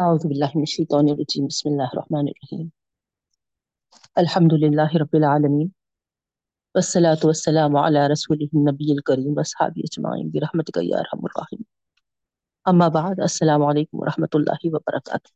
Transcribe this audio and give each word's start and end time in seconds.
أعوذ 0.00 0.28
بالله 0.28 0.52
من 0.54 0.62
الشيطان 0.62 1.08
الرجيم. 1.08 1.46
بسم 1.46 1.68
الله 1.68 1.88
الرحمن 1.92 2.28
الرحيم. 2.28 2.72
الحمد 4.18 4.54
لله 4.54 4.90
رب 4.96 5.14
العالمين. 5.16 5.72
والصلاة 6.74 7.18
والسلام 7.24 7.76
على 7.76 8.06
رسوله 8.06 8.48
النبي 8.54 8.92
الكريم 8.92 9.34
وأصحابه 9.36 9.82
أجمعين. 9.84 10.30
برحمتك 10.30 10.76
يا 10.76 11.00
أرحم 11.00 11.26
الراحمين. 11.26 11.64
أما 12.68 12.88
بعد، 12.88 13.20
السلام 13.20 13.62
عليكم 13.62 13.98
ورحمة 13.98 14.28
الله 14.34 14.58
وبركاته. 14.64 15.30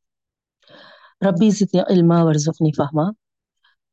ربي 1.22 1.50
زدني 1.50 1.82
علما 1.82 2.22
وارزقني 2.22 2.72
فهما. 2.72 3.14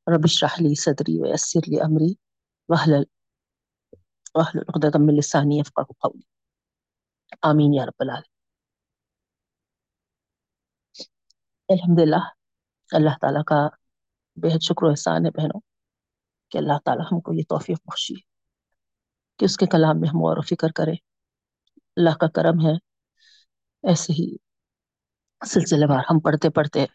رب 0.09 0.23
اشرح 0.23 0.61
لي 0.61 0.75
صدري 0.75 1.19
ويسر 1.19 1.61
لي 1.67 1.83
أمري. 1.83 2.17
واحلل 2.69 3.05
واحلل 4.35 4.65
عقدة 4.69 4.99
من 4.99 5.17
لساني 5.17 5.59
يفقه 5.59 5.87
قولي. 5.99 6.25
آمين 7.45 7.73
يا 7.73 7.85
رب 7.85 8.01
العالمین 8.01 8.32
العالمين 11.73 11.95
الحمدللہ 11.95 12.25
اللہ 12.91 13.17
تعالیٰ 13.21 13.43
کا 13.43 13.67
بہت 14.37 14.63
شکر 14.63 14.85
و 14.85 14.89
احسان 14.89 15.25
ہے 15.25 15.29
بہنوں 15.31 15.59
کہ 16.51 16.57
اللہ 16.57 16.79
تعالیٰ 16.85 17.05
ہم 17.11 17.19
کو 17.19 17.33
یہ 17.33 17.43
توفیق 17.49 17.77
بخشی 17.85 18.15
کہ 19.39 19.45
اس 19.45 19.57
کے 19.57 19.65
کلام 19.67 19.99
میں 19.99 20.09
ہم 20.09 20.21
غور 20.21 20.37
و 20.37 20.41
فکر 20.49 20.71
کریں 20.71 20.93
اللہ 20.93 22.17
کا 22.21 22.27
کرم 22.35 22.59
ہے 22.61 22.73
ایسے 23.83 24.13
ہی 24.13 24.25
سلسلے 25.41 25.85
وار 25.85 26.03
ہم 26.09 26.19
پڑھتے 26.19 26.49
پڑھتے 26.51 26.85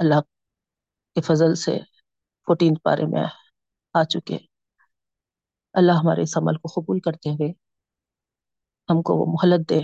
اللہ 0.00 0.20
کے 1.16 1.20
فضل 1.22 1.54
سے 1.56 1.78
فورٹین 2.48 2.74
پارے 2.84 3.06
میں 3.06 3.24
آ 3.94 4.04
چکے 4.06 4.38
اللہ 5.74 5.98
ہمارے 6.00 6.22
اس 6.22 6.36
عمل 6.36 6.58
کو 6.58 6.68
قبول 6.74 7.00
کرتے 7.00 7.30
ہوئے 7.30 7.50
ہم 8.88 9.02
کو 9.02 9.16
وہ 9.16 9.26
مہلت 9.28 9.68
دے 9.70 9.80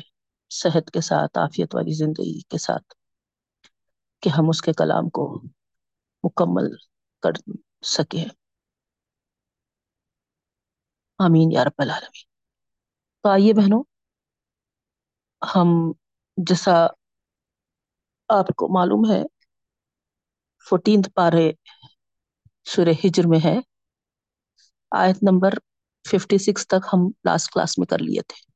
صحت 0.50 0.90
کے 0.90 1.00
ساتھ 1.02 1.38
عافیت 1.38 1.74
والی 1.74 1.92
زندگی 1.94 2.40
کے 2.48 2.58
ساتھ 2.58 2.94
کہ 4.26 4.38
ہم 4.38 4.48
اس 4.48 4.62
کے 4.62 4.72
کلام 4.72 5.08
کو 5.08 5.42
مکمل 6.24 6.70
کر 7.22 7.30
سکیں۔ 7.82 8.24
آمین 11.18 11.52
یا 11.52 11.64
رب 11.64 11.78
العالمین۔ 11.78 12.24
تو 13.24 13.28
آئیے 13.28 13.52
بہنوں، 13.52 13.82
ہم 15.42 15.92
جیسا 16.36 16.86
آپ 18.28 18.46
کو 18.56 18.68
معلوم 18.68 19.10
ہے 19.10 19.22
فورٹینتھ 20.66 21.10
پارے 21.14 21.52
سورہ 22.64 22.94
ہجر 23.04 23.26
میں 23.26 23.38
ہے۔ 23.44 23.56
آیت 24.90 25.16
نمبر 25.22 25.54
ففٹی 26.10 26.38
سکس 26.38 26.66
تک 26.66 26.86
ہم 26.92 26.98
لاسٹ 27.24 27.52
کلاس 27.52 27.78
میں 27.78 27.86
کر 27.86 27.98
لیے 27.98 28.22
تھے۔ 28.22 28.52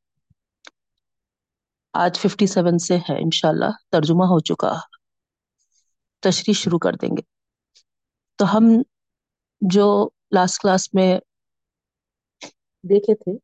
آج 1.94 2.18
ففٹی 2.18 2.46
سیون 2.46 2.78
سے 2.78 2.96
ہے، 2.96 3.22
انشاءاللہ 3.22 3.70
ترجمہ 3.90 4.24
ہو 4.24 4.40
چکا۔ 4.40 4.72
تشریح 6.20 6.54
شروع 6.54 6.78
کر 6.78 6.92
دیں 6.92 7.16
گے۔ 7.16 7.22
تو 8.36 8.56
ہم 8.56 8.64
جو 9.60 10.08
لاسٹ 10.32 10.62
کلاس 10.62 10.94
میں 10.94 11.18
دیکھے 12.82 13.14
تھے، 13.14 13.36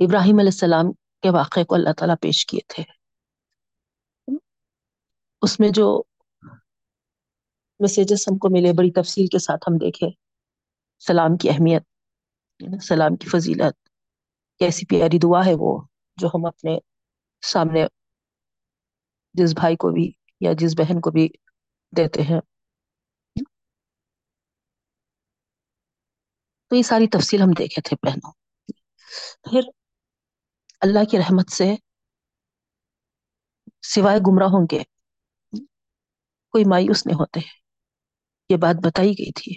ابراہیم 0.00 0.38
علیہ 0.38 0.50
السلام 0.52 0.92
کے 1.22 1.30
واقعے 1.30 1.64
کو 1.64 1.74
اللہ 1.74 1.92
تعالیٰ 1.98 2.14
پیش 2.20 2.46
کیے 2.46 2.60
تھے۔ 2.68 2.82
اس 5.42 5.60
میں 5.60 5.68
جو 5.74 6.02
میسیجز 7.80 8.24
ہم 8.30 8.38
کو 8.38 8.48
ملے، 8.50 8.72
بڑی 8.72 8.90
تفصیل 8.92 9.26
کے 9.26 9.38
ساتھ 9.38 9.64
ہم 9.68 9.76
دیکھے۔ 9.76 10.06
سلام 11.06 11.36
کی 11.36 11.50
اہمیت، 11.50 11.82
سلام 12.82 13.16
کی 13.16 13.28
فضیلت، 13.28 13.88
کیسی 14.58 14.86
پیاری 14.86 15.18
دعا 15.18 15.46
ہے 15.46 15.54
وہ، 15.58 15.82
جو 16.16 16.28
ہم 16.28 16.46
اپنے 16.46 16.78
سامنے 17.42 17.86
جس 19.34 19.54
بھائی 19.54 19.76
کو 19.76 19.90
بھی 19.90 20.12
یا 20.40 20.50
جس 20.58 20.74
بہن 20.78 21.00
کو 21.00 21.10
بھی 21.10 21.28
دیتے 21.96 22.22
ہیں۔ 22.22 22.40
تو 26.68 26.76
یہ 26.76 26.82
ساری 26.82 27.06
تفصیل 27.08 27.42
ہم 27.42 27.48
دیکھے 27.58 27.82
تھے 27.82 27.96
بہنوں۔ 28.06 28.32
پھر 29.42 29.60
اللہ 30.80 31.04
کی 31.10 31.18
رحمت 31.18 31.50
سے 31.50 31.74
سوائے 33.82 34.18
گمراہوں 34.18 34.66
کے 34.66 34.78
کوئی 36.48 36.64
مایوس 36.64 37.06
نہیں 37.06 37.16
ہوتے۔ 37.16 37.40
یہ 38.48 38.56
بات 38.56 38.76
بتائی 38.84 39.08
گئی 39.08 39.32
تھی۔ 39.32 39.54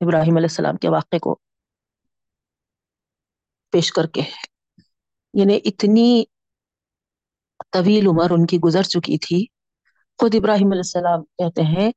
ابراہیم 0.00 0.36
علیہ 0.36 0.48
السلام 0.50 0.76
کے 0.76 0.88
واقعے 0.88 1.18
کو 1.18 1.38
پیش 3.70 3.92
کر 3.92 4.06
کے۔ 4.06 4.20
یعنی 5.34 5.60
اتنی 5.64 6.24
طویل 7.72 8.06
عمر 8.06 8.30
ان 8.30 8.46
کی 8.46 8.58
گزر 8.58 8.82
چکی 8.82 9.18
تھی۔ 9.18 9.59
خود 10.20 10.34
ابراہیم 10.34 10.66
علیہ 10.66 10.78
السلام 10.78 11.24
کہتے 11.24 11.62
ہیں 11.62 11.92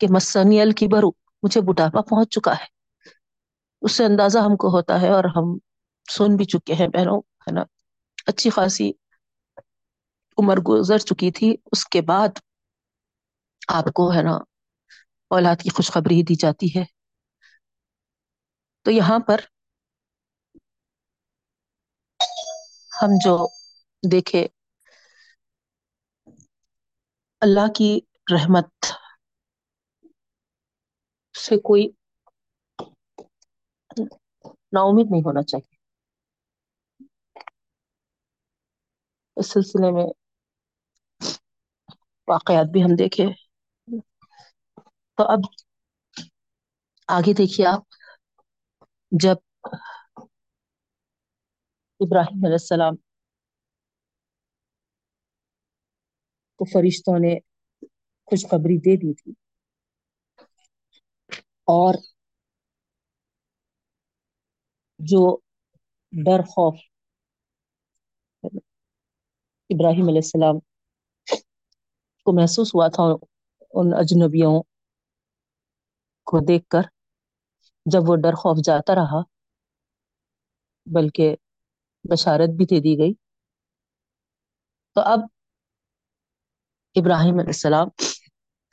کہ 0.00 0.06
مسنی 0.10 0.60
الکبر 0.60 1.02
مجھے 1.42 1.60
بٹاپا 1.60 2.00
پہنچ 2.00 2.28
چکا 2.30 2.52
ہے۔ 2.52 2.66
اس 3.82 3.92
سے 3.92 4.04
اندازہ 4.04 4.38
ہم 4.38 4.56
کو 4.56 4.68
ہوتا 4.68 5.00
ہے 5.00 5.08
اور 5.08 5.24
ہم 5.24 5.58
سن 6.10 6.36
بھی 6.36 6.44
چکے 6.44 6.74
ہیں 6.74 6.88
بہنوں، 6.88 7.18
ہے 7.18 7.52
نا؟ 7.52 7.62
اچھی 8.26 8.50
خاصی 8.50 8.92
عمر 10.38 10.56
گزر 10.56 10.98
چکی 10.98 11.30
تھی۔ 11.30 11.56
اس 11.72 11.86
کے 11.86 12.02
بعد 12.02 12.28
آپ 13.68 13.84
کو، 13.94 14.12
ہے 14.14 14.22
نا، 14.22 14.38
اولاد 15.30 15.56
کی 15.62 15.70
خوشخبری 15.70 16.22
دی 16.22 16.34
جاتی 16.34 16.66
ہے۔ 16.78 16.84
تو 18.82 18.90
یہاں 18.90 19.18
پر 19.18 19.40
ہم 23.02 23.08
جو 23.24 23.48
دیکھے 24.10 24.46
اللہ 27.42 27.72
کی 27.74 27.90
رحمت 28.32 28.86
سے 31.34 31.56
کوئی 31.60 31.88
نا 34.72 34.80
امید 34.82 35.06
نہیں 35.10 35.22
ہونا 35.24 35.42
چاہیے۔ 35.42 35.74
اس 39.36 39.52
سلسلے 39.52 39.90
میں 39.90 40.06
واقعات 42.28 42.66
بھی 42.66 42.82
ہم 42.82 42.94
دیکھے۔ 42.98 43.24
تو 45.18 45.24
اب 45.24 45.40
آگے 47.08 47.32
دیکھیے 47.32 47.66
آپ، 47.66 47.82
جب 49.12 49.36
ابراہیم 52.00 52.44
علیہ 52.44 52.54
السلام 52.54 52.94
کو 56.58 56.64
فرشتوں 56.64 57.18
نے 57.18 57.34
خوشخبری 58.28 58.76
دے 58.78 58.96
دی 58.96 59.14
تھی۔ 59.14 59.32
اور 61.68 61.94
جو 65.00 65.36
ڈر 66.12 66.42
خوف 66.42 66.74
ابراہیم 69.70 70.08
علیہ 70.08 70.24
السلام 70.24 70.58
کو 72.26 72.32
محسوس 72.32 72.74
ہوا 72.74 72.88
تھا، 72.88 73.04
ان 73.72 73.94
اجنبیوں 73.94 74.62
کو 76.26 76.40
دیکھ 76.40 76.68
کر 76.68 76.82
جب 77.86 78.00
وہ 78.06 78.16
ڈر 78.16 78.34
خوف 78.34 78.58
جاتا 78.64 78.94
رہا، 78.94 79.20
بلکہ 80.86 81.36
بشارت 82.04 82.50
بھی 82.56 82.64
دے 82.64 82.80
دی 82.80 82.98
گئی۔ 82.98 83.12
تو 84.96 85.00
اب 85.00 85.20
ابراہیم 86.96 87.34
علیہ 87.34 87.54
السلام 87.54 87.88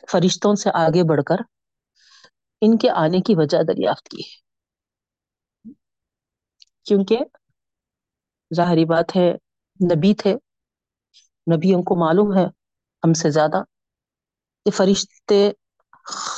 فرشتوں 0.08 0.54
سے 0.56 0.70
آگے 0.74 1.04
بڑھ 1.04 1.22
کر 1.24 1.40
ان 2.62 2.78
کے 2.78 2.90
آنے 2.96 3.20
کی 3.22 3.36
وجہ 3.36 3.64
دریافت 3.64 4.09
کی 4.09 4.22
ہے۔ 4.22 4.40
کیونکہ 6.86 7.18
ظاہری 8.52 8.86
بات 8.86 9.16
ہے، 9.16 9.28
نبی 9.79 10.14
تھے، 10.14 10.34
نبیوں 11.47 11.82
کو 11.84 11.96
معلوم 11.96 12.38
ہے 12.38 12.46
ہم 13.03 13.14
سے 13.14 13.29
زیادہ 13.29 13.64
کہ 14.66 14.72
فرشتے 14.72 15.40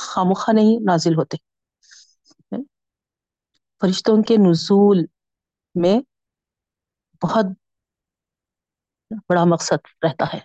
خامخواہ 0.06 0.54
نہیں 0.54 0.84
نازل 0.84 1.14
ہوتے۔ 1.14 1.36
فرشتوں 3.82 4.16
کے 4.22 4.36
نزول 4.40 4.98
میں 5.74 5.96
بہت 7.22 7.46
بڑا 9.28 9.44
مقصد 9.44 9.80
رہتا 10.04 10.24
ہے۔ 10.34 10.40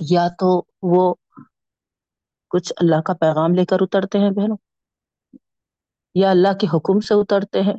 یا 0.00 0.28
تو 0.28 0.62
وہ 0.82 1.14
کچھ 2.48 2.72
اللہ 2.76 3.00
کا 3.00 3.12
پیغام 3.12 3.54
لے 3.54 3.64
کر 3.64 3.76
اترتے 3.80 4.18
ہیں 4.18 4.30
بہنوں؟ 4.30 4.56
یا 6.14 6.30
اللہ 6.30 6.58
کے 6.60 6.66
حکم 6.66 7.00
سے 7.00 7.14
اترتے 7.14 7.62
ہیں؟ 7.62 7.76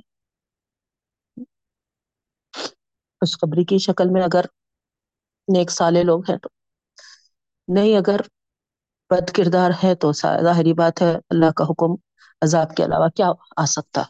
خوشخبری 3.20 3.66
کی 3.66 3.78
شکل 3.78 4.10
میں 4.10 4.22
اگر 4.22 4.42
نیک 5.48 5.72
سالے 5.72 6.04
لوگ 6.04 6.22
ہیں 6.30 6.38
تو۔ 6.38 6.50
نہیں، 7.68 7.98
اگر 7.98 8.18
بد 9.10 9.32
کردار 9.32 9.72
ہے 9.84 9.96
تو 9.96 10.12
ظاہری 10.12 10.74
بات 10.74 11.02
ہے، 11.02 11.16
اللہ 11.30 11.52
کا 11.52 11.64
حکم 11.64 11.96
عذاب 12.42 12.76
کے 12.76 12.84
علاوہ 12.84 13.10
کیا 13.10 13.28
آ 13.58 13.66
سکتا؟ 13.66 14.02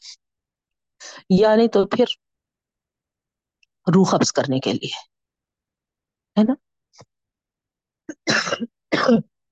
یا 1.29 1.55
نہیں 1.55 1.67
تو 1.67 1.87
پھر 1.87 2.05
روح 3.95 4.09
قبض 4.11 4.31
کرنے 4.31 4.59
کے 4.59 4.73
لیے، 4.73 4.99
ہے 6.39 6.43
نا؟ 6.43 6.53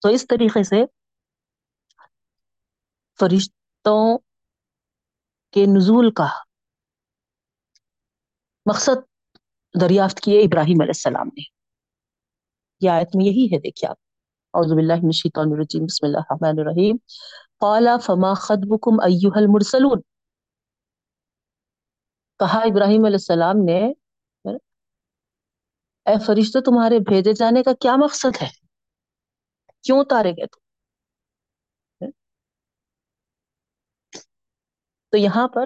تو 0.02 0.10
اس 0.10 0.26
طریقے 0.28 0.64
سے 0.64 0.84
فرشتوں 3.20 4.18
کے 5.54 5.66
نزول 5.68 6.12
کا 6.14 6.28
مقصد 8.66 9.04
دریافت 9.76 10.20
کیے 10.20 10.42
ابراہیم 10.42 10.82
علیہ 10.82 10.98
السلام 10.98 11.28
نے 11.30 11.44
یہ 12.82 12.90
آیت 12.90 13.16
میں 13.16 13.26
یہی 13.26 13.46
ہے 13.46 13.60
دیکھیے 13.60 13.90
آپ 13.90 13.98
اعوذ 14.54 14.74
باللہ 14.74 14.96
من 14.96 15.14
الشیطان 15.14 15.54
الرجیم 15.54 15.86
بسم 15.86 16.06
اللہ 16.06 16.26
الرحمن 16.26 16.60
الرحیم 16.60 16.98
قال 17.60 17.88
فما 18.02 18.34
خطبكم 18.36 19.00
ایها 19.02 19.40
المرسلون 19.40 20.02
کہا 22.40 22.60
ابراہیم 22.66 23.06
علیہ 23.06 23.24
السلام 23.24 23.64
نے 23.64 23.80
اے 26.06 26.16
فرشتوں 26.26 26.62
تمہارے 26.62 27.00
بھیجے 27.06 27.34
جانے 27.36 27.64
کا 27.64 27.74
کیا 27.80 27.96
مقصد 27.98 28.42
ہے 28.42 28.48
کیوں 29.86 30.00
اتارے 30.00 30.32
گئے 30.32 30.48
تم 30.48 30.60
تو 35.14 35.18
یہاں 35.18 35.48
پر 35.50 35.66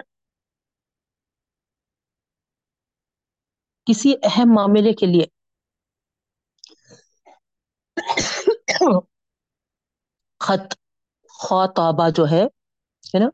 کسی 3.88 4.14
اہم 4.24 4.54
معاملے 4.54 4.94
کے 4.94 5.06
لیے 5.08 5.26
خط 10.42 10.68
خواتابہ 11.34 12.10
جو 12.12 12.26
ہے 12.30 12.44
نا، 13.14 13.30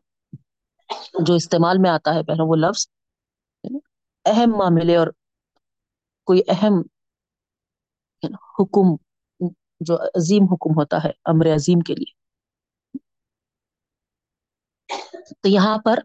جو 1.21 1.33
استعمال 1.35 1.77
میں 1.77 1.89
آتا 1.89 2.13
ہے 2.13 2.23
پہلے 2.23 2.43
وہ 2.43 2.55
لفظ 2.57 2.87
اہم 4.25 4.57
معاملے 4.57 4.95
اور 4.95 5.07
کوئی 6.27 6.41
اہم 6.49 6.81
حکم 8.53 8.95
جو 9.81 9.95
عظیم 10.15 10.43
حکم 10.43 10.79
ہوتا 10.79 11.03
ہے 11.03 11.11
امر 11.25 11.55
عظیم 11.55 11.79
کے 11.79 11.95
لیے۔ 11.95 12.11
تو 15.41 15.49
یہاں 15.49 15.77
پر 15.77 15.99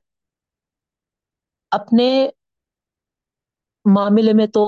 اپنے 1.72 2.08
معاملے 3.84 4.32
میں 4.32 4.46
تو 4.46 4.62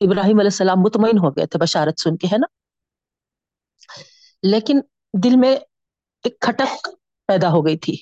ابراہیم 0.00 0.38
علیہ 0.38 0.50
السلام 0.50 0.80
مطمئن 0.80 1.18
ہو 1.18 1.30
گئے 1.30 1.46
تھے، 1.46 1.58
بشارت 1.58 2.00
سن 2.00 2.16
کے، 2.16 2.26
ہے 2.26 2.38
نا؟ 2.38 2.46
لیکن 4.42 4.80
دل 5.14 5.36
میں 5.36 5.54
ایک 6.24 6.40
کھٹک 6.40 6.88
پیدا 7.28 7.48
ہو 7.50 7.66
گئی 7.66 7.78
تھی۔ 7.78 7.96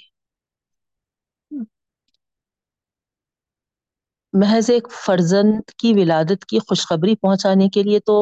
محض 4.34 4.70
ایک 4.70 4.88
فرزند 5.06 5.70
کی 5.78 5.92
ولادت 5.92 6.44
کی 6.44 6.58
خوشخبری 6.58 7.16
پہنچانے 7.16 7.68
کے 7.68 7.82
لیے 7.82 8.00
تو 8.00 8.16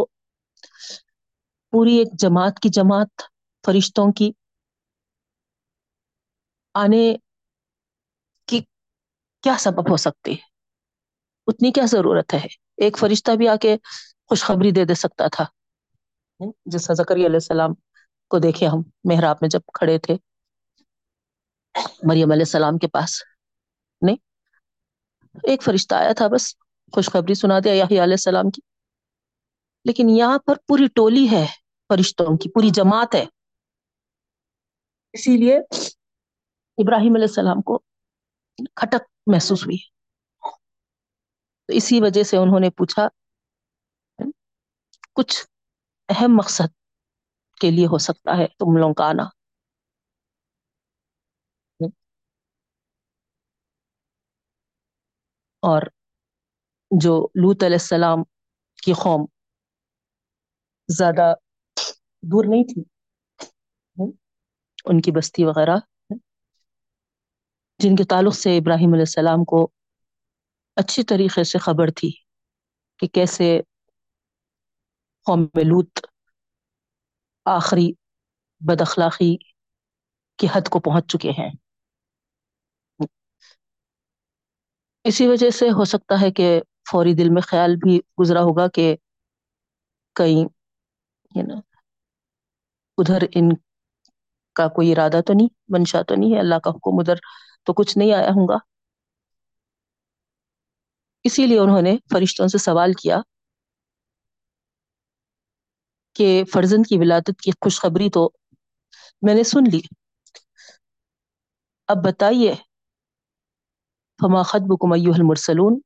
پوری 1.73 1.97
ایک 1.97 2.09
جماعت 2.20 2.59
کی 2.59 2.69
جماعت 2.73 3.23
فرشتوں 3.65 4.11
کی 4.12 4.31
آنے 6.75 7.05
کی 8.49 8.61
کیا 9.44 9.55
سبب 9.59 9.91
ہو 9.91 9.97
سکتی 9.99 10.32
ہے؟ 10.32 10.47
اتنی 11.47 11.70
کیا 11.73 11.85
ضرورت 11.87 12.35
ہے؟ 12.35 12.47
ایک 12.76 12.99
فرشتہ 12.99 13.32
بھی 13.37 13.49
آ 13.49 13.56
کے 13.56 13.76
خوشخبری 14.31 14.70
دے 14.70 14.85
دے 14.85 14.94
سکتا 14.94 15.26
تھا۔ 15.32 15.44
جس 16.67 16.87
زکری 16.93 17.26
علیہ 17.26 17.41
السلام 17.43 17.73
کو 18.31 18.38
دیکھے 18.38 18.67
ہم 18.67 18.81
محراب 19.05 19.37
میں 19.41 19.49
جب 19.49 19.61
کھڑے 19.75 19.99
تھے۔ 19.99 20.17
مریم 22.03 22.31
علیہ 22.32 22.43
السلام 22.43 22.79
کے 22.79 22.88
پاس 22.88 23.23
نہیں۔ 24.03 24.17
ایک 25.44 25.62
فرشتہ 25.62 25.94
آیا 25.94 26.12
تھا 26.12 26.26
بس 26.29 26.44
خوشخبری 26.93 27.35
سنا 27.35 27.59
دیا 27.59 27.73
یحییٰ 27.75 28.03
علیہ 28.03 28.19
السلام 28.20 28.50
کی۔ 28.50 28.61
لیکن 29.88 30.11
یہاں 30.11 30.38
پر 30.38 30.56
پوری 30.67 30.87
ٹولی 30.94 31.26
ہے، 31.31 31.46
فرشتوں 31.88 32.37
کی، 32.37 32.50
پوری 32.50 32.70
جماعت 32.70 33.14
ہے۔ 33.14 33.25
اسی 35.12 35.37
لیے 35.37 35.58
ابراہیم 36.79 37.14
علیہ 37.14 37.26
السلام 37.29 37.62
کو 37.62 37.79
کھٹک 38.75 39.02
محسوس 39.26 39.67
ہوئی۔ 39.67 39.76
تو 41.67 41.73
اسی 41.73 42.00
وجہ 42.00 42.23
سے 42.23 42.37
انہوں 42.37 42.61
نے 42.61 42.70
پوچھا، 42.70 43.08
کچھ 45.12 45.46
اہم 46.08 46.37
مقصد 46.37 46.75
کے 47.61 47.70
لیے 47.70 47.87
ہو 47.87 47.99
سکتا 47.99 48.38
ہے 48.38 48.46
تم 48.46 48.76
لوگوں 48.76 48.94
کا 48.94 49.05
آنا؟ 49.05 49.23
اور 55.62 55.82
جو 56.91 57.23
لوت 57.34 57.62
علیہ 57.62 57.76
السلام 57.76 58.19
کی 58.82 58.93
قوم 58.93 59.26
زیادہ 60.88 61.35
دور 62.23 62.44
نہیں 62.49 62.64
تھی۔ 62.64 62.82
ان 64.85 65.00
کی 65.00 65.11
بستی 65.12 65.44
وغیرہ۔ 65.44 65.76
جن 67.79 67.96
کے 67.96 68.05
تعلق 68.05 68.35
سے 68.35 68.56
ابراہیم 68.56 68.93
علیہ 68.93 69.02
السلام 69.02 69.44
کو 69.44 69.69
اچھی 70.76 71.02
طریقے 71.02 71.44
سے 71.44 71.58
خبر 71.58 71.90
تھی 71.90 72.11
کہ 72.99 73.06
کیسے 73.06 73.61
قوم 75.26 75.43
لوت 75.64 76.06
آخری 77.46 77.93
بد 78.61 78.81
اخلاقی 78.81 79.37
کی 80.37 80.46
حد 80.52 80.69
کو 80.69 80.81
پہنچ 80.81 81.12
چکے 81.12 81.31
ہیں۔ 81.31 81.50
اسی 85.05 85.26
وجہ 85.26 85.50
سے 85.50 85.70
ہو 85.70 85.84
سکتا 85.84 86.20
ہے 86.20 86.31
کہ 86.31 86.61
فوری 86.93 87.14
دل 87.14 87.29
میں 87.31 87.43
خیال 87.43 87.76
بھی 87.76 88.00
گزرا 88.20 88.41
ہوگا 88.41 88.69
کہ 88.69 88.96
کہیں 90.14 90.57
ادھر 92.98 93.19
ان 93.34 93.48
کا 94.54 94.69
کوئی 94.69 94.92
ارادہ 94.92 95.20
تو 95.26 95.32
نہیں، 95.32 95.48
منشا 95.69 96.02
تو 96.02 96.14
نہیں 96.14 96.34
ہے، 96.34 96.38
اللہ 96.38 96.54
کا 96.54 96.70
حکم 96.70 96.98
ادھر 96.98 97.14
تو 97.64 97.72
کچھ 97.72 97.98
نہیں 97.98 98.12
آیا 98.12 98.28
ہوں 98.28 98.48
گا۔ 98.48 98.56
اسی 101.25 101.46
لیے 101.46 101.58
انہوں 101.58 101.82
نے 101.82 101.96
فرشتوں 102.12 102.48
سے 102.48 102.58
سوال 102.58 102.92
کیا 102.92 103.20
کہ 106.14 106.44
فرزند 106.52 106.86
کی 106.88 106.98
ولادت 106.98 107.40
کی 107.40 107.50
خوشخبری 107.50 108.10
تو 108.10 108.31
میں 109.22 109.34
نے 109.34 109.42
سن 109.42 109.64
لی۔ 109.72 109.81
اب 111.86 111.96
بتائیے، 112.04 112.54
فما 114.20 114.42
خطبکم 114.42 114.92
ایوہ 114.92 115.14
المرسلون؟ 115.14 115.81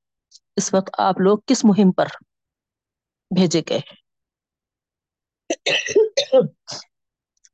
اس 0.56 0.74
وقت 0.74 0.90
آپ 0.98 1.20
لوگ 1.20 1.38
کس 1.46 1.64
مہم 1.64 1.92
پر 1.92 2.06
بھیجے 3.30 3.62
گئے؟ 3.68 4.01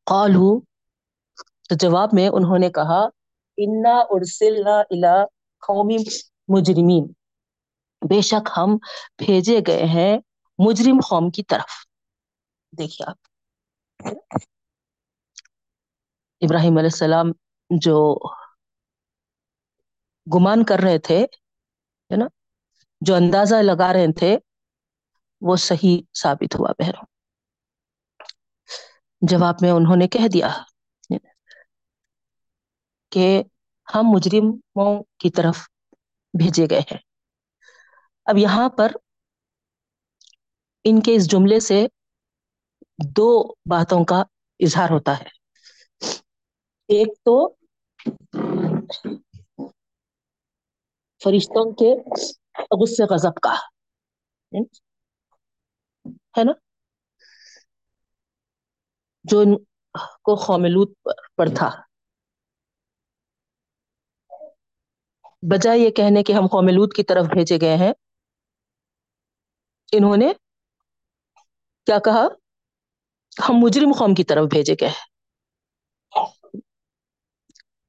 قالو، 0.05 0.61
تو 1.69 1.75
جواب 1.75 2.09
میں 2.13 2.29
انہوں 2.29 2.59
نے 2.59 2.71
کہا، 2.71 3.07
انا 3.57 3.99
ارسلنا 4.11 4.81
الى 4.81 5.25
قوم 5.61 6.03
مجرمین 6.49 7.13
بے 8.09 8.21
شک 8.21 8.49
ہم 8.57 8.77
بھیجے 9.19 9.61
گئے 9.67 9.85
ہیں 9.85 10.19
مجرم 10.59 11.01
قوم 11.01 11.31
کی 11.31 11.43
طرف۔ 11.43 11.71
دیکھیے 12.79 13.11
آپ۔ 13.11 13.17
ابراہیم 16.41 16.79
علیہ 16.79 16.89
السلام 16.93 17.27
جو 17.71 18.19
گمان 20.35 20.65
کر 20.65 20.79
رہے 20.79 20.99
تھے، 20.99 21.25
ہے 22.11 22.17
نا، 22.17 22.27
جو 23.01 23.15
اندازہ 23.15 23.55
لگا 23.55 23.93
رہے 23.93 24.13
تھے، 24.13 24.39
وہ 25.41 25.57
صحیح 25.57 26.03
ثابت 26.23 26.57
ہوا 26.59 26.73
بہروں 26.79 27.18
جواب 29.21 29.55
میں 29.61 29.71
انہوں 29.71 29.97
نے 29.97 30.09
کہہ 30.09 30.29
دیا 30.33 30.49
کہ 33.11 33.43
ہم 33.95 34.03
مجرموں 34.05 35.03
کی 35.19 35.31
طرف 35.31 35.59
بھیجے 36.39 36.67
گئے 36.71 36.81
ہیں۔ 36.81 36.99
اب 38.25 38.39
یہاں 38.39 38.69
پر 38.69 38.93
ان 40.85 41.01
کے 41.01 41.15
اس 41.15 41.31
جملے 41.31 41.61
سے 41.61 41.87
دو 43.17 43.49
باتوں 43.53 44.05
کا 44.05 44.23
اظہار 44.61 44.91
ہوتا 44.91 45.19
ہے۔ 45.19 45.29
ایک 46.89 47.09
تو 47.19 47.55
فرشتوں 51.25 51.73
کے 51.73 51.95
غصے 52.71 53.05
غضب 53.05 53.35
کا، 53.35 53.55
ہے 56.39 56.45
نا؟ 56.45 56.53
جو 59.31 59.39
ان 59.39 59.57
کو 60.23 60.37
خوملوت 60.37 60.91
پر 61.37 61.47
تھا۔ 61.57 61.71
بجائے 65.43 65.79
یہ 65.79 65.91
کہنے 65.91 66.23
کہ 66.23 66.33
ہم 66.33 66.47
قوملود 66.47 66.93
کی 66.97 67.03
طرف 67.03 67.27
بھیجے 67.27 67.59
گئے 67.61 67.77
ہیں۔ 67.77 67.93
انہوں 69.93 70.17
نے 70.17 70.33
کیا 71.87 71.99
کہا؟ 71.99 72.27
ہم 73.49 73.55
مجرم 73.55 73.93
قوم 73.99 74.15
کی 74.15 74.25
طرف 74.25 74.45
بھیجے 74.45 74.75
گئے۔ 74.81 74.91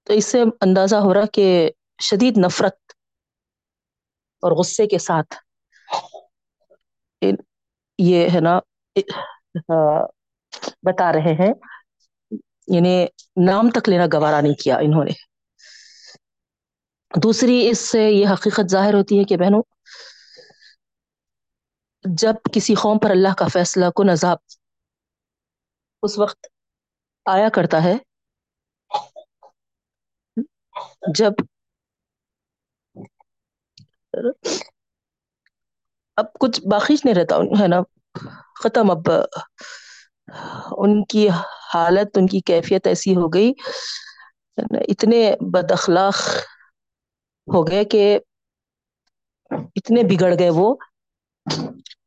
تو 0.04 0.14
اس 0.14 0.26
سے 0.26 0.42
اندازہ 0.42 0.96
ہو 0.96 1.14
رہا 1.14 1.26
کہ 1.34 1.72
شدید 2.02 2.38
نفرت 2.46 2.92
اور 4.42 4.52
غصے 4.52 4.88
کے 4.88 4.98
ساتھ 4.98 5.36
یہ 7.98 8.30
ہے 8.30 8.40
نا 8.40 8.60
بتا 10.68 11.14
رہے 11.14 11.34
ہیں۔ 11.34 11.54
یعنی 12.68 13.06
نام 13.46 13.70
تک 13.70 13.90
لینا 13.90 14.06
گوارا 14.14 14.42
نہیں 14.42 14.54
کیا 14.54 14.78
انہوں 14.78 15.04
نے۔ 15.04 15.12
دوسری، 17.24 17.70
اس 17.70 17.80
سے 17.80 18.10
یہ 18.10 18.28
حقیقت 18.28 18.72
ظاہر 18.72 18.94
ہوتی 18.94 19.20
ہے 19.20 19.24
کہ 19.24 19.38
بہنوں، 19.38 19.62
جب 22.04 22.34
کسی 22.54 22.76
قوم 22.76 23.00
پر 23.00 23.10
اللہ 23.10 23.34
کا 23.38 23.48
فیصلہ 23.48 23.86
کن 23.96 24.10
عذاب 24.10 24.38
اس 26.04 26.20
وقت 26.20 26.48
آیا 27.26 27.50
کرتا 27.50 27.84
ہے، 27.84 27.96
جب 31.16 31.32
اب 36.18 36.26
کچھ 36.40 36.62
باقی 36.72 36.96
نہیں 37.06 37.16
رہتا، 37.16 37.36
ہے 37.36 37.68
نا؟ 37.68 37.82
ختم 38.64 38.92
اب 38.92 39.12
ان 40.78 41.04
کی 41.06 41.28
حالت، 41.74 42.18
ان 42.18 42.28
کی 42.28 42.40
کیفیت 42.42 42.88
ایسی 42.88 43.16
ہو 43.16 43.28
گئی، 43.28 43.52
اتنے 44.88 45.20
بد 45.54 45.72
اخلاق 45.72 46.18
ہو 47.48 47.68
گئے 47.68 47.84
کہ 47.86 48.04
اتنے 49.76 50.04
بگڑ 50.04 50.34
گئے 50.40 50.50
وہ 50.50 50.76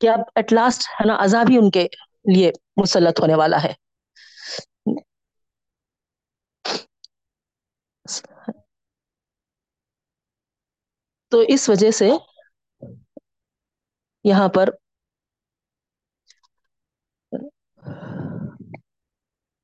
کہ 0.00 0.08
اب 0.08 0.20
ایٹ 0.34 0.52
لاسٹ 0.52 0.88
ہے 0.90 1.06
نا 1.06 1.16
عذاب 1.24 1.50
ہی 1.50 1.56
ان 1.58 1.70
کے 1.70 1.86
لیے 2.24 2.50
مسلط 2.76 3.20
ہونے 3.20 3.34
والا 3.34 3.62
ہے۔ 3.62 3.72
تو 11.32 11.38
اس 11.48 11.68
وجہ 11.68 11.90
سے 11.90 12.10
یہاں 14.24 14.48
پر 14.48 14.70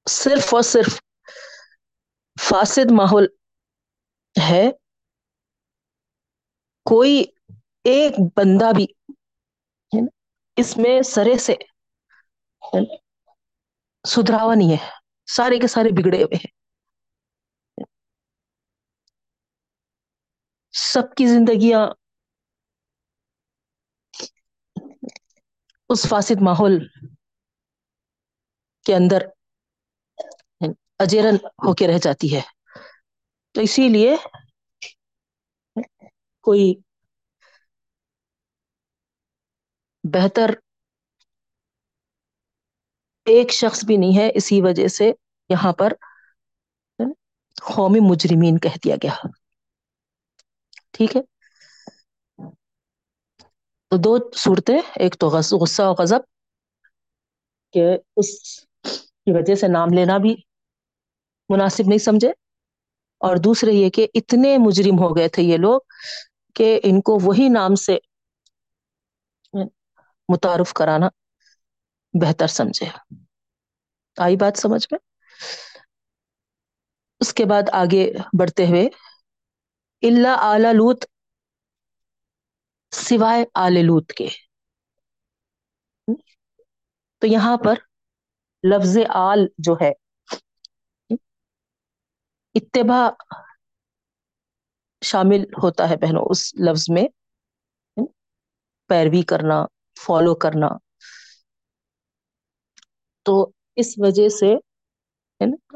صرف 0.09 0.55
اور 0.55 0.63
صرف 0.63 1.01
فاسد 2.41 2.91
ماحول 2.91 3.27
ہے۔ 4.51 4.71
کوئی 6.85 7.25
ایک 7.85 8.13
بندہ 8.37 8.73
بھی 8.77 8.87
اس 10.57 10.77
میں 10.77 11.03
سرے 11.03 11.39
سے 11.39 11.55
سدھراوا 14.09 14.55
نہیں 14.55 14.73
ہے۔ 14.73 14.91
سارے 15.27 15.59
کے 15.59 15.67
سارے 15.67 15.89
بگڑے 15.89 16.23
ہوئے 16.23 16.37
ہیں۔ 16.37 16.53
سب 20.73 21.15
کی 21.17 21.27
زندگیاں 21.27 21.87
اس 25.89 26.07
فاسد 26.09 26.43
ماحول 26.43 26.89
کے 28.87 28.95
اندر 28.95 29.19
اجیرن 31.01 31.37
ہو 31.63 31.75
کے 31.75 31.87
رہ 31.87 31.99
جاتی 32.03 32.35
ہے۔ 32.35 32.41
تو 33.55 33.61
اسی 33.61 33.89
لیے 33.89 34.15
کوئی 36.45 36.75
بہتر 40.05 40.51
ایک 43.27 43.51
شخص 43.53 43.85
بھی 43.85 43.97
نہیں 43.97 44.19
ہے، 44.19 44.29
اسی 44.35 44.61
وجہ 44.63 44.87
سے 44.89 45.11
یہاں 45.51 45.73
پر 45.73 45.93
قومی 47.67 48.01
مجرمین 48.03 48.59
کہہ 48.59 48.77
دیا 48.85 48.97
گیا۔ 49.03 49.15
ٹھیک 50.95 51.17
ہے۔ 51.17 51.23
تو 53.93 53.97
دو 53.99 54.13
صورتیں، 54.37 54.79
ایک 54.97 55.13
تو 55.21 55.27
غصہ 55.31 55.83
و 55.83 55.95
غضب، 55.95 56.23
کہ 57.75 57.85
اس 58.17 58.29
کی 59.19 59.33
وجہ 59.33 59.55
سے 59.55 59.69
نام 59.69 59.89
لینا 59.93 60.17
بھی 60.19 60.35
مناسب 61.49 61.85
نہیں 61.87 61.99
سمجھے۔ 61.99 62.31
اور 63.19 63.37
دوسرے 63.37 63.73
یہ 63.73 63.91
کہ 63.91 64.07
اتنے 64.15 64.59
مجرم 64.59 64.99
ہو 64.99 65.17
گئے 65.17 65.29
تھے 65.29 65.43
یہ 65.43 65.57
لوگ 65.57 65.81
کہ 66.55 66.81
ان 66.83 67.01
کو 67.01 67.19
وہی 67.23 67.49
نام 67.49 67.75
سے 67.75 67.99
متعارف 70.29 70.73
کرانا 70.73 71.09
بہتر 72.13 72.47
سمجھے۔ 72.47 72.87
آئی 74.17 74.37
بات 74.37 74.59
سمجھ 74.59 74.89
میں؟ 74.91 74.99
اس 77.21 77.35
کے 77.35 77.45
بعد 77.45 77.63
آگے 77.73 78.13
بڑھتے 78.39 78.67
ہوئے 78.67 78.87
اللہ 80.03 80.29
اعلی 80.29 80.73
لوت 80.73 81.05
سوائے 82.91 83.45
آل 83.55 83.87
لوت 83.87 84.13
کے۔ 84.13 84.29
تو 87.19 87.27
یہاں 87.27 87.57
پر 87.57 87.75
لفظ 88.71 88.99
آل 89.09 89.47
جو 89.59 89.75
ہے 89.81 89.93
اتباع 92.55 93.11
شامل 95.05 95.45
ہوتا 95.63 95.91
ہے 95.91 95.97
بہنوں، 95.97 96.23
اس 96.31 96.55
لفظ 96.55 96.85
میں۔ 96.89 97.09
پیروی 98.87 99.23
کرنا 99.23 99.67
فالو 100.07 100.35
کرنا۔ 100.35 100.69
تو 103.23 103.51
اس 103.77 103.95
وجہ 103.97 104.29
سے، 104.29 104.47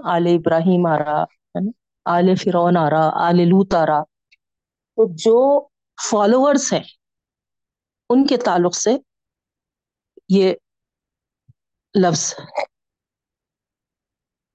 آل 0.05 0.27
ابراہیم 0.27 0.87
آ 0.87 0.99
رہا 0.99 1.23
ہے 1.23 1.71
آل 2.05 2.35
فرون 2.35 2.77
آ 2.77 2.91
رہا، 2.91 3.29
آل 3.29 3.37
لوت 3.37 3.75
آ 3.75 3.87
رہا۔ 3.87 4.03
تو 4.97 5.17
جو 5.17 5.69
فالوورس 6.11 6.73
ہیں، 6.73 6.85
ان 8.09 8.27
کے 8.27 8.37
تعلق 8.37 8.75
سے 8.75 8.91
یہ 10.29 10.55
لفظ 12.03 12.35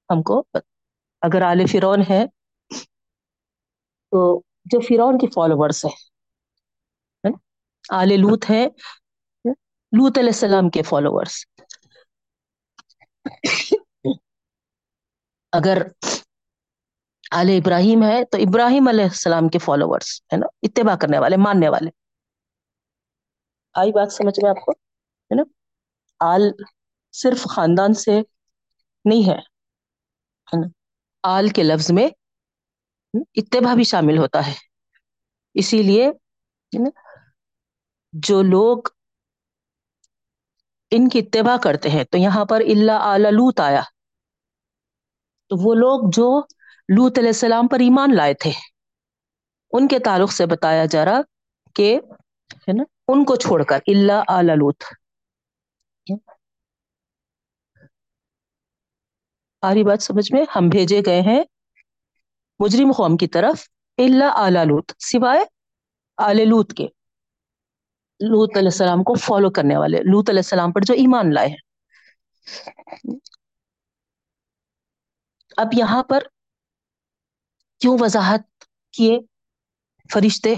ہم 0.09 0.23
کو 0.23 0.43
اگر 1.21 1.41
آل 1.41 1.65
فرون 1.65 2.01
ہے، 2.09 2.25
تو 4.11 4.41
جو 4.65 4.79
فرون 4.79 5.17
کے 5.17 5.27
فالوورس 5.27 5.85
ہیں 5.85 7.31
آل 7.89 8.09
لوت 8.21 8.49
ہے 8.49 8.67
لوت 9.91 10.17
علیہ 10.17 10.29
السلام 10.29 10.69
کے 10.69 10.81
فالوورس 10.81 11.45
اگر 15.51 15.77
آل 17.31 17.49
ابراہیم 17.49 18.03
ہے، 18.03 18.25
تو 18.25 18.37
ابراہیم 18.37 18.87
علیہ 18.87 19.03
السلام 19.03 19.49
کے 19.49 19.59
فالوورس 19.59 20.21
ہے 20.33 20.37
نا؟ 20.37 20.47
اتباع 20.61 20.95
کرنے 20.95 21.19
والے، 21.19 21.37
ماننے 21.37 21.69
والے۔ 21.69 21.89
آئی 23.73 23.91
بات 23.91 24.13
سمجھ 24.13 24.39
میں 24.43 24.49
آپ 24.49 24.65
کو؟ 24.65 24.71
ہے 24.71 25.35
نا؟ 25.35 25.43
آل 26.19 26.41
صرف 27.11 27.43
خاندان 27.55 27.93
سے 27.93 28.21
نہیں 29.05 29.29
ہے 29.29 29.37
نا؟ 30.57 30.67
آل 31.27 31.49
کے 31.49 31.63
لفظ 31.63 31.91
میں 31.91 32.07
اتباع 33.35 33.73
بھی 33.73 33.83
شامل 33.83 34.17
ہوتا 34.17 34.47
ہے۔ 34.47 34.53
اسی 35.53 35.83
لیے 35.83 36.11
جو 38.13 38.41
لوگ 38.41 38.77
ان 40.91 41.09
کی 41.09 41.19
اتباع 41.19 41.57
کرتے 41.57 41.89
ہیں، 41.89 42.03
تو 42.03 42.17
یہاں 42.17 42.45
پر 42.45 42.61
اللہ 42.61 42.91
اعلی 42.91 43.31
لوت 43.31 43.59
آیا۔ 43.59 43.81
تو 45.49 45.55
وہ 45.63 45.73
لوگ 45.75 46.09
جو 46.13 46.39
لوت 46.89 47.17
علیہ 47.17 47.29
السلام 47.29 47.67
پر 47.67 47.79
ایمان 47.79 48.15
لائے 48.15 48.33
تھے، 48.33 48.51
ان 49.71 49.87
کے 49.87 49.99
تعلق 49.99 50.31
سے 50.31 50.45
بتایا 50.45 50.85
جا 50.85 51.05
رہا 51.05 51.21
کہ 51.75 51.99
ہے 52.53 52.73
نا، 52.73 52.83
ان 53.07 53.25
کو 53.25 53.35
چھوڑ 53.35 53.63
کر 53.63 53.79
اللہ 53.87 54.23
اعلی 54.27 54.55
لوت 54.55 54.83
آری 59.61 59.83
بات 59.83 60.03
سمجھ 60.03 60.33
میں 60.33 60.45
ہم 60.55 60.69
بھیجے 60.69 61.01
گئے 61.05 61.21
ہیں۔ 61.21 61.43
مجرم 62.59 62.91
قوم 62.91 63.17
کی 63.17 63.27
طرف 63.27 63.69
اللہ 63.97 64.23
اعلی 64.23 64.59
لوت 64.65 64.91
سوائے 64.99 65.45
آل 66.17 66.49
لوت 66.49 66.73
کے۔ 66.73 66.83
لوت 68.19 68.57
علیہ 68.57 68.67
السلام 68.67 69.03
کو 69.03 69.13
فالو 69.13 69.49
کرنے 69.49 69.77
والے۔ 69.77 69.97
لوت 69.97 70.29
علیہ 70.29 70.39
السلام 70.39 70.71
پر 70.71 70.81
جو 70.81 70.93
ایمان 70.93 71.33
لائے 71.33 71.47
ہیں۔ 71.47 71.57
اب 75.57 75.67
یہاں 75.73 76.03
پر 76.03 76.23
کیوں 77.79 77.97
وضاحت 77.99 78.41
کیے 78.91 79.19
فرشتے؟ 80.13 80.55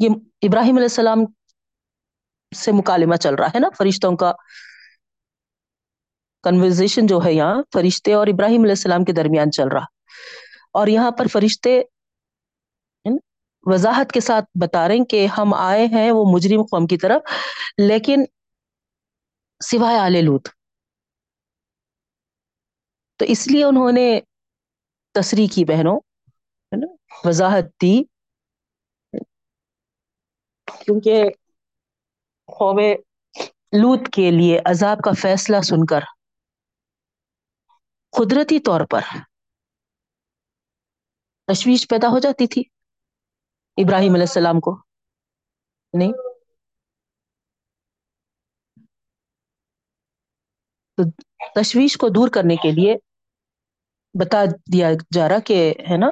یہ 0.00 0.08
ابراہیم 0.42 0.74
علیہ 0.76 0.84
السلام 0.84 1.18
سے 2.56 2.72
مکالمہ 2.72 3.16
چل 3.16 3.34
رہا 3.34 3.46
ہے 3.46 3.58
نا؟ 3.58 3.68
فرشتوں 3.78 4.16
کا 4.16 4.32
کنورزیشن 6.44 7.06
جو 7.06 7.20
ہے 7.24 7.32
یہاں 7.32 7.62
فرشتے 7.72 8.14
اور 8.14 8.26
ابراہیم 8.26 8.60
علیہ 8.60 8.72
السلام 8.72 9.04
کے 9.04 9.12
درمیان 9.12 9.50
چل 9.50 9.68
رہا۔ 9.68 9.84
اور 10.72 10.86
یہاں 10.86 11.10
پر 11.10 11.26
فرشتے 11.26 11.82
وضاحت 13.66 14.12
کے 14.12 14.20
ساتھ 14.20 14.44
بتا 14.60 14.88
رہے 14.88 14.96
ہیں 14.96 15.04
کہ 15.04 15.26
ہم 15.26 15.54
آئے 15.54 15.86
ہیں 15.86 16.10
وہ 16.10 16.24
مجرم 16.32 16.62
قوم 16.62 16.86
کی 16.86 16.98
طرف، 16.98 17.22
لیکن 17.78 18.24
سوائے 19.60 19.98
آل 19.98 20.24
لوت 20.24 20.48
تو 23.16 23.24
اس 23.24 23.48
لیے 23.48 23.64
انہوں 23.64 23.92
نے 23.92 24.20
تصریح 25.14 25.46
کی 25.52 25.64
بہنوں، 25.64 25.96
ہے 25.96 26.76
نا، 26.76 26.86
وضاحت 27.28 27.64
دی۔ 27.82 28.04
کیونکہ 30.80 31.24
قوم 32.46 32.78
لوت 33.72 34.08
کے 34.12 34.30
لیے 34.30 34.60
عذاب 34.64 34.98
کا 35.00 35.10
فیصلہ 35.18 35.60
سن 35.60 35.86
کر 35.86 36.00
قدرتی 38.14 38.58
طور 38.60 38.80
پر 38.90 39.00
تشویش 41.48 41.88
پیدا 41.88 42.08
ہو 42.08 42.18
جاتی 42.18 42.46
تھی 42.46 42.62
ابراہیم 43.76 44.14
علیہ 44.14 44.28
السلام 44.28 44.60
کو، 44.60 44.76
نہیں؟ 45.92 46.12
تو 50.98 51.02
تشویش 51.54 51.96
کو 51.96 52.08
دور 52.08 52.28
کرنے 52.28 52.56
کے 52.56 52.70
لیے 52.70 52.96
بتا 54.14 54.44
دیا 54.72 54.88
جا 55.14 55.28
رہا 55.28 55.38
کہ، 55.38 55.74
ہے 55.90 55.96
نا، 55.96 56.10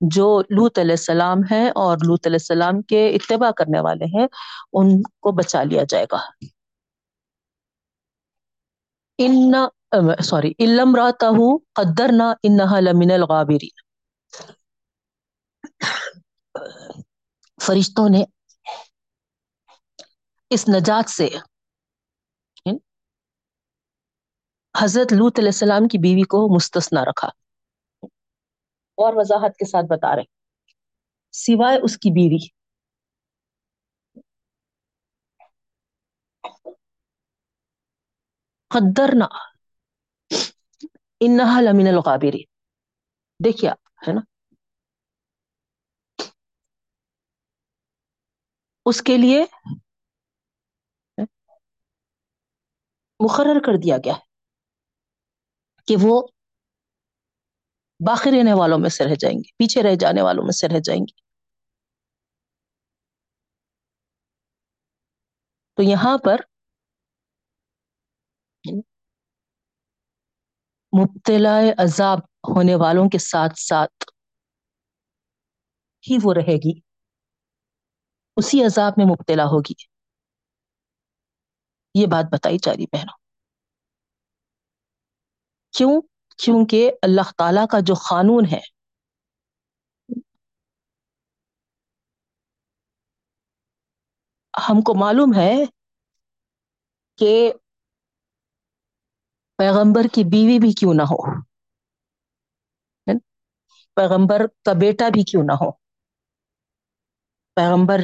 جو 0.00 0.40
لوت 0.40 0.78
علیہ 0.78 0.90
السلام 0.90 1.38
ہے 1.50 1.68
اور 1.68 1.96
لوت 1.96 2.26
علیہ 2.26 2.38
السلام 2.40 2.82
کے 2.82 3.08
اتباع 3.08 3.50
کرنے 3.50 3.80
والے 3.80 4.04
ہیں، 4.04 4.26
ان 4.72 5.02
کو 5.02 5.32
بچا 5.32 5.62
لیا 5.62 5.82
جائے 5.88 6.06
گا۔ 6.12 6.20
ان 9.18 9.54
سوری 10.22 10.52
علم 10.58 10.96
راتا 10.96 11.28
ہوں 11.28 11.58
قدر 11.72 12.10
نہ 12.12 12.32
انہا 12.42 12.80
لمن 12.80 13.10
الغابری 13.10 13.68
فرشتوں 17.58 18.08
نے 18.08 18.22
اس 20.50 20.68
نجات 20.68 21.10
سے 21.10 21.28
حضرت 24.74 25.12
لوت 25.12 25.38
علیہ 25.38 25.48
السلام 25.48 25.88
کی 25.88 25.98
بیوی 25.98 26.22
کو 26.28 26.40
مستثنا 26.54 27.04
رکھا 27.04 27.28
اور 28.98 29.12
وضاحت 29.16 29.56
کے 29.56 29.64
ساتھ 29.64 29.86
بتا 29.86 30.14
رہے 30.16 30.24
سوائے 31.34 31.78
اس 31.82 31.96
کی 31.98 32.10
بیوی۔ 32.12 32.46
قدرنا 38.70 39.28
انہا 41.20 41.60
لمن 41.60 41.88
الغابری 41.88 42.42
دیکھیا 43.40 43.72
ہے 44.08 44.12
نا 44.12 44.20
اس 48.86 49.02
کے 49.02 49.16
لیے 49.18 49.44
مقرر 53.20 53.60
کر 53.66 53.76
دیا 53.84 53.96
گیا 53.98 54.14
ہے 54.14 54.24
کہ 55.88 55.96
وہ 56.02 56.20
باقی 58.00 58.30
رہنے 58.30 58.52
والوں 58.52 58.78
میں 58.78 58.90
سے 58.90 59.04
رہ 59.04 59.14
جائیں 59.14 59.36
گے، 59.38 59.52
پیچھے 59.56 59.82
رہ 59.82 59.94
جانے 60.00 60.22
والوں 60.22 60.44
میں 60.44 60.52
سے 60.52 60.68
رہ 60.68 60.80
جائیں 60.80 61.00
گے۔ 61.00 61.12
تو 65.78 65.82
یہاں 65.82 66.18
پر 66.18 66.40
مبتلا 71.02 71.60
عذاب 71.78 72.18
ہونے 72.18 72.74
والوں 72.74 73.08
کے 73.10 73.18
ساتھ 73.18 73.60
ساتھ 73.60 74.04
ہی 76.10 76.16
وہ 76.22 76.34
رہے 76.34 76.56
گی۔ 76.56 76.80
اسی 78.36 78.64
عذاب 78.64 78.92
میں 78.96 79.06
مبتلا 79.06 79.44
ہوگی۔ 79.44 79.74
یہ 81.94 82.06
بات 82.06 82.24
بتائی 82.32 82.58
جا 82.62 82.72
رہی 82.72 82.86
بہنوں۔ 82.92 83.16
کیوں؟ 85.72 86.02
کیونکہ 86.36 86.90
اللہ 87.02 87.32
تعالی 87.38 87.60
کا 87.70 87.78
جو 87.80 87.94
قانون 87.94 88.44
ہے، 88.52 88.60
ہم 94.68 94.80
کو 94.80 94.94
معلوم 95.00 95.30
ہے 95.36 95.54
کہ 97.18 97.52
پیغمبر 99.58 100.06
کی 100.12 100.24
بیوی 100.24 100.58
بھی 100.58 100.72
کیوں 100.72 100.94
نہ 100.94 101.02
ہو؟ 101.02 101.18
پیغمبر 103.96 104.40
کا 104.64 104.72
بیٹا 104.78 105.08
بھی 105.08 105.22
کیوں 105.24 105.42
نہ 105.44 105.52
ہو؟ 105.60 105.70
پیغمبر 107.56 108.00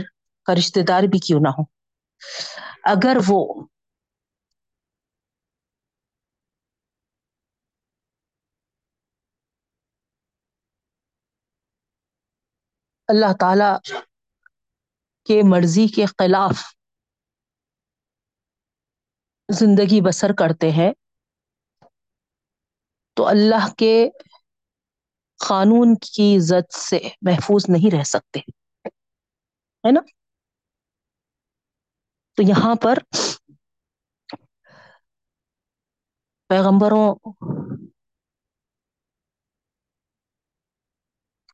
کا 0.47 0.55
رشتہ 0.55 0.81
دار 0.89 1.03
بھی 1.05 1.19
کیوں 1.19 1.41
نہ 1.41 1.49
ہو؟ 1.49 1.63
اگر 2.85 3.17
وہ 3.29 3.41
اللہ 13.09 13.33
تعالی 13.41 13.71
کے 15.29 15.41
مرضی 15.45 15.87
کے 15.89 16.07
خلاف 16.09 16.63
زندگی 19.49 20.01
بسر 20.01 20.33
کرتے 20.33 20.71
ہیں 20.71 20.91
تو 23.21 23.27
اللہ 23.27 23.75
کے 23.79 24.09
قانون 25.49 25.95
کی 25.95 26.39
زد 26.39 26.73
سے 26.73 26.99
محفوظ 27.23 27.65
نہیں 27.69 27.99
رہ 27.99 28.03
سکتے۔ 28.03 28.39
ہے 29.85 29.93
نا؟ 29.93 30.01
تو 32.35 32.43
یہاں 32.43 32.75
پر 32.75 32.99
پیغمبروں 36.49 37.15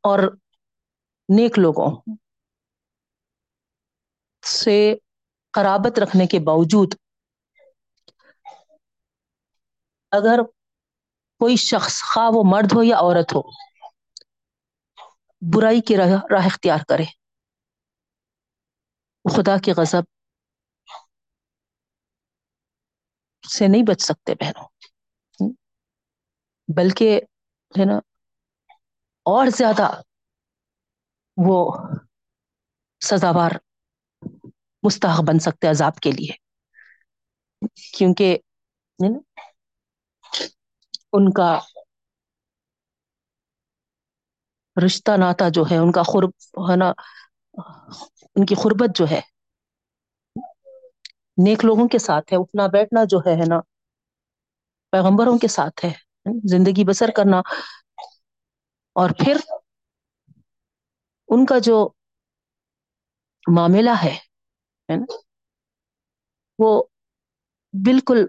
اور 0.03 0.19
نیک 1.29 1.59
لوگوں 1.59 2.15
سے 4.43 4.95
قرابت 5.51 5.99
رکھنے 5.99 6.27
کے 6.27 6.39
باوجود 6.39 6.95
اگر 10.11 10.56
کوئی 11.41 11.57
شخص 11.57 12.03
خواہ 12.03 12.31
وہ 12.35 12.43
مرد 12.47 12.73
ہو 12.75 12.83
یا 12.83 12.97
عورت 12.97 13.35
ہو، 13.35 13.43
برائی 15.43 15.81
کی 15.81 15.97
راہ 15.97 16.13
راہ 16.31 16.47
اختیار 16.47 16.79
کرے۔ 16.89 17.05
خدا 19.25 19.57
کے 19.65 19.73
غضب 19.73 20.05
سے 23.45 23.67
نہیں 23.69 23.83
بچ 23.89 24.01
سکتے 24.03 24.35
بہنوں۔ 24.35 24.69
بلکہ 26.69 27.21
ہے 27.75 27.85
نا، 27.85 27.97
اور 29.27 29.47
زیادہ 29.57 29.89
وہ 31.37 31.59
سزاوار 33.01 33.51
مستحق 34.83 35.21
بن 35.27 35.39
سکتے 35.39 35.67
عذاب 35.69 35.97
کے 35.97 36.11
لیے۔ 36.11 36.33
کیونکہ 37.99 38.39
ان 41.13 41.31
کا 41.33 41.51
رشتہ 44.77 45.13
ناتا 45.17 45.49
جو 45.49 45.63
ہے، 45.71 45.77
ان 45.77 45.93
کا 45.93 46.03
خرب، 46.03 46.31
ہے 46.71 46.77
نا، 46.77 46.89
ان 48.37 48.47
کی 48.47 48.55
خربت 48.55 48.97
جو 48.97 49.05
ہے، 49.11 49.21
نیک 51.39 51.65
لوگوں 51.65 51.87
کے 51.89 51.99
ساتھ 51.99 52.33
ہے، 52.33 52.39
اٹھنا 52.39 52.67
بیٹھنا 52.67 53.05
جو 53.05 53.19
ہے 53.27 53.45
نا، 53.47 53.61
پیغمبروں 54.93 55.39
کے 55.39 55.49
ساتھ 55.49 55.85
ہے، 55.85 55.93
زندگی 56.51 56.85
بسر 56.85 57.11
کرنا۔ 57.17 57.41
اور 58.97 59.11
پھر 59.19 59.37
ان 61.29 61.45
کا 61.47 61.59
جو 61.59 61.77
معاملہ 63.47 63.91
ہے 64.05 64.15
نا، 64.89 65.05
وہ 66.59 66.71
بالکل 67.75 68.27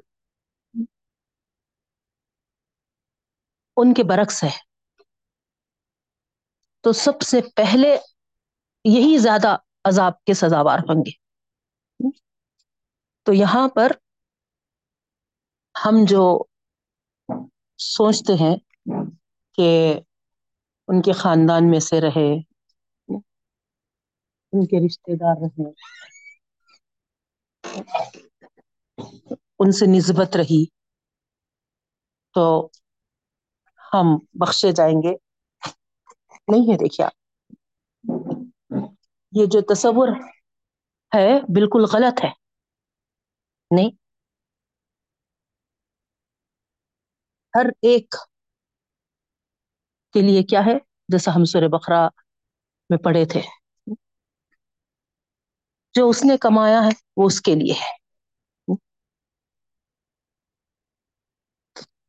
ان 3.78 3.94
کے 3.94 4.04
برعکس 4.04 4.44
ہے۔ 4.44 4.50
تو 6.82 6.92
سب 6.92 7.22
سے 7.22 7.42
پہلے 7.56 7.98
یہی 8.84 9.18
زیادہ 9.18 9.58
عذاب 9.84 10.24
کے 10.24 10.34
سزاوار 10.34 10.80
ہوں 10.80 11.02
گے۔ 11.02 11.12
تو 13.24 13.34
یہاں 13.34 13.70
پر 13.70 13.92
ہم 15.86 16.06
جو 16.08 16.44
سوچتے 17.78 18.34
ہیں 18.34 18.56
کہ 19.56 20.00
ان 20.88 21.02
کے 21.02 21.12
خاندان 21.12 21.72
میں 21.72 21.80
سے 21.80 22.02
رہے، 22.02 22.40
ان 24.54 24.66
کے 24.66 24.86
رشتے 24.86 25.16
دار 25.16 25.36
رہے، 25.42 25.70
ان 29.60 29.72
سے 29.72 29.86
نسبت 29.98 30.36
رہی، 30.36 30.66
تو 32.34 32.70
ہم 33.94 34.08
بخشے 34.34 34.72
جائیں 34.72 34.96
گے۔ 34.96 35.14
نہیں 36.48 36.72
ہے 36.72 36.78
دیکھیے 36.78 37.08
یہ 39.32 39.46
جو 39.46 39.62
تصور 39.74 40.08
ہے 41.12 41.40
بالکل 41.54 41.86
غلط 41.94 42.26
ہے۔ 42.26 42.30
نہیں۔ 43.72 43.92
ہر 47.54 47.66
ایک 47.82 48.16
کے 50.14 50.22
لیے 50.22 50.44
کیا 50.44 50.60
ہے؟ 50.66 50.78
جیسا 51.10 51.32
ہم 51.36 51.44
سور 51.44 51.68
بقرا 51.70 52.08
میں 52.90 52.98
پڑھے 52.98 53.26
تھے۔ 53.26 53.42
جو 55.96 56.10
اس 56.10 56.24
نے 56.26 56.38
کمایا 56.38 56.80
ہے 56.80 56.90
وہ 57.18 57.26
اس 57.26 57.42
کے 57.42 57.56
لیے 57.56 57.74
ہے۔ 57.74 58.07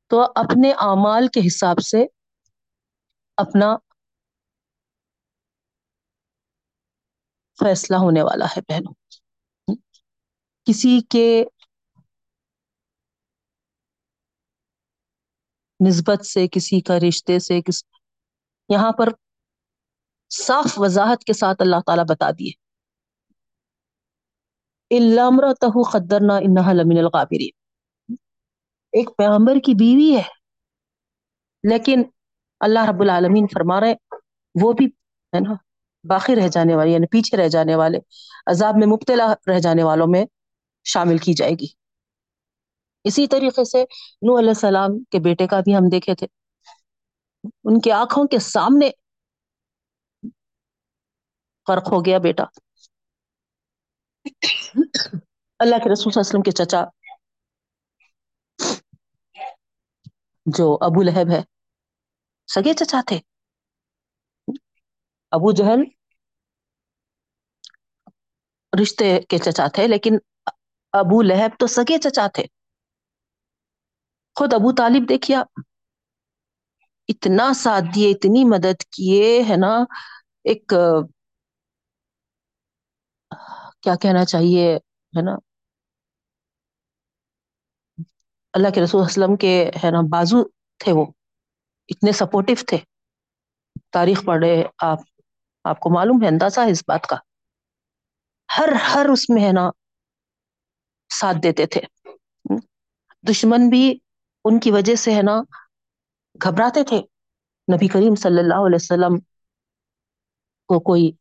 تو 0.09 0.23
اپنے 0.23 0.73
اعمال 0.73 1.29
کے 1.29 1.41
حساب 1.47 1.77
سے 1.79 2.07
اپنا 3.37 3.77
فیصلہ 7.61 7.97
ہونے 7.97 8.23
والا 8.23 8.45
ہے 8.45 8.61
بہنوں۔ 8.61 8.95
کسی 10.65 11.01
کے 11.01 11.45
نسبت 15.89 16.27
سے، 16.27 16.49
کسی 16.49 16.81
کا 16.81 16.95
رشتے 17.09 17.39
سے، 17.39 17.63
کس، 17.63 17.85
یہاں 18.69 18.93
پر 18.93 19.09
صاف 20.31 20.67
وضاحت 20.77 21.25
کے 21.25 21.33
ساتھ 21.33 21.63
اللہ 21.63 21.77
تعالیٰ 21.87 22.05
بتا 22.09 22.31
دیے۔ 22.31 22.51
علامرتہ 24.91 25.67
قدرنا 25.93 26.35
انہا 26.37 26.73
لمن 26.73 26.99
الغابرین 26.99 27.58
ایک 28.93 29.11
پیغمبر 29.19 29.59
کی 29.59 29.75
بیوی 29.75 30.17
ہے۔ 30.17 30.23
لیکن 31.63 32.03
اللہ 32.61 32.79
رب 32.91 33.01
العالمین 33.01 33.47
فرما 33.55 33.81
رہے 33.81 33.95
وہ 34.63 34.73
بھی 34.73 34.87
ہے 35.33 35.41
نا، 35.41 35.55
باقی 36.05 36.37
رہ 36.37 36.49
جانے 36.49 36.77
والی 36.77 36.93
یعنی 36.93 37.07
پیچھے 37.07 37.37
رہ 37.37 37.49
جانے 37.49 37.75
والے، 37.75 37.99
عذاب 38.47 38.75
میں 38.77 38.87
مبتلا 38.87 39.35
رہ 39.47 39.59
جانے 39.59 39.83
والوں 39.83 40.07
میں 40.11 40.25
شامل 40.85 41.19
کی 41.19 41.35
جائے 41.35 41.53
گی۔ 41.53 41.67
اسی 43.05 43.27
طریقے 43.27 43.65
سے 43.65 43.83
نو 44.23 44.39
علیہ 44.39 44.49
السلام 44.49 45.05
کے 45.05 45.19
بیٹے 45.19 45.47
کا 45.47 45.61
بھی 45.61 45.77
ہم 45.77 45.89
دیکھے 45.93 46.15
تھے۔ 46.15 46.27
ان 47.65 47.81
کی 47.81 47.93
آنکھوں 47.93 48.25
کے 48.25 48.39
سامنے 48.39 48.91
فرق 51.67 51.93
ہو 51.93 52.05
گیا 52.05 52.19
بیٹا۔ 52.19 52.45
اللہ 55.59 55.77
کے 55.77 55.93
رسول 55.93 56.13
صلی 56.13 56.21
اللہ 56.21 56.21
علیہ 56.21 56.21
وسلم 56.21 56.43
کے 56.43 56.51
چچا 56.51 56.85
جو 60.57 60.79
ابو 60.81 61.03
لہب 61.03 61.31
ہے۔ 61.31 61.43
سگے 62.49 62.73
چچا 62.75 63.01
تھے۔ 63.07 63.19
ابو 65.33 65.53
جہل 65.53 65.83
رشتے 68.73 69.21
کے 69.29 69.39
چچا 69.39 69.67
تھے، 69.69 69.87
لیکن 69.89 70.15
ابو 70.93 71.23
لہب 71.23 71.51
تو 71.59 71.67
سگے 71.67 71.99
چچا 71.99 72.27
تھے۔ 72.35 72.45
خود 74.37 74.55
ابو 74.55 74.73
طالب 74.73 75.09
دیکھیا 75.09 75.43
اتنا 77.09 77.53
ساتھ 77.55 77.85
دیے، 77.95 78.11
اتنی 78.11 78.45
مدد 78.45 78.83
کیے، 78.85 79.43
ہے 79.43 79.57
نا؟ 79.57 79.73
ایک، 80.45 80.75
کیا 83.83 83.95
کہنا 84.03 84.25
چاہیے، 84.25 84.77
ہے 85.17 85.23
نا؟ 85.23 85.37
اللہ 88.59 88.71
کے 88.75 88.81
رسول 88.81 89.01
وسلم 89.01 89.37
کے 89.37 89.71
ہے 89.85 89.91
نا، 89.91 90.01
بازو 90.01 90.49
تھے 90.79 90.93
وہ۔ 90.93 91.07
اتنے 91.89 92.13
سپورٹو 92.13 92.53
تھے۔ 92.67 92.79
تاریخ 93.93 94.25
پڑھے 94.25 94.65
آپ 94.79 94.99
آپ 95.65 95.81
کو 95.81 95.91
معلوم 95.91 96.23
ہے 96.23 96.29
اندازہ 96.29 96.61
ہے 96.61 96.71
اس 96.71 96.85
بات 96.89 97.07
کا۔ 97.07 97.17
ہر 98.59 98.69
ہر 98.73 99.07
اس 99.13 99.31
میں 99.31 99.45
ہے 99.45 99.53
نا 99.53 99.71
ساتھ 101.21 101.37
دیتے 101.43 101.67
تھے۔ 101.67 101.81
دشمن 103.31 103.69
بھی 103.69 103.99
ان 104.45 104.61
کی 104.61 104.71
وجہ 104.71 104.95
سے 104.95 105.15
ہے 105.15 105.23
نا 105.23 105.41
گھبراتے 106.45 106.85
تھے۔ 106.85 106.99
نبی 107.75 107.89
کریم 107.89 108.15
صلی 108.15 108.39
اللہ 108.39 108.55
علیہ 108.55 108.79
وسلم 108.81 109.21
کو 110.69 110.81
کوئی 110.81 111.13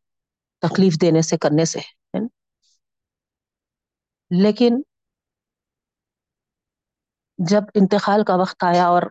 تکلیف 0.58 0.94
دینے 1.00 1.22
سے، 1.22 1.38
کرنے 1.38 1.64
سے 1.64 1.78
لیکن 4.30 4.82
جب 7.38 7.62
انتقال 7.74 8.24
کا 8.24 8.34
وقت 8.34 8.64
آیا 8.64 8.86
اور 8.86 9.02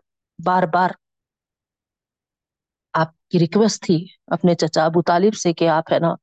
بار 0.45 0.63
بار 0.63 0.89
آپ 2.93 3.27
کی 3.29 3.39
ریکویسٹ 3.39 3.83
تھی 3.83 4.07
اپنے 4.27 4.55
چچا 4.55 4.85
ابو 4.85 5.01
طالب 5.01 5.35
سے 5.35 5.53
کہ 5.53 5.69
آپ 5.69 5.93
ہے 5.93 5.99
نا 5.99 6.15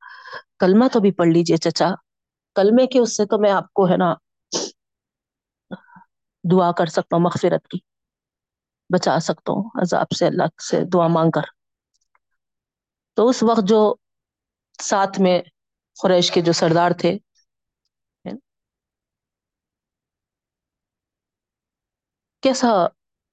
کلمہ 0.59 0.85
تو 0.93 1.01
بھی 1.01 1.12
پڑھ 1.12 1.29
لیجیے 1.29 1.57
چچا۔ 1.57 1.88
کلمے 2.55 2.87
کے 2.87 2.99
اس 2.99 3.17
سے 3.17 3.27
تو 3.27 3.38
میں 3.38 3.51
آپ 3.51 3.73
کو 3.73 3.88
ہے 3.88 3.97
نا 3.97 4.14
دعا 6.53 6.73
کر 6.73 6.87
سکتا 6.87 7.17
ہوں، 7.17 7.25
مغفرت 7.25 7.69
کی۔ 7.69 7.79
بچا 8.93 9.19
سکتا 9.19 9.53
ہوں 9.53 9.71
عذاب 9.83 10.11
سے، 10.19 10.27
اللہ 10.27 10.43
سے 10.71 10.85
دعا 10.85 11.07
مانگ 11.07 11.31
کر۔ 11.31 11.43
تو 13.14 13.29
اس 13.29 13.43
وقت 13.43 13.61
جو 13.64 13.95
ساتھ 14.83 15.21
میں 15.21 15.43
قریش 16.03 16.31
کے 16.31 16.40
جو 16.40 16.53
سردار 16.53 16.90
تھے 16.90 17.19
کیسا 22.44 22.68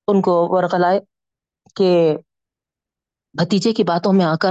ان 0.08 0.22
کو 0.22 0.48
ورغلائے 0.50 1.00
کہ 1.76 2.18
بھتیجے 3.34 3.74
کی 3.74 3.84
باتوں 3.84 4.14
میں 4.14 4.26
آ 4.26 4.36
کر 4.36 4.50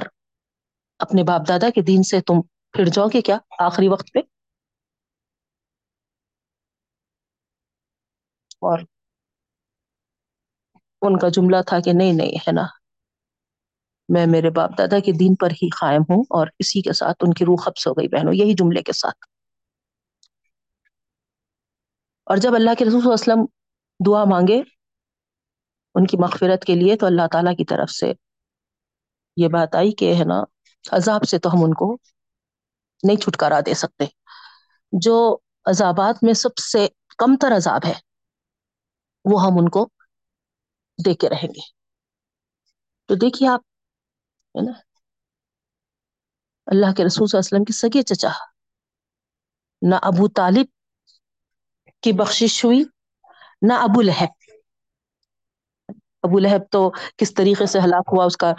اپنے 0.98 1.22
باپ 1.22 1.48
دادا 1.48 1.70
کے 1.70 1.82
دین 1.82 2.02
سے 2.02 2.20
تم 2.20 2.42
پھر 2.72 2.84
جاؤ 2.84 3.06
گے 3.14 3.20
کیا 3.20 3.38
آخری 3.58 3.88
وقت 3.88 4.06
پہ؟ 4.14 4.18
اور 8.58 8.78
ان 11.02 11.18
کا 11.18 11.28
جملہ 11.28 11.56
تھا 11.66 11.80
کہ 11.80 11.92
نہیں 11.94 12.12
نہیں، 12.12 12.34
ہے 12.34 12.52
نا۔ 12.52 12.66
میں 14.08 14.26
میرے 14.26 14.50
باپ 14.50 14.70
دادا 14.78 14.98
کے 14.98 15.12
دین 15.12 15.34
پر 15.34 15.50
ہی 15.50 15.68
قائم 15.68 16.02
ہوں 16.02 16.20
اور 16.20 16.46
اسی 16.58 16.82
کے 16.82 16.92
ساتھ 16.92 17.16
ان 17.20 17.32
کی 17.34 17.44
روح 17.44 17.56
قبض 17.64 17.86
ہو 17.86 17.92
گئی 17.92 18.08
بہنوں، 18.08 18.34
یہی 18.34 18.54
جملے 18.54 18.82
کے 18.82 18.92
ساتھ۔ 18.92 19.18
اور 22.24 22.36
جب 22.36 22.54
اللہ 22.54 22.70
کے 22.78 22.84
رسول 22.84 23.02
وسلم 23.04 23.59
دعا 24.06 24.24
مانگے 24.24 24.62
ان 25.94 26.06
کی 26.06 26.16
مغفرت 26.16 26.64
کے 26.64 26.74
لیے 26.74 26.96
تو 26.96 27.06
اللہ 27.06 27.22
تعالیٰ 27.32 27.56
کی 27.56 27.64
طرف 27.64 27.90
سے 27.90 28.12
یہ 29.36 29.48
بات 29.48 29.74
آئی 29.74 29.92
کہ 29.92 30.14
ہے 30.14 30.24
نا، 30.24 30.42
عذاب 30.90 31.24
سے 31.24 31.38
تو 31.38 31.48
ہم 31.48 31.64
ان 31.64 31.74
کو 31.74 31.98
نہیں 33.02 33.16
چھٹکارا 33.16 33.60
دے 33.66 33.74
سکتے۔ 33.74 34.04
جو 34.92 35.38
عذابات 35.64 36.24
میں 36.24 36.32
سب 36.32 36.56
سے 36.56 36.88
کم 37.18 37.36
تر 37.36 37.56
عذاب 37.56 37.80
ہے، 37.86 37.94
وہ 39.24 39.42
ہم 39.42 39.52
ان 39.58 39.68
کو 39.68 39.88
دے 41.04 41.14
کے 41.14 41.28
رہیں 41.28 41.48
گے۔ 41.48 41.60
تو 43.06 43.14
دیکھیے 43.14 43.48
آپ، 43.48 43.60
ہے 44.48 44.66
نا، 44.66 44.72
اللہ 46.66 46.92
کے 46.96 47.04
رسول 47.04 47.26
صلی 47.26 47.38
اللہ 47.38 47.56
علیہ 47.56 47.62
وسلم 47.62 47.64
کی 47.64 47.72
سگے 47.72 48.02
چچا، 48.02 48.28
نہ 49.82 49.94
ابو 50.02 50.28
طالب 50.28 50.66
کی 52.00 52.12
بخشش 52.12 52.64
ہوئی 52.64 52.84
نہ 53.62 53.72
ابو 53.80 54.00
لہب۔ 54.02 54.32
ابو 56.22 56.38
لہب 56.38 56.62
تو 56.70 56.80
کس 57.16 57.34
طریقے 57.34 57.66
سے 57.66 57.78
ہلاک 57.78 58.08
ہوا 58.12 58.24
اس 58.24 58.36
کا 58.36 58.52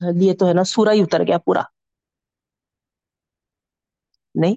لیے 0.00 0.34
تو 0.36 0.48
ہے 0.48 0.54
نا 0.54 0.64
سورا 0.64 0.92
ہی 0.92 1.02
اتر 1.02 1.20
گیا 1.26 1.38
پورا۔ 1.38 1.62
نہیں۔ 4.34 4.56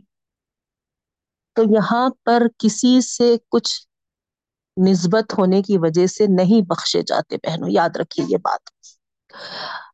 تو 1.55 1.63
یہاں 1.63 2.09
پر 2.23 2.43
کسی 2.57 3.01
سے 3.01 3.36
کچھ 3.49 3.73
نسبت 4.77 5.33
ہونے 5.38 5.62
کی 5.62 5.77
وجہ 5.77 6.05
سے 6.07 6.23
نہیں 6.29 6.62
بخشے 6.69 7.01
جاتے 7.01 7.38
بہنوں، 7.38 7.69
یاد 7.69 7.89
رکھیے 7.95 8.25
یہ 8.29 8.38
بات۔ 8.38 8.69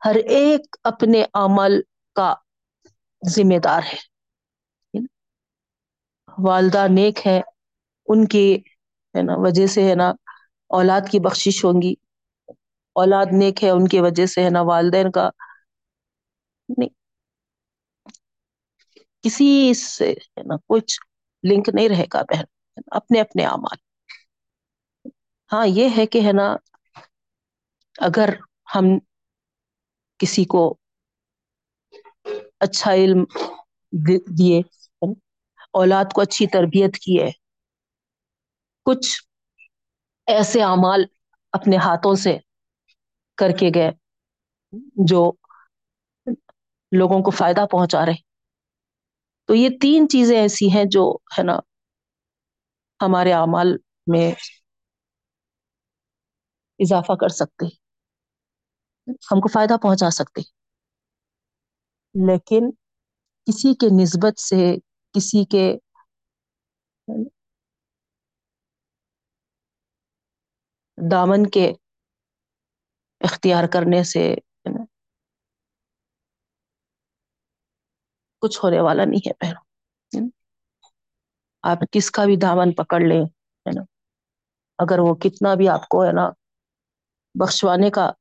ہر 0.06 0.16
ایک 0.30 0.76
اپنے 0.84 1.26
عمل 1.34 1.82
کا 2.16 2.34
ذمہ 3.22 3.60
دار 3.64 3.82
ہے۔ 3.84 3.98
والدہ 6.38 6.88
نیک 6.90 7.28
ہے 7.28 7.42
ان 8.08 8.28
کی 8.28 8.46
ہے 9.16 9.24
نا، 9.24 9.34
وجہ 9.40 9.66
سے 9.68 9.82
ہے 9.84 9.96
نا 9.96 10.08
اولاد 10.72 11.10
کی 11.12 11.20
بخشش 11.20 11.64
ہوں 11.66 11.82
گی۔ 11.82 11.94
اولاد 12.96 13.28
نیک 13.32 13.64
ہے، 13.64 13.70
ان 13.70 13.88
کی 13.88 14.00
وجہ 14.00 14.26
سے 14.26 14.44
ہے 14.44 14.50
نا 14.50 14.62
والدین 14.66 15.12
کا 15.12 15.30
نہیں۔ 16.70 16.90
کسی 19.24 19.48
سے 19.76 20.10
ہے 20.12 20.44
نا 20.44 20.56
کچھ 20.68 21.00
لنک 21.44 21.70
نہیں 21.74 21.90
رہے 21.90 22.06
گا 22.14 22.22
بہن، 22.24 22.46
اپنے 22.92 23.20
اپنے 23.22 23.46
اعمال۔ 23.46 23.78
ہاں 25.52 25.66
یہ 25.68 25.90
ہے 25.98 26.06
کہ 26.06 26.22
ہے 26.22 26.34
نا 26.34 26.48
اگر 28.02 28.30
ہم 28.76 28.86
کسی 30.20 30.44
کو 30.46 30.62
اچھا 32.60 32.94
علم 32.94 33.24
دیے 34.38 34.60
اولاد 35.74 36.14
کو 36.14 36.22
اچھی 36.22 36.48
تربیت 36.48 36.96
کی 36.98 37.22
ہے 37.22 37.30
کچھ 38.90 39.10
ایسے 40.28 40.62
اعمال 40.64 41.04
اپنے 41.54 41.78
ہاتھوں 41.78 42.16
سے 42.16 42.38
کر 43.38 43.52
کے 43.60 43.70
گئے 43.76 43.92
جو 45.06 45.22
لوگوں 46.92 47.22
کو 47.24 47.32
فائدہ 47.32 47.66
پہنچا 47.72 48.06
رہے 48.06 48.22
تو 49.50 49.56
یہ 49.56 49.70
تین 49.82 50.08
چیزیں 50.10 50.38
ایسی 50.38 50.72
ہیں 50.72 50.84
جو 50.92 51.04
ہے 51.38 51.44
نا 51.44 51.60
ہمارے 53.00 53.32
اعمال 53.34 53.76
میں 54.08 54.32
اضافہ 56.80 57.14
کر 57.16 57.30
سکتے 57.32 57.66
ہم 59.26 59.40
کو 59.42 59.48
فائدہ 59.48 59.78
پہنچا 59.82 60.10
سکتے 60.10 60.42
لیکن 62.16 62.70
کسی 63.48 63.74
کے 63.74 63.88
نسبت 63.94 64.40
سے، 64.40 64.76
کسی 65.16 65.44
کے 65.46 65.66
دامن 71.12 71.50
کے 71.50 71.74
اختیار 73.22 73.64
کرنے 73.74 74.04
سے 74.04 74.36
کچھ 78.42 78.60
ہونے 78.64 78.80
والا 78.82 79.06
نہیں 79.06 79.30
ہے 79.30 79.34
بہنوں 79.42 80.30
آپ 81.62 81.78
کس 81.92 82.12
کا 82.12 82.26
بھی 82.26 82.36
دامن 82.36 82.72
پکڑ 82.72 83.00
لیں، 83.00 83.22
ہے 83.22 83.72
نا۔ 83.76 83.82
اگر 84.78 85.00
وہ 85.00 85.16
کتنا 85.16 85.56
بھی 85.56 85.70
آپ 85.70 85.88
کو 85.88 86.06
ہے 86.06 86.12
نا 86.12 86.30
بخشوانے 87.40 87.90
کا 87.90 88.12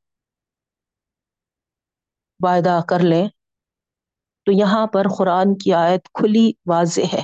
وعدہ 2.40 2.80
کر 2.88 2.98
لیں، 2.98 3.28
تو 4.46 4.52
یہاں 4.52 4.86
پر 4.86 5.02
قرآن 5.18 5.58
کی 5.58 5.72
آیت 5.72 6.08
کھلی 6.14 6.52
واضح 6.66 7.00
ہے۔ 7.12 7.22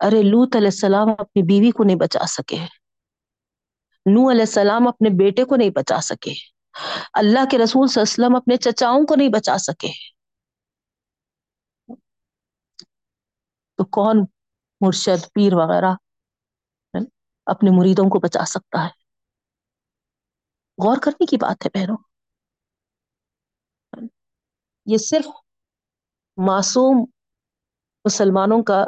ارے 0.00 0.22
لوت 0.22 0.56
علیہ 0.56 0.66
السلام 0.66 1.08
اپنی 1.18 1.42
بیوی 1.42 1.70
کو 1.70 1.84
نہیں 1.84 1.96
بچا 1.96 2.26
سکے۔ 2.26 2.79
نو 4.06 4.30
علیہ 4.30 4.40
السلام 4.40 4.88
اپنے 4.88 5.08
بیٹے 5.10 5.44
کو 5.44 5.56
نہیں 5.56 5.70
بچا 5.70 6.00
سکے۔ 6.00 6.32
اللہ 7.12 7.38
کے 7.50 7.58
رسول 7.58 7.88
صلی 7.88 8.00
اللہ 8.00 8.14
علیہ 8.14 8.24
وسلم 8.24 8.36
اپنے 8.36 8.56
چچاؤں 8.56 9.06
کو 9.06 9.14
نہیں 9.14 9.28
بچا 9.28 9.58
سکے۔ 9.58 9.88
تو 13.76 13.84
کون 13.84 14.24
مرشد، 14.80 15.32
پیر 15.34 15.54
وغیرہ 15.54 15.92
اپنے 17.46 17.70
مریدوں 17.70 18.04
کو 18.04 18.18
بچا 18.18 18.44
سکتا 18.44 18.84
ہے؟ 18.84 19.00
غور 20.84 20.96
کرنے 21.02 21.26
کی 21.26 21.36
بات 21.36 21.66
ہے 21.66 21.78
بہنوں۔ 21.78 21.96
یہ 24.86 24.96
صرف 24.96 25.26
معصوم 26.36 27.06
مسلمانوں 28.04 28.62
کا 28.62 28.84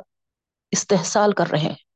استحصال 0.71 1.33
کر 1.33 1.45
رہے 1.47 1.59
ہیں۔ 1.59 1.92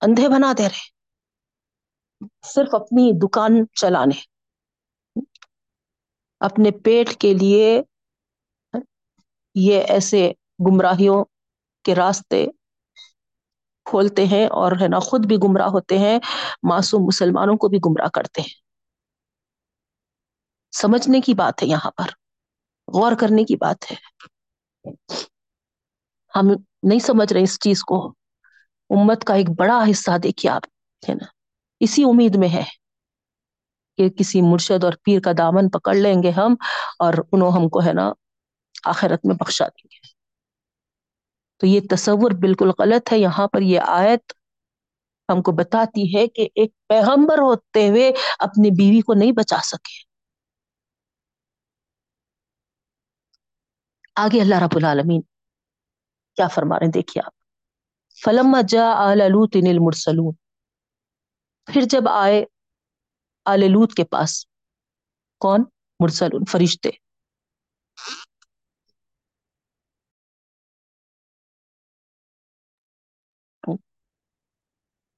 اندھے 0.00 0.28
بنا 0.28 0.52
دے 0.58 0.68
رہے 0.68 0.84
صرف 2.42 2.74
اپنی 2.74 3.18
دکان 3.18 3.66
چلانے، 3.74 4.20
اپنے 6.40 6.70
پیٹ 6.70 7.16
کے 7.20 7.34
لیے 7.34 7.82
یہ 9.54 9.82
ایسے 9.88 10.32
گمراہیوں 10.66 11.24
کے 11.84 11.94
راستے 11.94 12.46
کھولتے 13.86 14.24
ہیں 14.26 14.46
اور 14.46 14.72
ہے 14.72 14.88
نا، 14.88 14.98
خود 14.98 15.26
بھی 15.26 15.36
گمراہ 15.36 15.68
ہوتے 15.68 15.98
ہیں، 15.98 16.18
معصوم 16.62 17.04
مسلمانوں 17.06 17.56
کو 17.56 17.68
بھی 17.68 17.78
گمراہ 17.78 18.08
کرتے 18.08 18.40
ہیں۔ 18.40 18.54
سمجھنے 20.72 21.20
کی 21.20 21.34
بات 21.34 21.62
ہے 21.62 21.66
یہاں 21.68 21.90
پر، 21.90 22.08
غور 22.88 23.12
کرنے 23.20 23.44
کی 23.44 23.56
بات 23.56 23.90
ہے۔ 23.90 23.96
ہم 26.34 26.46
نہیں 26.82 26.98
سمجھ 26.98 27.32
رہے 27.32 27.42
اس 27.42 27.58
چیز 27.60 27.82
کو۔ 27.82 28.14
امت 28.90 29.24
کا 29.24 29.34
ایک 29.34 29.46
بڑا 29.58 29.84
حصہ 29.90 30.18
دیکھیے 30.18 30.52
آپ، 30.52 30.62
ہے 31.08 31.14
نا؟ 31.14 31.26
اسی 31.80 32.04
امید 32.04 32.36
میں 32.36 32.48
ہے 32.48 32.64
کہ 33.98 34.08
کسی 34.08 34.42
مرشد 34.42 34.84
اور 34.84 34.92
پیر 35.02 35.20
کا 35.20 35.32
دامن 35.38 35.68
پکڑ 35.68 35.94
لیں 35.94 36.22
گے 36.22 36.30
ہم 36.30 36.54
اور 36.98 37.14
انہوں 37.32 37.52
ہم 37.52 37.68
کو، 37.68 37.80
ہے 37.84 37.92
نا، 37.92 38.12
آخرت 38.84 39.26
میں 39.26 39.36
بخشا 39.36 39.68
دیں 39.68 39.84
گے۔ 39.84 40.14
تو 41.60 41.66
یہ 41.66 41.80
تصور 41.90 42.30
بالکل 42.30 42.70
غلط 42.78 43.12
ہے۔ 43.12 43.18
یہاں 43.18 43.48
پر 43.48 43.60
یہ 43.60 43.80
آیت 43.86 44.32
ہم 45.32 45.42
کو 45.42 45.52
بتاتی 45.52 46.16
ہے 46.16 46.26
کہ 46.26 46.48
ایک 46.54 46.72
پیغمبر 46.88 47.38
ہوتے 47.38 47.88
ہوئے 47.88 48.12
اپنی 48.38 48.70
بیوی 48.70 49.00
کو 49.00 49.14
نہیں 49.14 49.32
بچا 49.32 49.56
سکے۔ 49.62 50.06
آگے 54.14 54.40
اللہ 54.40 54.54
رب 54.62 54.76
العالمین 54.76 55.20
کیا 56.36 56.48
فرما 56.48 56.78
رہے 56.78 56.86
ہیں، 56.86 56.92
دیکھیے 56.92 57.22
آپ۔ 57.26 57.35
فلم 58.24 58.56
جا 58.68 58.84
آلوت 58.96 59.56
المرسلون، 59.56 60.34
پھر 61.66 61.82
جب 61.90 62.08
آئے 62.08 62.44
آل 63.44 63.60
لوت 63.72 63.94
کے 63.94 64.04
پاس، 64.04 64.46
کون؟ 65.40 65.64
مرسلون، 66.00 66.44
فرشتے۔ 66.52 66.90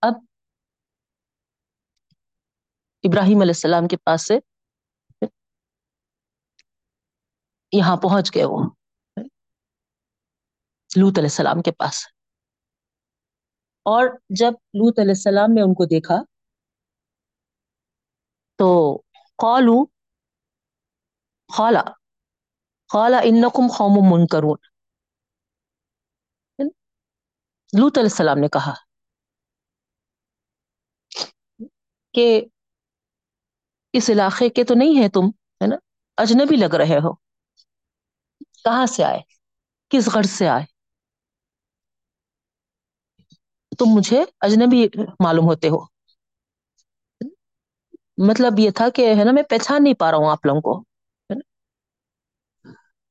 اب 0.02 0.14
ابراہیم 3.04 3.40
علیہ 3.40 3.50
السلام 3.50 3.88
کے 3.88 3.96
پاس 3.96 4.26
سے 4.26 4.38
یہاں 7.72 7.96
پہنچ 7.96 8.34
گئے 8.34 8.44
وہ 8.44 8.62
لوت 10.96 11.18
علیہ 11.18 11.28
السلام 11.28 11.62
کے 11.62 11.72
پاس۔ 11.72 12.17
اور 13.88 14.08
جب 14.30 14.52
لوت 14.52 14.98
علیہ 14.98 15.10
السلام 15.10 15.52
نے 15.54 15.60
ان 15.62 15.74
کو 15.74 15.84
دیکھا 15.84 16.14
تو 18.58 19.02
قالو 19.36 19.84
خالا 21.54 21.82
خالا 22.92 23.18
انکم 23.18 23.66
قوم 23.78 24.12
منکرون۔ 24.12 24.58
لوت 27.72 27.98
علیہ 27.98 28.08
السلام 28.10 28.38
نے 28.38 28.48
کہا 28.48 28.74
کہ 32.12 32.44
اس 33.92 34.10
علاقے 34.10 34.48
کے 34.48 34.64
تو 34.64 34.74
نہیں 34.74 35.02
ہے 35.02 35.08
تم، 35.08 35.28
ہے 35.62 35.66
نا؟ 35.66 35.76
اجنبی 36.16 36.56
لگ 36.56 36.74
رہے 36.74 36.98
ہو۔ 36.98 37.14
کہاں 38.64 38.86
سے 38.86 39.04
آئے؟ 39.04 39.20
کس 39.88 40.08
غرض 40.14 40.30
سے 40.30 40.48
آئے؟ 40.48 40.77
تم 43.78 43.84
مجھے 43.88 44.24
اجنبی 44.40 44.86
معلوم 45.24 45.44
ہوتے 45.44 45.68
ہو۔ 45.68 45.78
مطلب 48.28 48.58
یہ 48.58 48.70
تھا 48.70 48.88
کہ 48.88 49.14
ہے 49.14 49.24
نا 49.24 49.32
میں 49.32 49.42
پہچان 49.42 49.84
نہیں 49.84 49.94
پا 49.94 50.10
رہا 50.10 50.18
ہوں 50.18 50.30
آپ 50.30 50.46
لوگوں 50.46 50.60
کو۔ 50.60 50.82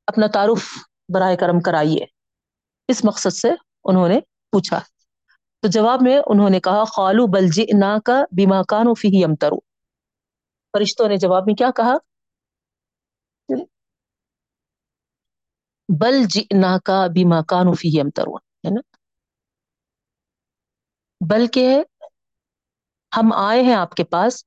اپنا 0.08 0.28
تعارف 0.28 0.64
برائے 1.14 1.38
کرم 1.38 1.60
کرائیے۔ 1.60 2.06
اس 2.88 3.06
مقصد 3.06 3.30
سے 3.30 3.50
انہوں 3.84 4.10
نے 4.10 4.20
پوچھا۔ 4.52 4.80
تو 5.60 5.68
جواب 5.68 6.02
میں 6.02 6.20
انہوں 6.26 6.50
نے 6.50 6.60
کہا 6.60 6.84
خالو 6.84 7.28
بل 7.28 7.48
جئنا 7.52 7.98
کا 8.06 8.22
بیما 8.32 8.64
کانو 8.64 8.94
فی 8.94 9.24
امترو 9.24 9.60
فرشتوں 10.74 11.08
نے 11.10 11.18
جواب 11.18 11.44
میں 11.46 11.56
کیا 11.56 11.72
کہا؟ 11.76 11.94
بل 15.90 16.24
جئنا 16.30 16.78
کا 16.86 17.08
بیما 17.08 17.42
کانو 17.42 17.74
فی 17.74 18.00
امترو 18.02 18.36
ہے 18.36 18.70
نا؟ 18.70 18.97
بلکہ 21.22 21.84
ہم 23.12 23.34
آئے 23.34 23.62
ہیں 23.62 23.74
آپ 23.74 23.94
کے 23.94 24.04
پاس 24.04 24.44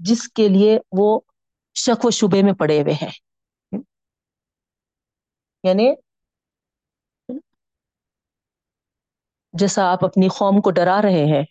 جس 0.00 0.28
کے 0.28 0.48
لیے 0.48 0.78
وہ 0.98 1.08
شک 1.76 2.04
و 2.04 2.10
شبے 2.10 2.42
میں 2.42 2.52
پڑے 2.52 2.80
ہوئے 2.82 2.94
ہیں۔ 2.94 3.10
یعنی 5.64 5.88
جیسا 9.54 9.84
آپ 9.84 10.04
اپنی 10.04 10.28
قوم 10.28 10.60
کو 10.60 10.70
ڈرا 10.70 11.02
رہے 11.02 11.24
ہیں 11.24 11.42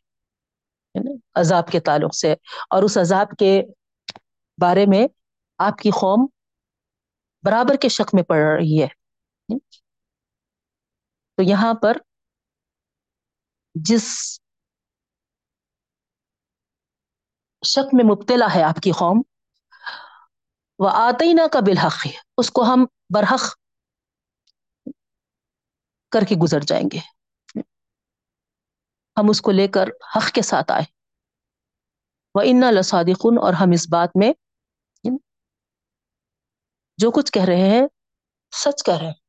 یعنی 0.95 1.15
عذاب 1.35 1.71
کے 1.71 1.79
تعلق 1.79 2.15
سے، 2.15 2.31
اور 2.69 2.83
اس 2.83 2.97
عذاب 2.97 3.31
کے 3.39 3.51
بارے 4.57 4.85
میں 4.87 5.05
آپ 5.59 5.77
کی 5.77 5.91
قوم 5.91 6.25
برابر 7.43 7.75
کے 7.75 7.89
شک 7.89 8.15
میں 8.15 8.23
پڑ 8.23 8.37
رہی 8.37 8.81
ہے۔ 8.81 8.87
تو 11.37 11.43
یہاں 11.43 11.73
پر 11.81 11.97
جس 13.75 14.03
شک 17.65 17.93
میں 17.93 18.05
مبتلا 18.05 18.47
ہے 18.55 18.63
آپ 18.63 18.75
کی 18.83 18.91
قوم، 18.91 19.21
وہ 20.79 20.89
آتے 20.93 21.33
نہ 21.33 21.47
کا 21.53 21.59
بالحق 21.59 22.05
ہے۔ 22.05 22.11
اس 22.37 22.51
کو 22.51 22.63
ہم 22.63 22.85
برحق 23.13 23.55
کر 26.11 26.21
کے 26.29 26.35
گزر 26.35 26.59
جائیں 26.59 26.89
گے۔ 26.93 26.99
ہم 29.17 29.29
اس 29.29 29.41
کو 29.41 29.51
لے 29.51 29.67
کر 29.67 29.87
حق 30.15 30.31
کے 30.31 30.41
ساتھ 30.41 30.71
آئے۔ 30.71 30.83
وہ 32.35 32.41
ان 32.45 32.61
لسادقن 32.79 33.37
اور 33.41 33.53
ہم 33.53 33.71
اس 33.73 33.87
بات 33.91 34.09
میں 34.15 34.33
جو 36.97 37.11
کچھ 37.11 37.31
کہہ 37.31 37.45
رہے 37.45 37.69
ہیں، 37.69 37.87
سچ 38.51 38.83
کہہ 38.83 38.97
رہے 38.97 39.07
ہیں۔ 39.07 39.22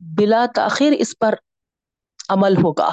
بلا 0.00 0.46
تاخیر 0.54 0.92
اس 0.98 1.18
پر 1.18 1.34
عمل 2.28 2.52
ہوگا۔ 2.52 2.90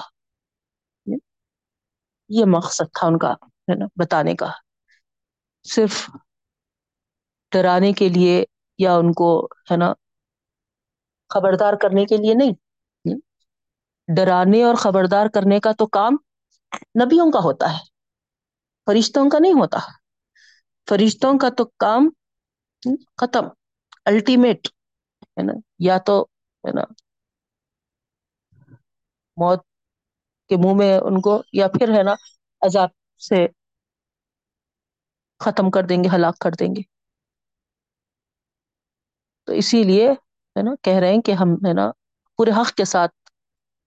یہ 2.30 2.46
مقصد 2.46 2.94
تھا 3.00 3.08
ان 3.08 3.18
کا، 3.18 3.32
ہے 3.32 3.76
نا، 3.76 3.86
بتانے 3.96 4.36
کا۔ 4.36 4.52
صرف 5.64 6.10
ڈرانے 7.52 7.94
کے 7.94 8.10
لیے 8.10 8.46
یا 8.78 8.96
ان 8.96 9.14
کو، 9.14 9.46
ہے 9.72 9.78
نا، 9.78 9.94
خبردار 11.30 11.74
کرنے 11.74 12.06
کے 12.06 12.18
لیے 12.18 12.34
نہیں۔ 12.34 12.52
ڈرانے 14.16 14.64
اور 14.64 14.76
خبردار 14.76 15.28
کرنے 15.28 15.60
کا 15.60 15.72
تو 15.72 15.88
کام 15.88 16.14
نبیوں 16.76 17.32
کا 17.32 17.40
ہوتا 17.40 17.74
ہے، 17.74 17.84
فرشتوں 18.86 19.30
کا 19.30 19.38
نہیں 19.40 19.54
ہوتا۔ 19.54 19.80
فرشتوں 20.90 21.40
کا 21.40 21.50
تو 21.50 21.66
کام 21.66 22.10
ختم 23.18 23.46
الٹیمیٹ 24.06 24.68
ہے 25.22 25.44
نا۔ 25.44 25.54
یا 25.80 25.98
تو 25.98 26.28
ہے 26.68 26.72
نا۔ 26.72 26.82
موت 29.38 29.64
کے 30.50 30.56
منہ 30.56 30.74
میں 30.78 30.98
ان 30.98 31.22
کو، 31.22 31.44
یا 31.54 31.68
پھر 31.68 31.98
ہے 31.98 32.04
نا، 32.04 32.14
عذاب 32.62 32.90
سے 33.18 33.48
ختم 35.40 35.72
کر 35.72 35.84
دیں 35.84 36.04
گے، 36.04 36.10
ہلاک 36.16 36.40
کر 36.40 36.50
دیں 36.60 36.68
گے۔ 36.68 36.82
تو 39.44 39.54
اسی 39.54 39.84
لیے 39.84 40.12
ہے 40.12 40.64
نا، 40.64 40.72
کہہ 40.82 41.00
رہے 41.00 41.14
ہیں 41.14 41.22
کہ 41.22 41.32
ہم 41.32 41.54
ہے 41.68 41.74
نا 41.74 41.92
پورے 42.38 42.52
حق 42.52 42.74
کے 42.74 42.86
ساتھ 42.86 43.32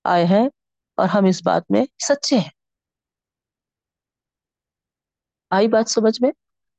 آئے 0.05 0.25
ہیں 0.25 0.49
اور 0.95 1.09
ہم 1.09 1.25
اس 1.29 1.43
بات 1.45 1.63
میں 1.71 1.85
سچے 2.09 2.39
ہیں۔ 2.39 2.51
آئی 5.51 5.69
بات 5.69 5.91
سمجھ 5.91 6.23
میں؟ 6.23 6.31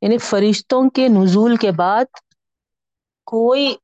یعنی 0.02 0.18
فرشتوں 0.18 0.90
کے 0.90 1.08
نزول 1.08 1.56
کے 1.56 1.72
بعد 1.72 2.06
کوئی 3.26 3.76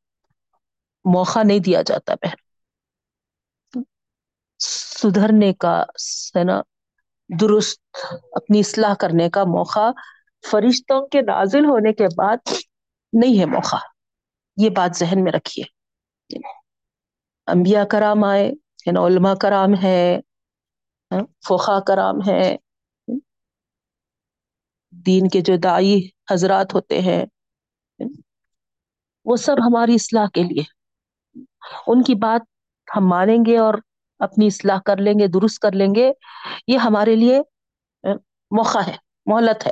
موقع 1.14 1.44
نہیں 1.44 1.60
دیا 1.60 1.82
جاتا 1.82 2.14
بہن۔ 2.16 2.48
سدھرنے 4.60 5.54
کا 5.54 5.84
ہے 6.36 6.44
نا، 6.44 6.62
درست 7.42 7.82
اپنی 8.32 8.60
اصلاح 8.60 8.94
کرنے 8.94 9.30
کا 9.30 9.44
موقع، 9.44 9.92
فرشتوں 10.52 11.08
کے 11.08 11.22
نازل 11.22 11.66
ہونے 11.66 11.94
کے 11.94 12.06
بعد 12.18 12.38
نہیں 13.14 13.40
ہے 13.40 13.46
موقع۔ 13.46 13.76
یہ 14.58 14.70
بات 14.70 14.98
ذہن 14.98 15.24
میں 15.24 15.32
رکھیے۔ 15.32 15.66
انبیاء 17.48 17.84
کرام 17.84 18.24
آئے، 18.24 18.50
ہے 18.88 18.92
نا، 18.92 19.00
علماء 19.00 19.34
کرام 19.34 19.70
ہے 19.84 20.20
ہاں، 21.12 21.24
فخا 21.48 21.80
کرام 21.80 22.16
ہے۔ 22.28 22.56
دین 24.92 25.28
کے 25.28 25.42
جو 25.42 25.58
دائی 25.58 26.10
حضرات 26.32 26.74
ہوتے 26.74 27.02
ہیں، 27.02 27.26
وہ 29.26 29.36
سب 29.36 29.56
ہماری 29.68 29.94
اصلاح 29.94 30.26
کے 30.34 30.44
لیے۔ 30.44 30.77
ان 31.88 32.04
کی 32.04 32.16
بات 32.16 32.46
ہم 32.96 33.08
مانیں 33.08 33.38
گے 33.46 33.58
اور 33.58 33.74
اپنی 34.20 34.48
اصلاح 34.48 34.80
کر 34.86 34.98
لیں 34.98 35.14
گے، 35.20 35.28
درست 35.28 35.60
کر 35.60 35.72
لیں 35.72 35.96
گے، 35.96 36.12
یہ 36.68 36.78
ہمارے 36.78 37.16
لیے 37.16 37.40
موقع 38.52 38.80
ہے، 38.80 38.96
مہلت 39.26 39.68
ہے۔ 39.68 39.72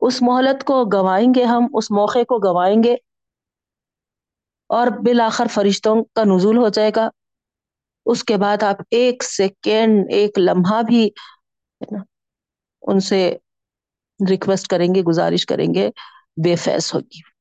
اس 0.00 0.22
مہلت 0.22 0.64
کو 0.64 0.84
گوائیں 0.84 1.34
گے 1.34 1.44
ہم، 1.44 1.66
اس 1.74 1.90
موقع 1.90 2.18
کو 2.18 2.38
گوائیں 2.38 2.82
گے 2.82 2.94
اور 4.68 4.86
بالآخر 4.86 5.46
فرشتوں 5.46 6.04
کا 6.04 6.24
نزول 6.24 6.56
ہو 6.56 6.68
جائے 6.68 6.90
گا۔ 6.96 7.08
اس 8.06 8.24
کے 8.24 8.36
بعد 8.36 8.62
آپ 8.62 8.76
ایک 8.90 9.24
سیکنڈ، 9.24 10.06
ایک 10.10 10.38
لمحہ 10.38 10.82
بھی 10.82 11.10
ان 12.82 13.00
سے 13.00 13.36
ریکویسٹ 14.30 14.66
کریں 14.66 14.94
گے، 14.94 15.02
گزارش 15.02 15.46
کریں 15.46 15.74
گے، 15.74 15.90
بے 16.44 16.56
فیض 16.56 16.90
ہوگی۔ 16.94 17.35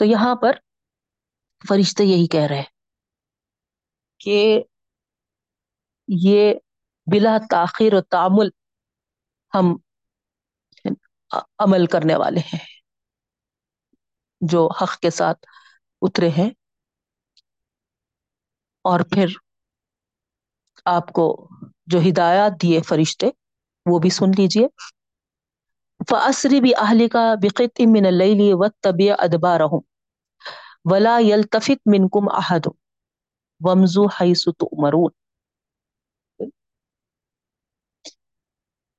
تو 0.00 0.04
یہاں 0.04 0.34
پر 0.34 0.56
فرشتے 1.68 2.04
یہی 2.04 2.26
کہہ 2.26 2.46
رہے 2.46 2.62
کہ 4.20 4.62
یہ 6.08 6.54
بلا 7.06 7.36
تاخیر 7.50 7.94
و 7.94 8.00
تعمل 8.00 8.48
ہم 9.52 9.76
عمل 11.58 11.86
کرنے 11.86 12.16
والے 12.16 12.40
ہیں، 12.40 12.64
جو 14.40 14.68
حق 14.82 14.98
کے 15.00 15.10
ساتھ 15.10 15.46
اترے 16.02 16.28
ہیں۔ 16.28 16.50
اور 18.84 19.00
پھر 19.00 19.26
آپ 20.86 21.12
کو 21.12 21.48
جو 21.86 21.98
ہدایات 22.08 22.52
دیے 22.62 22.80
فرشتے 22.82 23.26
وہ 23.86 23.98
بھی 23.98 24.10
سن 24.10 24.30
لیجیے۔ 24.38 24.66
فَأَسْرِ 26.00 26.60
بِأَهْلِكَ 26.60 27.16
بِقِطٍ 27.42 27.80
مِّنَ 27.80 28.06
اللَّيْلِ 28.06 28.54
وَاتَّبِعْ 28.54 29.16
أَدْبَارَهُمْ 29.24 29.82
وَلَا 30.92 31.18
يَلْتَفِتْ 31.18 31.80
مِنْكُمْ 31.86 32.28
أَحَدٌ 32.38 32.74
وَامْضُوا 33.60 34.08
حَيْثُ 34.18 34.52
تُؤْمَرُونَ 34.58 35.12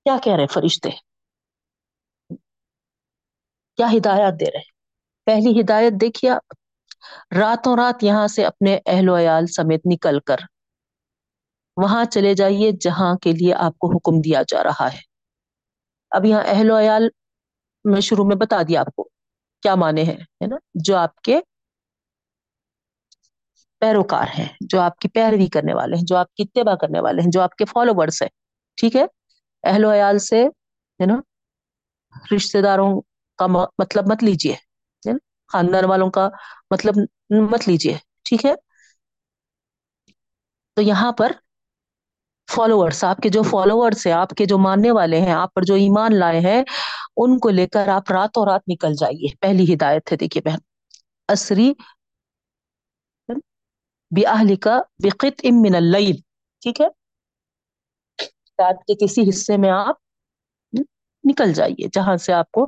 کیا 0.05 0.17
کہہ 0.23 0.35
رہے 0.35 0.47
فرشتے؟ 0.47 0.89
کیا 3.77 3.87
ہدایات 3.97 4.33
دے 4.39 4.45
رہے 4.45 4.61
پہلی 5.25 5.61
ہدایت 5.61 5.93
دیکھیے 6.01 6.31
راتوں 7.39 7.75
رات 7.77 8.03
یہاں 8.03 8.27
سے 8.27 8.45
اپنے 8.45 8.79
اہل 8.85 9.09
و 9.09 9.17
عیال 9.17 9.47
سمیت 9.47 9.81
نکل 9.85 10.19
کر 10.19 10.37
وہاں 11.77 12.05
چلے 12.05 12.33
جائیے 12.33 12.71
جہاں 12.81 13.15
کے 13.15 13.31
لیے 13.31 13.53
آپ 13.53 13.77
کو 13.77 13.87
حکم 13.87 14.21
دیا 14.21 14.41
جا 14.47 14.63
رہا 14.63 14.87
ہے۔ 14.93 15.16
اب 16.11 16.25
یہاں 16.25 16.43
اہل 16.45 16.71
و 16.71 16.79
عیال 16.79 17.07
میں 17.85 18.01
شروع 18.01 18.25
میں 18.25 18.35
بتا 18.35 18.61
دیا 18.67 18.81
آپ 18.81 18.95
کو 18.95 19.09
کیا 19.63 19.75
مانے 19.75 20.03
ہیں 20.03 20.47
نا؟ 20.47 20.55
جو 20.75 20.97
آپ 20.97 21.21
کے 21.21 21.39
پیروکار 23.81 24.27
ہیں، 24.39 24.47
جو 24.61 24.79
آپ 24.79 24.99
کی 24.99 25.09
پیروی 25.09 25.47
کرنے 25.47 25.73
والے 25.73 25.95
ہیں، 25.95 26.03
جو 26.05 26.17
آپ 26.17 26.33
کی 26.33 26.43
اتباع 26.43 26.75
کرنے 26.75 26.99
والے 26.99 27.21
ہیں، 27.21 27.31
جو 27.31 27.41
آپ 27.41 27.55
کے 27.55 27.65
فالوورس 27.65 28.21
ہیں، 28.21 28.29
ٹھیک 28.75 28.95
ہے؟ 28.95 29.05
اہل 29.63 29.85
و 29.85 29.91
عیال 29.91 30.19
سے، 30.19 30.43
ہے 30.99 31.05
نا؟ 31.05 31.19
رشتے 32.35 32.61
داروں 32.61 33.01
کا 33.39 33.47
مطلب 33.47 34.11
مت 34.11 34.23
لیجیے 34.23 34.55
خاندان 35.51 35.85
والوں 35.85 36.09
کا 36.09 36.29
مطلب 36.71 36.93
مت 37.51 37.67
لیجیے 37.67 37.97
ٹھیک 38.23 38.45
ہے؟ 38.45 38.53
تو 40.77 40.81
یہاں 40.81 41.11
پر 41.11 41.31
فالوورس 42.47 43.03
آپ 43.03 43.17
کے 43.17 43.29
جو 43.29 43.41
فالوورس 43.43 44.05
ہیں 44.05 44.13
آپ 44.13 44.29
کے 44.31 44.45
جو 44.45 44.57
ماننے 44.57 44.91
والے 44.91 45.19
ہیں 45.21 45.31
آپ 45.33 45.53
پر 45.53 45.63
جو 45.63 45.75
ایمان 45.77 46.15
لائے 46.15 46.39
ہیں 46.39 46.61
ان 47.17 47.37
کو 47.39 47.49
لے 47.49 47.67
کر 47.67 47.87
آپ 47.89 48.11
راتوں 48.11 48.45
رات 48.45 48.61
نکل 48.67 48.93
جائیے 48.95 49.35
پہلی 49.39 49.73
ہدایت 49.73 50.11
ہے 50.11 50.17
دیکھیے 50.17 50.41
بہن 50.45 50.57
اسری 51.29 51.71
کا 54.57 54.77
بقت 54.99 55.45
ام 55.45 55.61
من 55.61 55.75
اللیل 55.75 56.15
ٹھیک 56.61 56.81
ہے 56.81 56.87
رات 58.59 58.83
کے 58.87 58.95
کسی 58.97 59.29
حصے 59.29 59.57
میں 59.57 59.69
آپ 59.71 59.95
نکل 61.23 61.53
جائیے 61.53 61.87
جہاں 61.93 62.15
سے 62.17 62.33
آپ 62.33 62.51
کو 62.51 62.63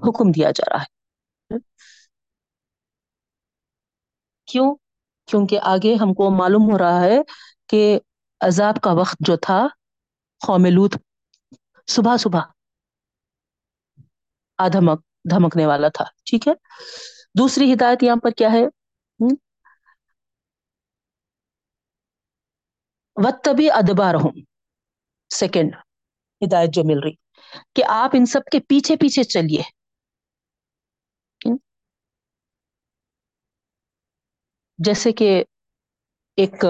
حکم 0.00 0.30
دیا 0.32 0.50
جا 0.50 0.68
رہا 0.70 0.82
ہے 0.82 1.58
کیوں 4.48 4.74
کیونکہ 5.28 5.58
آگے 5.64 5.94
ہم 5.94 6.12
کو 6.14 6.30
معلوم 6.32 6.70
ہو 6.70 6.78
رہا 6.78 7.00
ہے 7.00 7.18
کہ 7.68 7.98
عذاب 8.40 8.80
کا 8.82 8.92
وقت 8.92 9.16
جو 9.20 9.36
تھا، 9.36 9.60
قوم 10.40 10.66
لوط 10.66 10.96
صبح 11.88 12.16
صبح 12.16 12.42
آدھمک 14.58 15.00
دھمکنے 15.30 15.66
والا 15.66 15.88
تھا، 15.88 16.04
ٹھیک 16.26 16.48
ہے؟ 16.48 16.52
دوسری 17.38 17.72
ہدایت 17.72 18.02
یہاں 18.02 18.16
پر 18.16 18.30
کیا 18.30 18.52
ہے؟ 18.52 18.64
وتبی 23.16 23.70
ادبا 23.70 24.12
رہوں 24.12 24.30
سیکنڈ 25.30 25.74
ہدایت 26.42 26.70
جو 26.70 26.84
مل 26.84 26.98
رہی، 26.98 27.14
کہ 27.74 27.84
آپ 27.88 28.10
ان 28.14 28.26
سب 28.26 28.44
کے 28.52 28.60
پیچھے 28.60 28.96
پیچھے 28.96 29.24
چلیے۔ 29.24 29.62
جیسے 34.78 35.12
کہ 35.12 35.28
ایک 36.38 36.64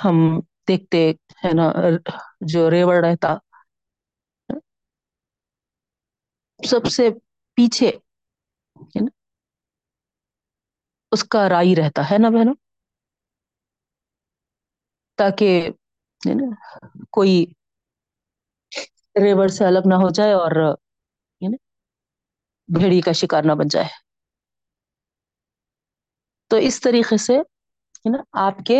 ہم 0.00 0.16
دیکھتے 0.68 1.00
ہے 1.42 1.50
نا، 1.54 1.66
جو 2.46 2.70
ریوڑ 2.70 2.96
رہتا۔ 3.04 3.30
سب 6.60 6.86
سے 6.90 7.08
پیچھے 7.58 7.90
اس 11.12 11.24
کا 11.24 11.48
رائی 11.48 11.74
رہتا، 11.76 12.02
ہے 12.10 12.18
نا 12.18 12.28
بہنوں؟ 12.28 12.54
تاکہ 15.18 15.50
نا، 16.20 16.46
کوئی 17.10 17.34
ریور 19.16 19.48
سے 19.48 19.64
الگ 19.64 19.84
نہ 19.86 19.94
ہو 19.94 20.08
جائے 20.10 20.32
اور 20.32 20.52
بھیڑی 22.68 23.00
کا 23.00 23.12
شکار 23.12 23.42
نہ 23.42 23.52
بن 23.52 23.68
جائے۔ 23.68 23.88
تو 26.50 26.56
اس 26.58 26.80
طریقے 26.80 27.16
سے، 27.16 27.36
ہے 27.98 28.10
نا، 28.10 28.18
آپ 28.40 28.58
کے 28.66 28.78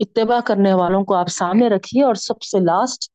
اتباع 0.00 0.40
کرنے 0.40 0.72
والوں 0.72 1.04
کو 1.04 1.14
آپ 1.14 1.28
سامنے 1.28 1.68
رکھیے 1.68 2.02
اور 2.04 2.14
سب 2.14 2.42
سے 2.42 2.58
لاسٹ 2.58 3.10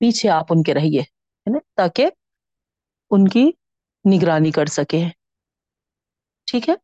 پیچھے 0.00 0.28
آپ 0.28 0.46
ان 0.50 0.62
کے 0.62 0.74
رہیے، 0.74 1.00
ہے 1.00 1.50
نا؟ 1.50 1.58
تاکہ 1.76 2.08
ان 3.10 3.28
کی 3.28 3.50
نگرانی 4.04 4.50
کر 4.50 4.66
سکے۔ 4.66 5.04
ٹھیک 6.48 6.68
ہے؟ 6.68 6.74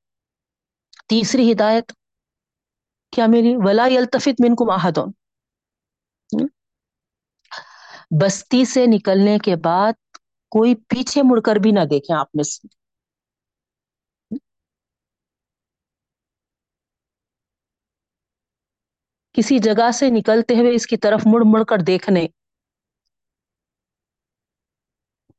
تیسری 1.08 1.52
ہدایت، 1.52 1.92
کیا 3.12 3.26
میری 3.26 3.54
ولا 3.56 3.86
یلتفت 3.86 4.40
من 4.40 4.54
کو 4.54 4.66
ماہدون 4.66 5.10
بستی 8.20 8.64
سے 8.64 8.84
نکلنے 8.86 9.38
کے 9.38 9.56
بعد 9.56 9.92
کوئی 10.52 10.74
پیچھے 10.88 11.22
مڑ 11.22 11.40
کر 11.40 11.56
بھی 11.56 11.70
نہ 11.70 11.84
دیکھیں 11.90 12.16
آپ 12.16 12.26
میں 12.34 12.44
سے۔ 12.44 12.66
کسی 19.34 19.58
جگہ 19.58 19.90
سے 19.90 20.06
نکلتے 20.10 20.54
ہوئے 20.54 20.74
اس 20.74 20.86
کی 20.86 20.96
طرف 20.96 21.20
مڑ 21.26 21.42
مڑ 21.46 21.64
کر 21.64 21.78
دیکھنے۔ 21.86 22.26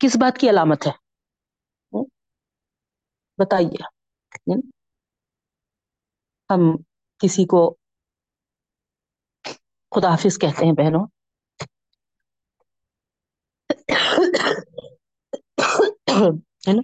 کس 0.01 0.15
بات 0.15 0.37
کی 0.37 0.49
علامت 0.49 0.87
ہے؟ 0.87 0.91
بتائیے۔ 3.39 3.83
ہم 6.49 6.61
کسی 7.21 7.45
کو 7.45 7.61
خدا 9.91 10.09
حافظ 10.09 10.37
کہتے 10.37 10.65
ہیں 10.65 10.73
بہنوں۔ 10.73 11.05
ہے 16.67 16.73
نا؟ 16.73 16.81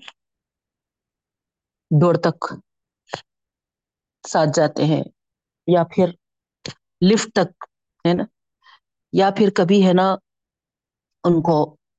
دوڑ 1.92 2.16
تک 2.18 2.40
ساتھ 4.24 4.50
جاتے 4.56 4.84
ہیں 4.86 5.04
یا 5.68 5.84
پھر 5.96 6.08
لفٹ 7.02 7.30
تک، 7.34 7.50
ہے 8.06 8.14
نا؟ 8.14 8.24
یا 9.14 9.30
پھر 9.32 9.50
کبھی، 9.56 9.86
ہے 9.88 9.94
نا، 9.94 10.08
ان 11.24 11.42
کو، 11.42 11.58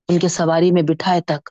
ان 0.08 0.18
کے 0.18 0.28
سواری 0.28 0.70
میں 0.72 0.82
بٹھائے 0.82 1.20
تک۔ 1.20 1.50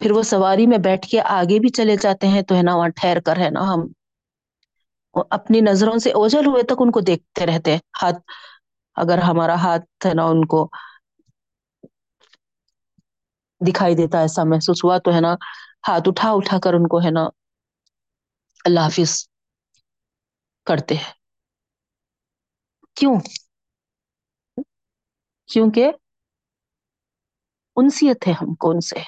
پھر 0.00 0.10
وہ 0.10 0.22
سواری 0.24 0.66
میں 0.66 0.78
بیٹھ 0.78 1.06
کے 1.08 1.20
آگے 1.30 1.58
بھی 1.58 1.68
چلے 1.68 1.96
جاتے 1.96 2.28
ہیں 2.28 2.42
تو، 2.42 2.54
ہے 2.54 2.62
نا، 2.62 2.74
وہاں 2.76 2.88
ٹھہر 2.96 3.20
کر، 3.20 3.36
ہے 3.36 3.50
نا، 3.50 3.60
ہم 3.64 3.86
اپنی 5.30 5.60
نظروں 5.60 5.98
سے 5.98 6.10
اوجھل 6.12 6.46
ہوئے 6.46 6.62
تک 6.62 6.80
ان 6.80 6.90
کو 6.90 7.00
دیکھتے 7.00 7.46
رہتے 7.46 7.76
ہاتھ، 8.02 8.20
اگر 8.96 9.18
ہمارا 9.18 9.54
ہاتھ، 9.54 10.06
ہے 10.06 10.14
نا، 10.14 10.24
ان 10.24 10.44
کو 10.46 10.68
دکھائی 13.60 13.94
دیتا، 13.94 14.20
ایسا 14.20 14.44
محسوس 14.44 14.84
ہوا 14.84 14.98
تو، 14.98 15.14
ہے 15.14 15.20
نا، 15.20 15.32
ہاتھ 15.88 16.08
اٹھا 16.08 16.30
اٹھا 16.32 16.58
کر 16.58 16.74
ان 16.74 16.86
کو، 16.88 17.00
ہے 17.00 17.10
نا، 17.10 17.24
اللہ 18.64 18.80
حافظ 18.80 19.12
کرتے 20.66 20.94
ہیں۔ 20.94 21.12
کیوں 22.96 23.14
کیونکہ 25.48 25.90
انسیت 27.76 28.26
ہے 28.28 28.32
ہم 28.32 28.54
کو 28.54 28.70
ان 28.70 28.80
سے 28.80 29.00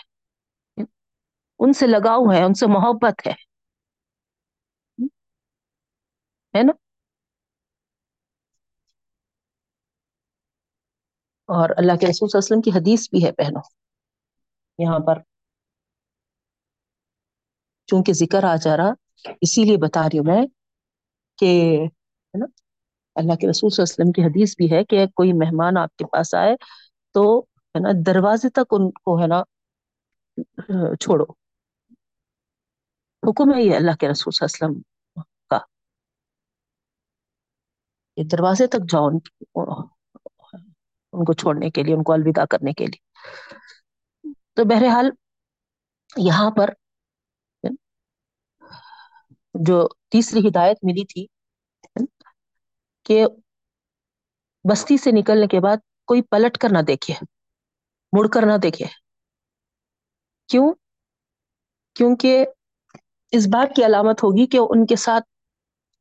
ان 1.60 1.72
سے 1.72 1.86
لگاؤ 1.86 2.30
ہے 2.32 2.42
ان 2.44 2.54
سے 2.54 2.66
محبت 2.66 3.26
ہے 3.26 3.32
ہے 6.54 6.62
نا 6.62 6.72
اور 11.48 11.70
اللہ 11.76 11.96
کے 12.00 12.06
رسول 12.06 12.28
صلی 12.28 12.38
اللہ 12.38 12.44
علیہ 12.44 12.52
وسلم 12.52 12.60
کی 12.60 12.70
حدیث 12.70 13.08
بھی 13.10 13.24
ہے 13.24 13.32
پہنو 13.32 13.60
یہاں 14.78 14.98
پر 14.98 15.18
چونکہ 17.88 18.12
ذکر 18.12 18.44
آ 18.44 18.54
جا 18.56 18.76
رہا 18.76 19.32
اسی 19.42 19.64
لیے 19.64 19.76
بتا 19.76 20.02
رہی 20.02 20.18
ہوں 20.18 20.26
میں 20.26 20.46
کہ 21.38 21.50
ہے 21.84 22.38
نا 22.38 22.46
اللہ 23.14 23.32
کے 23.34 23.50
رسول 23.50 23.70
صلی 23.70 23.82
اللہ 23.82 23.94
علیہ 23.94 24.04
وسلم 24.04 24.12
کی 24.12 24.22
حدیث 24.22 24.56
بھی 24.56 24.72
ہے 24.72 24.84
کہ 24.84 25.06
کوئی 25.06 25.32
مہمان 25.32 25.76
آپ 25.76 25.96
کے 25.96 26.04
پاس 26.04 26.34
آئے 26.34 26.54
تو 27.12 27.40
ہے 27.40 27.80
نا 27.80 27.88
دروازے 28.06 28.50
تک 28.50 28.72
ان 28.72 28.90
کو 28.90 29.22
ہے 29.22 29.26
نا 29.26 29.42
چھوڑو۔ 31.00 31.24
حکم 33.22 33.54
ہے 33.54 33.62
یہ 33.62 33.76
اللہ 33.76 33.96
کے 34.00 34.08
رسول 34.08 34.32
صلی 34.32 34.46
اللہ 34.46 34.66
علیہ 34.66 34.78
وسلم 34.78 35.22
کا۔ 35.48 35.58
یہ 38.16 38.24
دروازے 38.24 38.66
تک 38.66 38.90
جاؤ 38.92 39.08
ان 41.12 41.24
کو 41.24 41.32
چھوڑنے 41.32 41.70
کے 41.70 41.82
لیے، 41.82 41.94
ان 41.94 42.02
کو 42.02 42.12
الوداع 42.12 42.44
کرنے 42.44 42.72
کے 42.72 42.86
لیے۔ 42.86 43.02
تو 44.54 44.64
بہرحال 44.64 45.10
یہاں 46.16 46.50
پر 46.50 46.70
جو 49.54 49.88
تیسری 50.08 50.48
ہدایت 50.48 50.76
ملی 50.82 51.04
تھی 51.04 51.26
کہ 53.06 53.24
بستی 54.64 54.96
سے 54.96 55.10
نکلنے 55.12 55.46
کے 55.46 55.60
بعد 55.60 55.76
کوئی 56.06 56.22
پلٹ 56.22 56.58
کر 56.58 56.68
نہ 56.72 56.78
دیکھے، 56.78 57.14
مڑ 58.12 58.28
کر 58.28 58.46
نہ 58.46 58.56
دیکھے۔ 58.62 58.84
کیوں؟ 60.48 60.72
کیونکہ 61.96 62.44
اس 63.32 63.46
بات 63.46 63.76
کی 63.76 63.84
علامت 63.84 64.22
ہوگی 64.22 64.46
کہ 64.46 64.58
ان 64.70 64.86
کے 64.86 64.96
ساتھ 64.96 65.24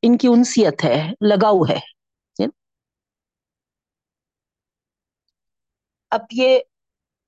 ان 0.03 0.17
کی 0.17 0.27
انسیت 0.27 0.83
ہے، 0.83 1.11
لگاؤ 1.21 1.61
ہے۔ 1.69 1.79
جی؟ 2.39 2.45
اب 6.11 6.21
یہ 6.31 6.59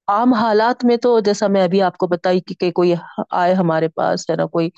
عام 0.08 0.34
حالات 0.34 0.86
میں 0.86 0.98
تو 0.98 1.20
جیسا 1.20 1.48
میں 1.48 1.64
ابھی 1.64 1.82
آپ 1.82 1.98
کو 1.98 2.08
بتائی 2.08 2.40
کہ 2.60 2.72
کوئی 2.72 2.94
آئے 3.30 3.54
ہمارے 3.54 3.88
پاس، 3.90 4.30
ہے 4.30 4.36
نا، 4.36 4.46
کوئی 4.46 4.70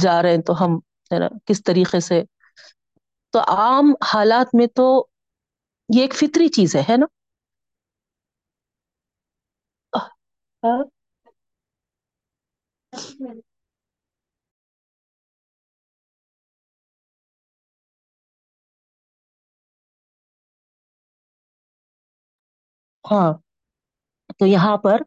جا 0.00 0.22
رہے 0.22 0.30
ہیں 0.30 0.42
تو 0.42 0.64
ہم، 0.64 0.76
ہے 1.10 1.18
نا، 1.18 1.28
کس 1.46 1.62
طریقے 1.64 2.00
سے 2.00 2.22
تو 3.34 3.40
عام 3.54 3.86
حالات 4.04 4.54
میں 4.54 4.66
تو 4.74 4.86
یہ 5.88 6.02
ایک 6.02 6.14
فطری 6.14 6.48
چیز 6.50 6.76
ہے 6.76 6.82
ہے 6.82 6.96
نا؟ 6.96 7.06
ہاں۔ 10.62 10.82
ہاں 23.04 23.32
تو 24.38 24.46
یہاں 24.46 24.76
پر 24.78 25.02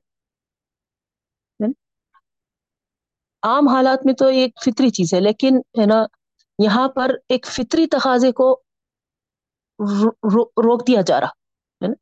عام 3.44 3.68
حالات 3.68 4.06
میں 4.06 4.14
تو 4.14 4.26
ایک 4.36 4.52
فطری 4.66 4.90
چیز 4.92 5.14
ہے 5.14 5.20
لیکن 5.20 5.58
ہے 5.80 5.86
نا 5.86 6.04
یہاں 6.64 6.88
پر 6.90 7.12
ایک 7.28 7.46
فطری 7.48 7.86
تقاضے 7.90 8.32
کو 8.34 8.48
روک 10.64 10.88
دیا 10.88 11.02
جا 11.04 11.20
رہا 11.20 11.32
ہے 11.82 11.88
نا؟ 11.88 11.94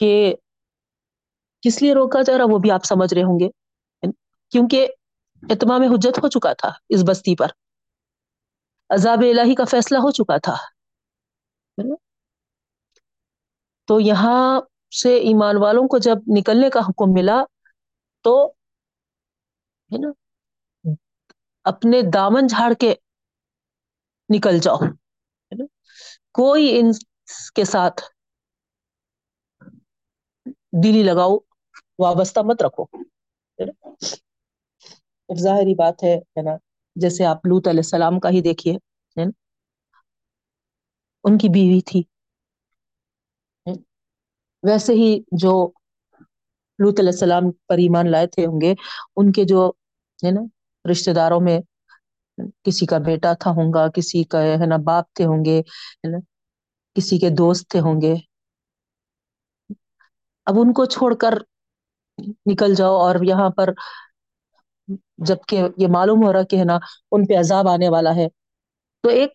کہ 0.00 0.10
کس 1.62 1.80
لیے 1.82 1.94
روکا 1.94 2.22
جا 2.22 2.36
رہا 2.38 2.44
وہ 2.44 2.58
بھی 2.58 2.70
آپ 2.70 2.84
سمجھ 2.84 3.12
رہے 3.14 3.22
ہوں 3.22 3.38
گے 3.40 3.48
کیونکہ 4.52 4.86
اتمام 5.42 5.82
حجت 5.84 6.18
ہو 6.18 6.28
چکا 6.30 6.52
تھا 6.54 6.70
اس 6.90 7.02
بستی 7.06 7.34
پر، 7.36 7.50
عذاب 8.90 9.22
الہی 9.22 9.54
کا 9.54 9.64
فیصلہ 9.66 9.98
ہو 9.98 10.10
چکا 10.12 10.36
تھا 10.40 10.56
تو 13.88 13.98
یہاں 14.00 14.60
سے 14.92 15.14
ایمان 15.20 15.56
والوں 15.56 15.88
کو 15.88 15.98
جب 16.00 16.18
نکلنے 16.36 16.70
کا 16.70 16.80
حکم 16.80 17.12
ملا 17.12 17.42
تو، 18.24 18.34
ہے 19.90 19.98
نا؟ 19.98 20.10
اپنے 21.66 22.00
دامن 22.14 22.46
جھاڑ 22.48 22.72
کے 22.74 22.94
نکل 24.28 24.58
جاؤ 24.60 24.78
کوئی 26.34 26.78
ان 26.78 26.90
کے 27.56 27.64
ساتھ 27.66 28.00
دلی 30.82 31.02
لگاؤ، 31.04 31.34
وابستہ 31.98 32.40
مت 32.44 32.58
رکھو 32.62 32.84
ظاہری 35.28 35.74
بات 35.74 36.02
ہے 36.04 36.14
ہے 36.32 36.42
نا؟ 36.42 36.54
جیسے 36.96 37.24
آپ 37.26 37.46
لوت 37.46 37.68
علیہ 37.68 37.80
السلام 37.80 38.18
کا 38.20 38.30
ہی 38.30 38.40
دیکھیے 38.42 38.74
ان 41.24 41.38
کی 41.38 41.48
بیوی 41.50 41.80
تھی 41.82 42.02
ویسے 44.62 44.92
ہی 44.94 45.10
جو 45.38 45.52
لوت 46.78 47.00
علیہ 47.00 47.12
السلام 47.12 47.50
پر 47.68 47.78
ایمان 47.78 48.10
لائے 48.10 48.26
تھے 48.28 48.46
ہوں 48.46 48.60
گے، 48.60 48.74
ان 49.16 49.32
کے 49.32 49.44
جو، 49.44 49.66
ہے 50.18 50.30
نا؟ 50.30 50.40
رشتے 50.84 51.12
داروں 51.14 51.40
میں 51.40 51.58
کسی 52.64 52.86
کا 52.86 52.98
بیٹا 53.00 53.32
تھا 53.40 53.50
ہوں 53.50 53.72
گا، 53.74 53.86
کسی 53.90 54.22
کا 54.26 54.40
ہے 54.42 54.66
نا 54.66 54.76
باپ 54.84 55.04
تھے 55.12 55.24
ہوں 55.26 55.44
گے 55.44 55.60
کسی 56.96 57.18
کے 57.18 57.30
دوست 57.34 57.68
تھے 57.68 57.80
ہوں 57.80 58.00
گے۔ 58.00 58.14
اب 60.46 60.58
ان 60.58 60.72
کو 60.72 60.84
چھوڑ 60.86 61.12
کر 61.16 61.34
نکل 62.46 62.74
جاؤ 62.74 62.96
اور 62.98 63.14
یہاں 63.24 63.48
پر 63.50 63.70
جبک 65.22 65.52
یہ 65.76 65.88
معلوم 65.90 66.24
ہو 66.24 66.32
رہا 66.32 66.42
کہ 66.44 66.56
ہے 66.56 66.64
نا 66.64 66.78
ان 67.12 67.26
پہ 67.26 67.38
عذاب 67.38 67.68
آنے 67.68 67.88
والا 67.90 68.14
ہے۔ 68.14 68.26
تو 69.04 69.10
ایک 69.10 69.32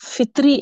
فطری 0.00 0.56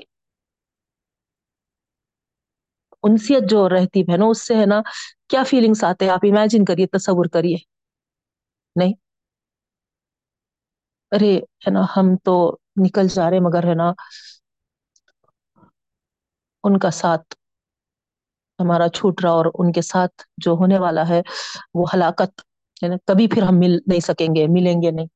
انسیت 3.08 3.50
جو 3.50 3.68
رہتی 3.68 4.00
ہے 4.02 4.16
نا، 4.16 4.24
اس 4.24 4.46
سے 4.46 4.54
ہے 4.56 4.66
نا 4.66 4.80
کیا 5.28 5.42
فیلنگس 5.42 5.84
آتے 5.84 6.04
ہیں؟ 6.04 6.12
آپ 6.12 6.24
امیجن 6.24 6.64
کریے، 6.64 6.86
تصور 6.86 7.24
کریے۔ 7.32 7.56
نہیں؟ 8.76 8.92
ارے، 11.12 11.34
ہے 11.36 11.70
نا، 11.70 11.82
ہم 11.96 12.16
تو 12.24 12.34
نکل 12.84 13.08
جا 13.08 13.30
رہے 13.30 13.40
مگر 13.40 13.64
ہے 13.64 13.74
نا، 13.74 13.88
ان 16.64 16.78
کا 16.78 16.90
ساتھ 16.90 17.34
ہمارا 18.58 18.88
چھوٹ 18.88 19.24
رہا، 19.24 19.30
اور 19.30 19.46
ان 19.54 19.72
کے 19.72 19.82
ساتھ 19.82 20.22
جو 20.36 20.52
ہونے 20.52 20.78
والا 20.78 21.08
ہے، 21.08 21.20
وہ 21.74 21.86
ہلاکت، 21.94 22.40
ہے 22.82 22.88
نا، 22.88 22.96
کبھی 23.06 23.26
پھر 23.26 23.42
ہم 23.42 23.58
مل 23.58 23.78
نہیں 23.86 24.00
سکیں 24.00 24.28
گے، 24.36 24.46
ملیں 24.48 24.82
گے 24.82 24.90
نہیں۔ 24.90 25.06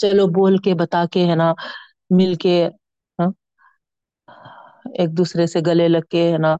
چلو، 0.00 0.26
بول 0.26 0.58
کے، 0.58 0.74
بتا 0.74 1.04
کے، 1.12 1.26
ہے 1.26 1.34
نا، 1.34 1.52
مل 2.10 2.34
کے 2.34 2.56
ایک 4.84 5.16
دوسرے 5.18 5.46
سے 5.46 5.60
گلے 5.66 5.88
لگ 5.88 6.06
کے، 6.10 6.32
ہے 6.32 6.38
نا 6.38 6.56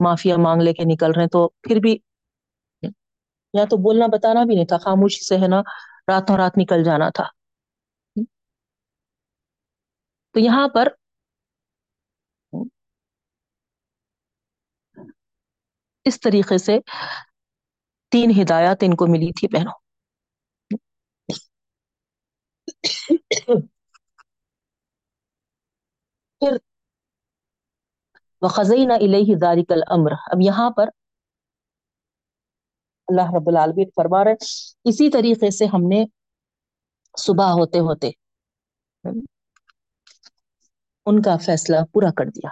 معافیا 0.00 0.36
مانگ 0.36 0.62
لے 0.62 0.72
کے 0.72 0.82
نکل 0.86 1.12
رہے 1.12 1.26
تو 1.28 1.48
پھر 1.48 1.76
بھی 1.76 1.96
یا 3.54 3.64
تو 3.70 3.76
بولنا 3.76 4.06
بتانا 4.06 4.44
بھی 4.44 4.54
نہیں 4.54 4.66
تھا، 4.66 4.78
خاموشی 4.78 5.24
سے، 5.24 5.36
ہے 5.38 5.48
نا، 5.48 5.60
راتوں 6.08 6.36
رات 6.36 6.58
نکل 6.58 6.84
جانا 6.84 7.08
تھا۔ 7.08 7.24
تو 10.34 10.40
یہاں 10.40 10.68
پر 10.68 10.88
اس 16.06 16.20
طریقے 16.20 16.58
سے 16.58 16.78
تین 18.12 18.30
ہدایات 18.42 18.76
ان 18.80 18.94
کو 18.94 19.06
ملی 19.06 19.32
تھی 19.32 19.48
بہنوں۔ 19.48 19.78
پھر 26.40 26.56
وَخَزَيْنَا 28.44 28.94
إِلَيْهِ 28.94 29.38
ذَلِكَ 29.40 29.74
الْأَمْرَ 29.74 30.14
اب 30.26 30.40
یہاں 30.40 30.70
پر 30.70 30.88
اللہ 33.08 33.30
رب 33.36 33.48
العالمین 33.48 33.88
فرما 33.96 34.24
رہے 34.24 34.34
اسی 34.84 35.10
طریقے 35.10 35.50
سے 35.50 35.64
ہم 35.64 35.88
نے 35.88 36.04
صبح 37.18 37.44
ہوتے 37.44 37.78
ہوتے 37.78 38.10
ان 41.06 41.22
کا 41.22 41.36
فیصلہ 41.36 41.76
پورا 41.92 42.10
کر 42.16 42.24
دیا۔ 42.24 42.50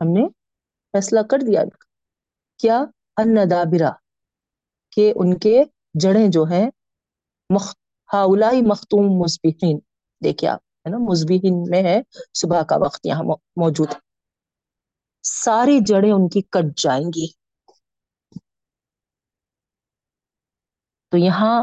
ہم 0.00 0.08
نے 0.08 0.28
فیصلہ 0.92 1.20
کر 1.30 1.38
دیا 1.46 1.62
کیا؟ 2.58 2.78
ان 3.16 3.50
دابرا 3.50 3.90
کہ 4.90 5.12
ان 5.16 5.38
کے 5.38 5.64
جڑیں 5.94 6.28
جو 6.28 6.44
ہیں 6.44 6.70
ہاؤلائی 8.14 8.62
مختوم 8.62 9.20
مصبحین۔ 9.22 9.78
دیکھیں 10.24 10.48
آپ 10.48 10.67
ہے 10.88 10.92
نا 10.92 10.98
مصبحین 11.04 11.62
میں 11.70 11.82
ہے، 11.84 11.96
صبح 12.34 12.62
کا 12.68 12.76
وقت 12.80 13.06
یہاں 13.06 13.24
موجود 13.56 13.90
ساری 15.24 15.78
جڑیں 15.86 16.12
ان 16.12 16.28
کی 16.28 16.42
کٹ 16.50 16.78
جائیں 16.78 17.06
گی۔ 17.06 17.26
تو 21.12 21.18
یہاں 21.18 21.56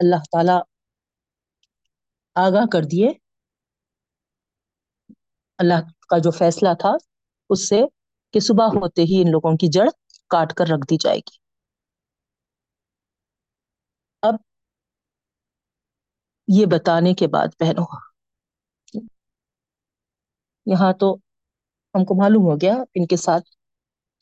اللہ 0.00 0.22
تعالی 0.32 0.56
آگاہ 2.36 2.66
کر 2.72 2.84
دیے۔ 2.84 3.08
اللہ 5.58 5.80
کا 6.08 6.18
جو 6.18 6.30
فیصلہ 6.30 6.68
تھا، 6.80 6.92
اس 7.50 7.68
سے 7.68 7.80
کہ 8.34 8.40
صبح 8.40 8.66
ہوتے 8.74 9.02
ہی 9.02 9.22
ان 9.22 9.30
لوگوں 9.30 9.52
کی 9.56 9.68
جڑ 9.72 9.88
کاٹ 10.30 10.54
کر 10.54 10.64
رکھ 10.66 10.86
دی 10.90 10.96
جائے 11.00 11.18
گی 11.18 11.36
اب 14.22 14.34
یہ 16.48 16.66
بتانے 16.66 17.14
کے 17.14 17.26
بعد 17.26 17.48
بہنوں 17.60 17.86
یہاں 20.66 20.92
تو 20.92 21.14
ہم 21.94 22.04
کو 22.04 22.14
معلوم 22.14 22.42
ہو 22.42 22.56
گیا 22.56 22.74
ان 22.94 23.06
کے 23.06 23.16
ساتھ 23.16 23.44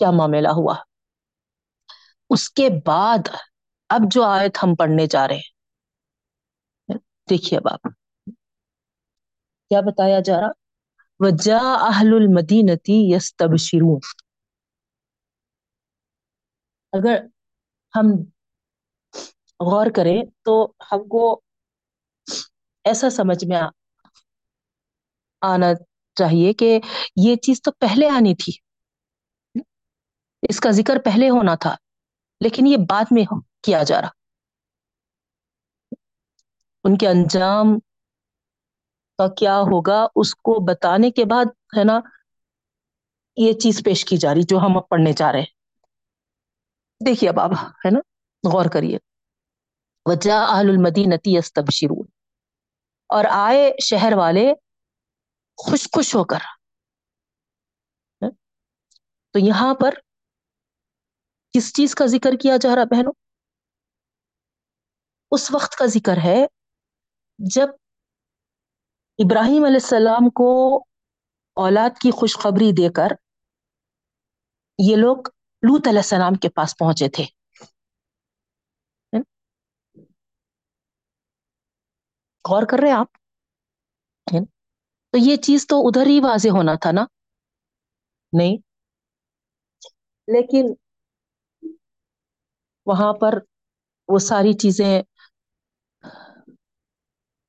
کیا 0.00 0.10
معاملہ 0.10 0.48
ہوا۔ 0.48 0.74
اس 2.30 2.50
کے 2.50 2.68
بعد 2.86 3.28
اب 3.90 4.00
جو 4.10 4.22
آیت 4.22 4.58
ہم 4.62 4.74
پڑھنے 4.74 5.06
جا 5.06 5.28
رہے 5.28 5.36
ہیں، 5.36 6.98
دیکھیے 7.28 7.58
اب 7.58 7.68
آپ۔ 7.68 7.88
کیا 9.70 9.80
بتایا 9.80 10.20
جا 10.20 10.40
رہا؟ 10.40 10.50
وجا 11.20 11.58
اہل 11.88 12.14
المدینتی 12.14 13.14
یستبشرون 13.14 14.00
اگر 16.92 17.16
ہم 17.94 18.06
غور 19.60 19.86
کریں 19.96 20.22
تو 20.44 20.54
ہم 20.92 21.08
کو 21.08 21.40
ایسا 22.85 23.11
سمجھ 23.11 23.45
میں 23.45 23.61
آنا 25.41 25.66
چاہیے 26.14 26.53
کہ 26.53 26.80
یہ 27.16 27.37
چیز 27.37 27.62
تو 27.62 27.72
پہلے 27.72 28.09
آنی 28.09 28.35
تھی۔ 28.35 28.53
اس 30.49 30.61
کا 30.61 30.70
ذکر 30.70 30.99
پہلے 31.05 31.30
ہونا 31.30 31.55
تھا، 31.55 31.76
لیکن 32.41 32.66
یہ 32.66 32.76
بعد 32.89 33.05
میں 33.11 33.24
کیا 33.62 33.82
جا 33.82 34.01
رہا۔ 34.01 34.09
ان 36.85 36.99
کے 36.99 37.09
انجام 37.09 37.78
کا 39.18 39.35
کیا 39.35 39.59
ہوگا، 39.59 40.07
اس 40.16 40.35
کو 40.35 40.72
بتانے 40.72 41.11
کے 41.11 41.24
بعد، 41.24 41.45
ہے 41.78 41.85
نا، 41.85 42.01
یہ 43.37 43.53
چیز 43.53 43.82
پیش 43.85 44.05
کی 44.05 44.16
جا 44.16 44.35
رہی 44.35 44.43
جو 44.43 44.59
ہم 44.59 44.76
اب 44.76 44.89
پڑھنے 44.89 45.12
جا 45.12 45.32
رہے 45.32 45.39
ہیں۔ 45.39 45.55
دیکھیے 47.07 47.32
بابا 47.32 47.62
ہے 47.62 47.91
نا، 47.91 48.01
غور 48.53 48.64
کریے۔ 48.72 48.99
وجہ 50.07 50.32
اہل 50.32 50.68
المدینتی 50.68 51.39
استبشرون 51.39 52.13
اور 53.14 53.24
آئے 53.30 53.72
شہر 53.82 54.12
والے 54.16 54.52
خوش 55.56 55.84
خوش 55.84 56.14
ہو 56.14 56.24
کر۔ 56.24 56.38
تو 59.32 59.38
یہاں 59.38 59.74
پر 59.74 59.94
کس 61.52 61.72
چیز 61.76 61.94
کا 61.94 62.06
ذکر 62.06 62.30
کیا 62.42 62.56
جا 62.56 62.76
رہا 62.76 62.84
بہنوں؟ 62.84 63.12
اس 65.30 65.50
وقت 65.50 65.76
کا 65.76 65.86
ذکر 65.86 66.16
ہے 66.24 66.46
جب 67.38 67.68
ابراہیم 69.18 69.64
علیہ 69.64 69.82
السلام 69.82 70.30
کو 70.30 70.48
اولاد 71.56 71.90
کی 71.90 72.10
خوشخبری 72.10 72.72
دے 72.72 72.92
کر 72.92 73.08
یہ 74.78 74.96
لوگ 74.96 75.16
لوت 75.62 75.88
علیہ 75.88 75.98
السلام 75.98 76.34
کے 76.34 76.48
پاس 76.48 76.74
پہنچے 76.78 77.08
تھے۔ 77.08 77.24
غور 82.51 82.62
کر 82.70 82.76
رہے 82.82 82.90
آپ؟ 82.90 83.07
تو 85.11 85.18
یہ 85.18 85.36
چیز 85.36 85.66
تو 85.66 85.86
ادھر 85.86 86.07
ہی 86.07 86.20
واضح 86.20 86.49
ہونا 86.49 86.74
تھا 86.74 86.90
نا؟ 86.92 87.05
نہیں۔ 88.32 88.57
لیکن 90.28 90.74
وہاں 92.86 93.12
پر 93.12 93.38
وہ 94.09 94.18
ساری 94.18 94.53
چیزیں 94.53 95.03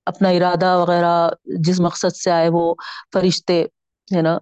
اپنا 0.05 0.29
ارادہ 0.29 0.77
وغیرہ 0.79 1.29
جس 1.43 1.79
مقصد 1.79 2.15
سے 2.15 2.31
آئے 2.31 2.49
وہ 2.51 2.75
فرشتے، 3.13 3.63
ہے 4.15 4.21
نا؟ 4.21 4.37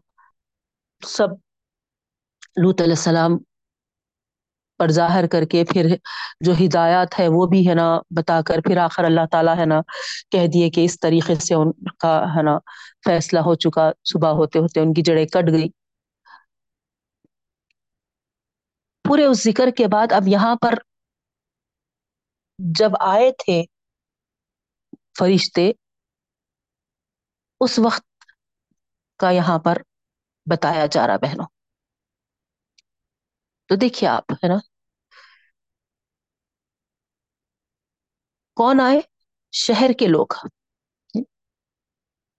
سب 1.08 1.28
لوت 2.56 2.82
علیہ 2.82 2.94
السلام 2.94 3.32
پر 4.80 4.92
ظاہر 4.92 5.28
کر 5.28 5.46
کے 5.46 5.64
پھر 5.64 5.88
جو 6.42 6.54
ہدایات 6.56 7.20
ہے 7.20 7.28
وہ 7.28 7.46
بھی 7.48 7.68
ہے 7.70 7.74
نا 7.74 7.88
بتا 8.16 8.40
کر 8.46 8.62
پھر 8.62 8.78
آخر 8.80 9.04
اللہ 9.04 9.26
تعالیٰ 9.32 9.58
ہے 9.58 9.66
نا 9.66 9.80
کہہ 10.32 10.48
دیے 10.54 10.70
کہ 10.70 10.86
اس 10.86 11.00
طریقے 11.00 11.36
سے 11.40 11.54
ان 11.56 11.72
کا 12.00 12.14
ہے 12.36 12.44
نا 12.44 12.58
فیصلہ 13.06 13.40
ہو 13.40 13.56
چکا 13.58 13.90
صبح 14.06 14.32
ہوتے 14.34 14.60
ہوتے 14.60 14.80
ان 14.80 14.94
کی 14.94 15.02
جڑیں 15.02 15.26
کٹ 15.28 15.52
گئی 15.52 15.68
پورے 19.06 19.26
اس 19.26 19.44
ذکر 19.44 19.70
کے 19.78 19.88
بعد 19.88 20.14
اب 20.14 20.28
یہاں 20.28 20.56
پر 20.56 20.74
جب 22.60 22.92
آئے 23.04 23.32
تھے 23.40 23.62
فرشتے، 25.18 25.66
اس 27.62 27.78
وقت 27.80 28.06
کا 29.20 29.30
یہاں 29.32 29.58
پر 29.60 29.78
بتایا 30.48 30.86
جا 30.88 31.08
رہا 31.08 31.18
بہنوں۔ 31.18 31.48
تو 33.74 33.78
دیکھیے 33.78 34.10
آپ، 34.10 34.32
ہے 34.32 34.48
نا؟ 34.48 34.56
کون 38.56 38.82
آئے؟ 38.82 39.00
شہر 39.52 39.92
کے 40.00 40.08
لوگ۔ 40.08 40.26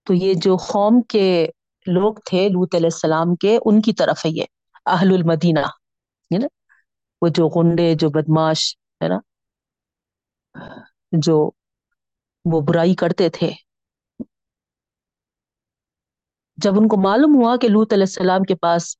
تو 0.03 0.13
یہ 0.13 0.33
جو 0.37 0.57
قوم 0.57 1.01
کے 1.01 1.47
لوگ 1.85 2.15
تھے 2.25 2.49
لوت 2.49 2.75
علیہ 2.75 2.85
السلام 2.85 3.35
کے، 3.35 3.57
ان 3.65 3.81
کی 3.81 3.93
طرف 3.93 4.25
ہے 4.25 4.29
یہ، 4.29 4.43
اہل 4.85 5.07
المدینہ، 5.13 5.59
ہے 5.59 6.37
نا؟ 6.37 6.47
وہ 7.21 7.27
جو 7.27 7.47
غنڈے، 7.47 7.93
جو 7.95 8.09
بدماش، 8.09 8.75
ہے 8.75 9.07
نا؟ 9.07 9.17
جو 11.11 11.51
وہ 12.45 12.61
برائی 12.61 12.95
کرتے 12.95 13.29
تھے۔ 13.29 13.51
جب 16.57 16.71
ان 16.71 16.87
کو 16.87 17.03
معلوم 17.03 17.31
ہوا 17.35 17.55
کہ 17.61 17.67
لوت 17.67 17.93
علیہ 17.93 18.03
السلام 18.03 18.43
کے 18.43 18.55
پاس 18.55 18.97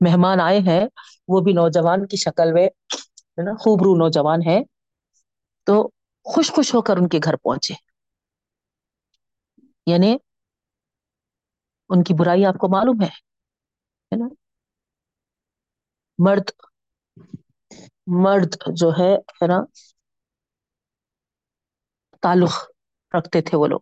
مہمان 0.00 0.40
آئے 0.40 0.58
ہیں 0.58 0.86
وہ 1.28 1.40
بھی 1.40 1.52
نوجوان 1.52 2.06
کی 2.06 2.16
شکل 2.16 2.52
میں 2.52 2.68
نا، 3.44 3.52
خوبرو 3.56 3.96
نوجوان 3.96 4.40
ہے 4.46 4.58
تو 5.66 5.88
خوش 6.24 6.52
خوش 6.52 6.74
ہو 6.74 6.82
کر 6.82 6.96
ان 6.96 7.08
کے 7.08 7.18
گھر 7.24 7.36
پہنچے۔ 7.36 7.74
یعنی 9.86 10.16
ان 11.88 12.02
کی 12.02 12.14
برائی 12.14 12.46
آپ 12.46 12.54
کو 12.54 12.68
معلوم 12.68 13.02
ہے 13.02 13.08
نا۔ 14.16 14.28
مرد 16.18 16.50
مرد 18.06 18.54
جو 18.76 18.90
ہے 18.98 19.14
ہے 19.36 19.46
نا، 19.46 19.58
تعلق 22.22 22.54
رکھتے 23.16 23.40
تھے 23.42 23.58
وہ 23.58 23.66
لوگ۔ 23.66 23.80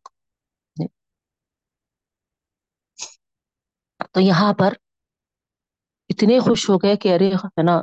تو 4.14 4.20
یہاں 4.20 4.52
پر 4.54 4.72
اتنے 6.10 6.38
خوش 6.40 6.70
ہو 6.70 6.76
گئے 6.76 6.96
کہ 6.96 7.14
ارے 7.14 7.28
ہے 7.34 7.62
نا، 7.62 7.76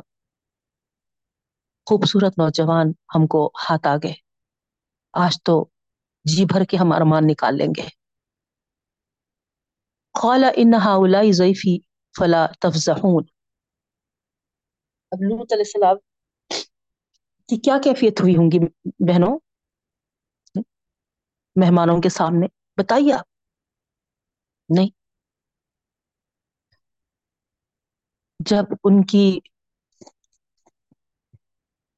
خوبصورت 1.87 2.33
نوجوان 2.37 2.87
ہم 3.15 3.27
کو 3.27 3.51
ہاتھ 3.63 3.87
آ 3.87 3.95
گئے۔ 4.03 4.13
آج 5.13 5.43
تو 5.43 5.55
جی 6.25 6.45
بھر 6.45 6.63
کے 6.63 6.77
ہم 6.77 6.91
ارمان 6.91 7.27
نکال 7.27 7.57
لیں 7.57 7.67
گے۔ 7.77 7.87
قال 10.15 10.43
ان 10.55 10.73
هؤلاء 10.73 11.31
ضيفي 11.31 11.75
فلا 12.15 12.45
تفزحون۔ 12.59 13.23
اب 15.11 15.21
لوط 15.21 15.53
علیہ 15.53 15.63
السلام، 15.65 15.95
کی 17.49 17.57
کیا 17.57 17.77
کیفیت 17.83 18.21
ہوئی 18.21 18.35
ہوں 18.35 18.51
گی 18.51 18.59
بہنوں؟ 19.07 19.39
مہمانوں 21.55 22.01
کے 22.01 22.09
سامنے۔ 22.09 22.47
بتائیے 22.77 23.13
آپ۔ 23.13 23.25
نہیں۔ 24.69 24.89
جب 28.45 28.65
ان 28.83 29.05
کی 29.05 29.39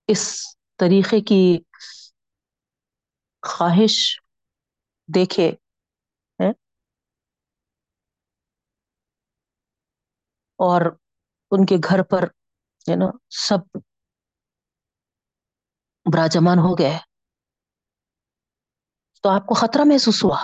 اس 0.07 0.23
طریقے 0.77 1.21
کی 1.21 1.41
خواہش 3.43 3.95
دیکھے 5.09 5.51
اور 10.59 10.81
ان 11.51 11.65
کے 11.65 11.75
گھر 11.89 12.03
پر 12.03 12.23
ہے 12.87 12.95
نا 12.95 13.05
سب 13.29 13.77
براجمان 16.05 16.57
ہو 16.59 16.73
گئے۔ 16.79 16.97
تو 19.23 19.29
آپ 19.29 19.45
کو 19.45 19.53
خطرہ 19.53 19.83
محسوس 19.85 20.23
ہوا۔ 20.23 20.39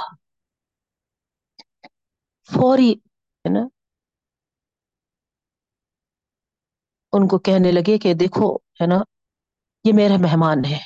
فوری 2.50 2.92
ہے 3.46 3.50
نا 3.50 3.64
ان 7.14 7.28
کو 7.28 7.40
کہنے 7.40 7.72
لگے 7.72 7.98
کہ 7.98 8.14
دیکھو، 8.14 8.56
ہے 8.56 8.88
نا، 8.88 8.96
یہ 9.84 9.92
میرے 9.96 10.14
مہمان 10.22 10.66
ہیں 10.66 10.80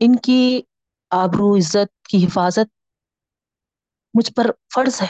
ان 0.00 0.16
کی 0.16 0.62
آبرو 1.10 1.56
عزت 1.56 2.06
کی 2.08 2.24
حفاظت 2.24 2.66
مجھ 4.14 4.32
پر 4.32 4.46
فرض 4.74 5.02
ہے۔ 5.02 5.06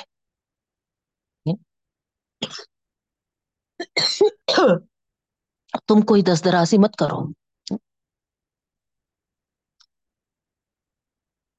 تم 5.87 6.01
کوئی 6.01 6.23
دس 6.23 6.45
درازی 6.45 6.79
مت 6.79 6.97
کرو۔ 6.97 7.19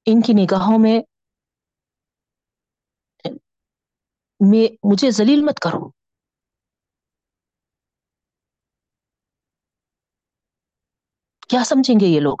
ان 0.06 0.20
کی 0.20 0.32
نگاہوں 0.32 0.78
میں 0.78 1.15
مجھے 4.84 5.10
ذلیل 5.10 5.40
مت 5.44 5.58
کرو۔ 5.58 5.90
کیا 11.48 11.64
سمجھیں 11.64 12.00
گے 12.00 12.06
یہ 12.06 12.20
لوگ 12.20 12.36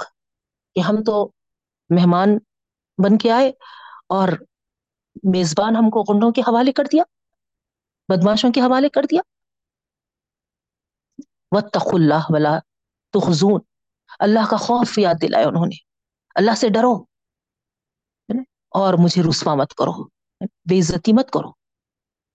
کہ 0.74 0.80
ہم 0.80 0.96
تو 1.06 1.30
مہمان 1.90 2.28
بن 3.04 3.18
کے 3.18 3.30
آئے 3.30 3.48
اور 4.08 4.28
میزبان 5.22 5.76
ہم 5.76 5.90
کو 5.90 6.04
کنڈوں 6.04 6.32
کے 6.32 6.40
حوالے 6.40 6.72
کر 6.72 6.84
دیا 6.84 7.02
بدماشوں 8.08 8.52
کے 8.52 8.60
حوالے 8.60 8.88
کر 8.88 9.02
دیا؟ 9.10 9.20
وَاتَّقُوا 11.50 11.94
اللہ 11.94 12.26
ولا 12.28 12.58
تخزون۔ 13.12 13.60
اللہ 14.18 14.40
کا 14.50 14.56
خوف 14.56 14.98
یاد 14.98 15.14
دلایا 15.22 15.46
انہوں 15.48 15.66
نے۔ 15.66 15.76
اللہ 16.34 16.54
سے 16.54 16.68
ڈرو۔ 16.68 17.04
اور 18.70 18.94
مجھے 18.94 19.22
رسوا 19.30 19.54
مت 19.54 19.74
کرو۔ 19.74 20.04
بے 20.40 20.78
عزتی 20.78 21.12
مت 21.12 21.30
کرو۔ 21.30 21.65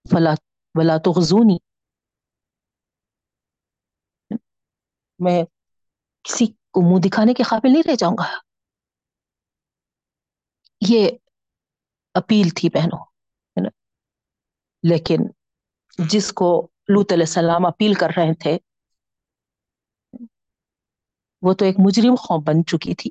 فلا 0.09 0.33
ولا 0.75 0.97
تخزونی 0.97 1.57
میں 5.19 5.43
کسی 6.23 6.45
کو 6.47 6.81
منہ 6.81 7.07
دکھانے 7.07 7.33
کے 7.33 7.43
قابل 7.43 7.71
نہیں 7.71 7.83
رہ 7.87 7.95
جاؤں 7.95 8.13
گا۔ 8.13 8.37
یہ 10.87 11.09
اپیل 12.13 12.49
تھی 12.55 12.69
بہنوں، 12.69 13.03
ہے 13.03 13.61
نا؟ 13.61 13.69
لیکن 14.83 15.17
جس 16.09 16.33
کو 16.33 16.69
لوت 16.87 17.11
علیہ 17.11 17.23
السلام 17.23 17.65
اپیل 17.65 17.93
کر 17.93 18.07
رہے 18.17 18.33
تھے، 18.33 18.57
وہ 21.41 21.53
تو 21.53 21.65
ایک 21.65 21.75
مجرم 21.79 22.15
خوف 22.15 22.43
بن 22.43 22.65
چکی 22.65 22.95
تھی، 22.95 23.09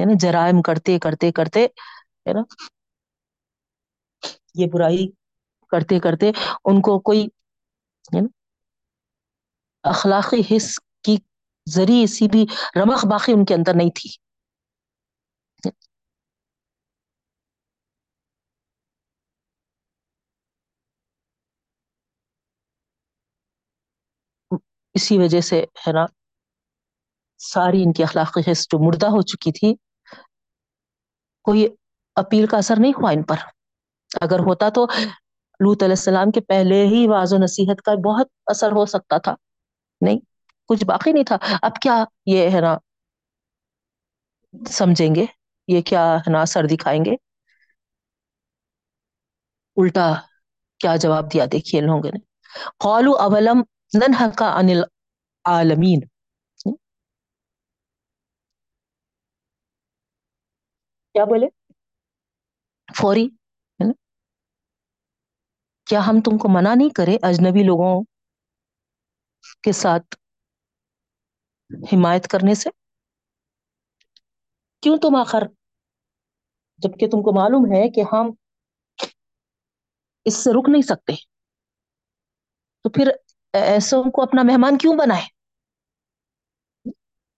ہے 0.00 0.04
نا؟ 0.04 0.12
جرائم 0.20 0.62
کرتے 0.62 0.98
کرتے 0.98 1.32
کرتے، 1.32 1.64
ہے 1.64 2.32
نا؟ 2.32 2.40
یہ 4.54 4.66
برائی 4.72 5.23
کرتے 5.70 6.00
کرتے 6.00 6.30
ان 6.64 6.80
کو 6.80 6.98
کوئی 7.00 7.28
اخلاقی 9.84 10.56
حص 10.56 10.78
کی 11.02 11.16
ذریعے 11.70 12.06
سی 12.06 12.28
بھی 12.28 12.46
رمق 12.76 13.04
باقی 13.06 13.32
ان 13.32 13.44
کے 13.44 13.54
اندر 13.54 13.74
نہیں 13.74 13.90
تھی۔ 13.94 14.10
اسی 24.94 25.18
وجہ 25.18 25.40
سے، 25.40 25.64
ہے 25.88 25.92
نا، 25.92 26.06
ساری 27.38 27.82
ان 27.82 27.92
کی 27.92 28.02
اخلاقی 28.02 28.52
حص 28.52 28.62
جو 28.62 28.78
مردہ 28.86 29.06
ہو 29.06 29.22
چکی 29.22 29.52
تھی، 29.52 29.74
کوئی 31.44 31.68
اپیل 32.16 32.46
کا 32.46 32.56
اثر 32.56 32.74
نہیں 32.78 32.92
ہوا 32.92 33.10
ان 33.10 33.22
پر۔ 33.22 33.36
اگر 34.20 34.38
ہوتا 34.38 34.68
تو 34.68 34.86
لوت 35.60 35.82
علیہ 35.82 35.92
السلام 35.92 36.30
کے 36.30 36.40
پہلے 36.40 36.86
ہی 36.86 37.06
واض 37.08 37.32
و 37.32 37.36
نصیحت 37.38 37.82
کا 37.82 37.94
بہت 37.94 38.28
اثر 38.46 38.72
ہو 38.72 38.86
سکتا 38.86 39.18
تھا۔ 39.18 39.34
نہیں، 40.00 40.18
کچھ 40.68 40.84
باقی 40.84 41.12
نہیں 41.12 41.24
تھا۔ 41.24 41.36
اب 41.62 41.70
کیا 41.82 42.04
یہ 42.26 42.50
ہے 42.50 42.60
نا؟ 42.60 42.78
سمجھیں 44.68 45.14
گے۔ 45.14 45.26
یہ 45.68 45.82
کیا 45.82 46.16
ہے 46.16 46.32
نا؟ 46.32 46.40
اثر 46.40 46.66
دکھائیں 46.66 47.04
گے۔ 47.04 47.14
الٹا 49.76 50.12
کیا 50.78 50.96
جواب 50.96 51.32
دیا؟ 51.32 51.44
دیکھیے 51.52 51.80
ان 51.80 51.86
لوگوں 51.86 52.10
نے۔ 52.14 52.18
قالو 52.78 53.16
اولم 53.16 53.62
ننہا 53.94 54.26
عن 54.60 54.66
العالمین۔ 54.68 56.00
کیا 61.14 61.24
بولے؟ 61.24 61.46
فوری۔ 62.96 63.28
کیا 65.86 66.00
ہم 66.00 66.20
تم 66.20 66.38
کو 66.38 66.48
منع 66.48 66.74
نہیں 66.74 66.88
کرے 66.90 67.16
اجنبی 67.22 67.62
لوگوں 67.62 68.04
کے 69.62 69.72
ساتھ 69.72 70.16
حمایت 71.92 72.28
کرنے 72.28 72.54
سے؟ 72.54 72.70
کیوں 74.82 74.96
تم 74.96 75.16
آخر؟ 75.16 75.42
جبکہ 76.78 77.06
تم 77.06 77.22
کو 77.22 77.40
معلوم 77.40 77.66
ہے 77.66 77.90
کہ 77.90 78.02
ہم 78.12 78.30
اس 80.24 80.36
سے 80.36 80.50
رک 80.50 80.68
نہیں 80.68 80.82
سکتے۔ 80.82 81.12
تو 82.82 82.90
پھر 82.90 83.10
ایسوں 83.52 84.04
کو 84.04 84.22
اپنا 84.22 84.42
مہمان 84.42 84.78
کیوں 84.78 84.94
بنائے؟ 84.98 85.26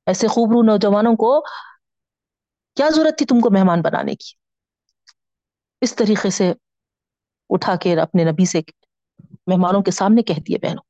ایسے 0.06 0.26
خوبرو 0.26 0.62
نوجوانوں 0.62 1.12
کو 1.12 1.40
کیا 2.74 2.88
ضرورت 2.88 3.18
تھی 3.18 3.26
تم 3.26 3.40
کو 3.40 3.50
مہمان 3.50 3.82
بنانے 3.82 4.14
کی؟ 4.14 4.34
اس 5.80 5.94
طریقے 5.96 6.30
سے 6.30 6.52
اٹھا 7.50 7.76
کے 7.76 8.00
اپنے 8.00 8.24
نبی 8.24 8.44
سے 8.44 8.60
مہمانوں 9.46 9.82
کے 9.82 9.90
سامنے 9.90 10.22
کہہ 10.22 10.40
دیے 10.48 10.58
بہنوں۔ 10.58 10.84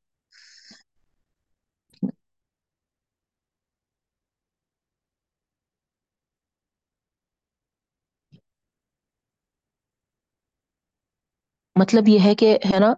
مطلب 11.77 12.09
یہ 12.09 12.19
ہے 12.25 12.35
کہ 12.35 12.59
ہے 12.65 12.79
نا؟ 12.79 12.93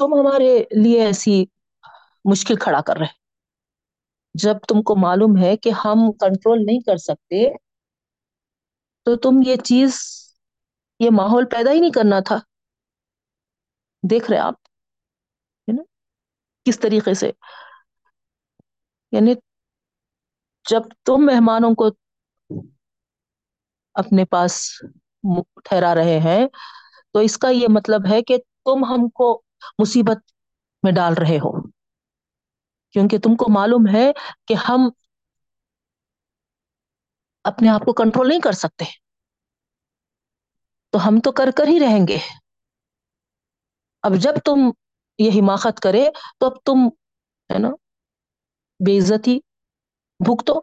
تم 0.00 0.14
ہمارے 0.14 0.50
لیے 0.76 1.04
ایسی 1.04 1.36
مشکل 2.24 2.56
کھڑا 2.56 2.80
کر 2.80 2.96
رہے۔ 2.96 3.12
جب 4.42 4.58
تم 4.68 4.82
کو 4.82 4.96
معلوم 4.96 5.42
ہے 5.42 5.56
کہ 5.56 5.70
ہم 5.70 6.12
کنٹرول 6.12 6.58
نہیں 6.66 6.80
کر 6.80 6.96
سکتے، 6.96 7.56
تو 9.04 9.16
تم 9.16 9.30
یہ 9.46 9.56
چیز، 9.56 10.00
یہ 11.00 11.10
ماحول 11.12 11.44
پیدا 11.46 11.72
ہی 11.72 11.80
نہیں 11.80 11.92
کرنا 11.92 12.20
تھا۔ 12.20 12.38
دیکھ 14.10 14.30
رہے 14.30 14.38
آپ 14.38 14.54
کس 16.64 16.80
طریقے 16.80 17.14
سے؟ 17.14 17.30
یعنی 19.12 19.34
جب 20.70 20.80
تم 21.04 21.16
مہمانوں 21.16 21.74
کو 21.74 21.88
اپنے 23.94 24.24
پاس 24.24 24.82
ٹھہرا 25.64 25.94
رہے 25.94 26.18
ہیں، 26.18 26.48
تو 27.12 27.18
اس 27.18 27.38
کا 27.38 27.48
یہ 27.48 27.66
مطلب 27.70 28.00
ہے 28.10 28.22
کہ 28.22 28.36
تم 28.36 28.84
ہم 28.84 29.08
کو 29.08 29.42
مصیبت 29.78 30.18
میں 30.82 30.92
ڈال 30.92 31.14
رہے 31.14 31.36
ہو۔ 31.36 31.67
کیونکہ 32.90 33.18
تم 33.18 33.36
کو 33.36 33.52
معلوم 33.52 33.96
ہے 33.96 34.12
کہ 34.46 34.54
ہم 34.54 34.80
اپنے 37.44 37.68
آپ 37.68 37.80
کو 37.80 37.92
کنٹرول 37.92 38.28
نہیں 38.28 38.40
کر 38.40 38.52
سکتے۔ 38.52 38.84
تو 40.90 41.08
ہم 41.08 41.20
تو 41.20 41.32
کر 41.32 41.50
کر 41.56 41.64
ہی 41.66 41.80
رہیں 41.80 42.08
گے۔ 42.08 42.18
اب 44.02 44.12
جب 44.14 44.32
تم 44.44 44.70
یہ 45.18 45.30
حماقت 45.30 45.80
کرے 45.80 46.08
تو 46.38 46.46
اب 46.46 46.52
تم 46.64 46.88
ہے 47.52 47.58
نا 47.58 47.68
بے 48.86 48.98
عزتی 48.98 49.38
بھگتو۔ 50.26 50.60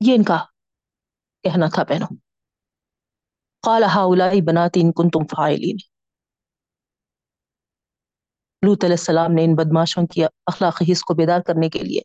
یہ 0.00 0.14
ان 0.14 0.24
کا 0.24 0.44
کہنا 1.42 1.66
تھا 1.74 1.82
بہنوں۔ 1.82 2.16
قال 3.60 3.82
هؤلاء 3.82 4.32
بنات 4.46 4.70
ان 4.74 4.92
کنتم 4.92 5.26
فاعلین۔ 5.36 5.76
لوت 8.62 8.84
علیہ 8.84 8.96
السلام 8.98 9.32
نے 9.32 9.44
ان 9.44 9.54
بدماشوں 9.54 10.06
کی 10.06 10.24
اخلاقی 10.24 10.92
حص 10.92 11.02
کو 11.02 11.14
بیدار 11.14 11.40
کرنے 11.40 11.68
کے 11.68 11.78
لیے 11.78 12.00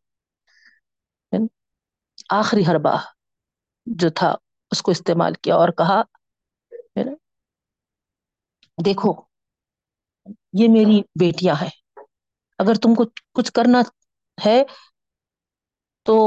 یعنی 1.32 1.48
آخری 2.30 2.64
حربہ 2.70 2.96
جو 3.88 4.10
تھا، 4.10 4.34
اس 4.72 4.82
کو 4.82 4.92
استعمال 4.92 5.34
کیا 5.42 5.56
اور 5.56 5.70
کہا 5.70 6.02
یعنی 6.96 7.14
دیکھو، 8.78 9.14
یہ 10.54 10.68
میری 10.70 11.02
بیٹیاں 11.20 11.56
ہیں، 11.62 11.70
اگر 12.60 12.76
تم 12.76 12.96
کو 12.96 13.04
کچھ 13.34 13.52
کرنا 13.52 13.82
ہے 14.38 14.64
تو 16.06 16.18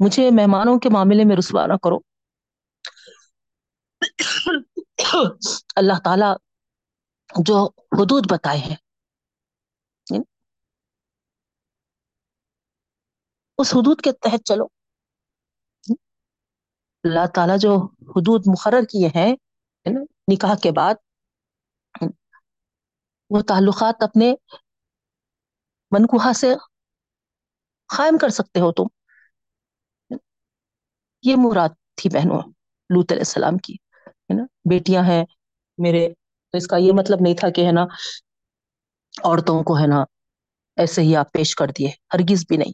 مجھے 0.00 0.30
مہمانوں 0.30 0.78
کے 0.78 0.88
معاملے 0.88 1.24
میں 1.24 1.36
رسوا 1.36 1.66
نہ 1.66 1.76
کرو۔ 1.82 1.98
اللہ 5.76 5.98
تعالی 6.04 6.30
جو 7.44 7.64
حدود 7.92 8.30
بتائے 8.30 8.58
ہیں 8.58 8.76
اس 13.58 13.74
حدود 13.74 14.00
کے 14.00 14.12
تحت 14.12 14.44
چلو۔ 14.44 14.64
اللہ 17.04 17.26
تعالیٰ 17.34 17.58
جو 17.58 17.76
حدود 17.84 18.42
مقرر 18.46 18.82
کیے 18.82 19.06
ہیں 19.06 19.36
نکاح 20.32 20.54
کے 20.62 20.70
بعد، 20.70 20.94
وہ 23.30 23.40
تعلقات 23.40 24.02
اپنے 24.02 24.34
منکوہا 25.90 26.32
سے 26.32 26.54
قائم 27.96 28.18
کر 28.18 28.28
سکتے 28.28 28.60
ہو 28.60 28.72
تم۔ 28.72 28.82
یہ 31.22 31.36
مراد 31.38 31.68
تھی 31.94 32.10
بہنوں 32.10 32.38
لوت 32.90 33.12
علیہ 33.12 33.20
السلام 33.20 33.58
کی، 33.58 33.74
ہے 34.06 34.34
نا۔ 34.34 34.42
بیٹیاں 34.70 35.02
ہیں 35.02 35.24
میرے، 35.78 36.08
تو 36.50 36.56
اس 36.56 36.66
کا 36.66 36.76
یہ 36.76 36.92
مطلب 36.92 37.18
نہیں 37.20 37.34
تھا 37.34 37.50
کہ، 37.50 37.66
ہے 37.66 37.72
نا، 37.72 37.82
عورتوں 39.24 39.62
کو، 39.62 39.76
ہے 39.76 39.86
نا، 39.86 40.04
ایسے 40.76 41.02
ہی 41.02 41.16
آپ 41.16 41.32
پیش 41.32 41.54
کر 41.54 41.66
دیے، 41.78 41.88
ہرگز 41.88 42.44
بھی 42.48 42.56
نہیں۔ 42.56 42.72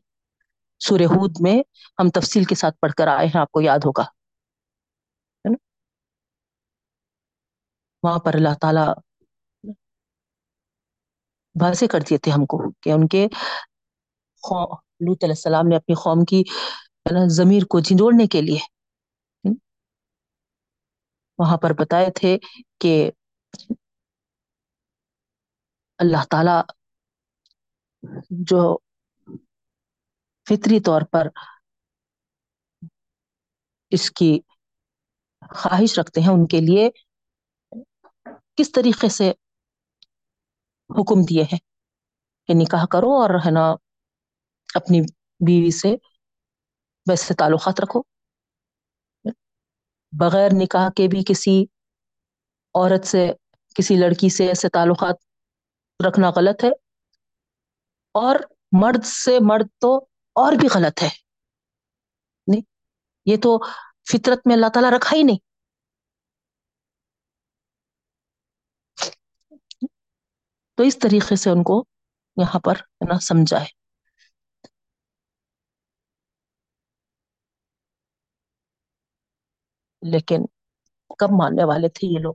سورہ 0.81 1.07
ہود 1.11 1.41
میں 1.41 1.57
ہم 1.99 2.09
تفصیل 2.15 2.45
کے 2.45 2.55
ساتھ 2.55 2.77
پڑھ 2.81 2.93
کر 2.93 3.07
آئے 3.09 3.27
ہیں، 3.27 3.41
آپ 3.41 3.51
کو 3.51 3.61
یاد 3.61 3.79
ہوگا۔ 3.85 4.05
وہاں 8.03 8.19
پر 8.19 8.35
اللہ 8.35 8.55
تعالی 8.61 8.87
واضح 11.55 11.85
کر 11.91 12.01
دیے 12.01 12.19
تھے 12.19 12.31
ہم 12.31 12.45
کو 12.47 12.59
کہ 12.81 12.91
ان 12.91 13.07
کے 13.09 13.23
لوت 15.01 15.25
علیہ 15.25 15.37
السلام 15.37 15.69
نے 15.69 15.77
اپنی 15.77 15.95
قوم 15.95 16.25
کی 16.25 16.43
ضمیر 17.31 17.65
کو 17.65 17.81
جھنجوڑنے 17.81 18.27
کے 18.27 18.43
لیے 18.43 18.59
وہاں 21.39 21.57
پر 21.57 21.73
بتائے 21.73 22.11
تھے 22.15 22.37
کہ 22.81 22.93
اللہ 25.99 26.25
تعالی 26.31 26.57
جو 28.47 28.61
فطری 30.49 30.81
طور 30.81 31.03
پر 31.13 31.27
اس 33.91 34.11
کی 34.11 34.41
خواہش 35.41 35.99
رکھتے 35.99 36.21
ہیں، 36.21 36.29
ان 36.29 36.47
کے 36.47 36.61
لیے 36.61 36.91
کس 38.55 38.73
طریقے 38.73 39.09
سے 39.09 39.31
حکم 40.91 41.21
دیے 41.31 41.43
ہیں؟ 41.43 41.59
کہ 42.47 42.55
نکاح 42.57 42.87
کرو 42.87 43.07
اور 43.07 43.31
ہے 43.47 43.51
نا 43.51 43.71
اپنی 44.75 45.01
بیوی 45.47 45.71
سے 45.71 45.89
ویسے 47.11 47.35
تعلقات 47.35 47.81
رکھو۔ 47.81 48.03
بغیر 50.21 50.49
نکاح 50.63 50.89
کے 50.97 51.09
بھی 51.09 51.25
کسی 51.25 51.65
عورت 52.75 53.07
سے، 53.07 53.33
کسی 53.75 53.95
لڑکی 53.95 54.29
سے 54.29 54.49
ایسے 54.49 54.69
تعلقات 54.69 55.15
رکھنا 56.09 56.31
غلط 56.31 56.65
ہے۔ 56.65 56.69
اور 58.13 58.37
مرد 58.73 59.05
سے 59.05 59.39
مرد 59.41 59.67
تو 59.81 60.07
اور 60.39 60.53
بھی 60.61 60.69
غلط 60.75 61.03
ہے۔ 61.03 61.09
نہیں، 62.47 62.63
یہ 63.27 63.37
تو 63.37 63.65
فطرت 64.13 64.47
میں 64.47 64.55
اللہ 64.55 64.67
تعالیٰ 64.75 64.93
رکھا 64.93 65.17
ہی 65.17 65.23
نہیں۔ 65.23 65.49
تو 70.75 70.83
اس 70.83 70.99
طریقے 70.99 71.37
سے 71.37 71.51
ان 71.51 71.63
کو 71.63 71.85
یہاں 72.37 72.61
پر 72.61 72.75
نا 73.09 73.19
سمجھا 73.21 73.61
ہے۔ 73.61 73.79
لیکن 80.03 80.37
کب 81.19 81.29
ماننے 81.39 81.65
والے 81.65 81.89
تھے 81.89 82.09
یہ 82.09 82.19
لوگ؟ 82.23 82.35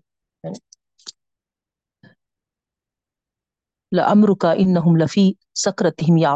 لمر 3.97 4.27
کا 4.41 4.51
ان 4.51 5.03
لفی 5.03 5.31
سکرتہم 5.55 6.17
یا 6.17 6.35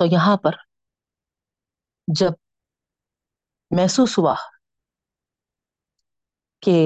تو 0.00 0.04
یہاں 0.04 0.36
پر 0.36 0.54
جب 2.08 2.32
محسوس 3.70 4.18
ہوا 4.18 4.34
کہ 6.62 6.76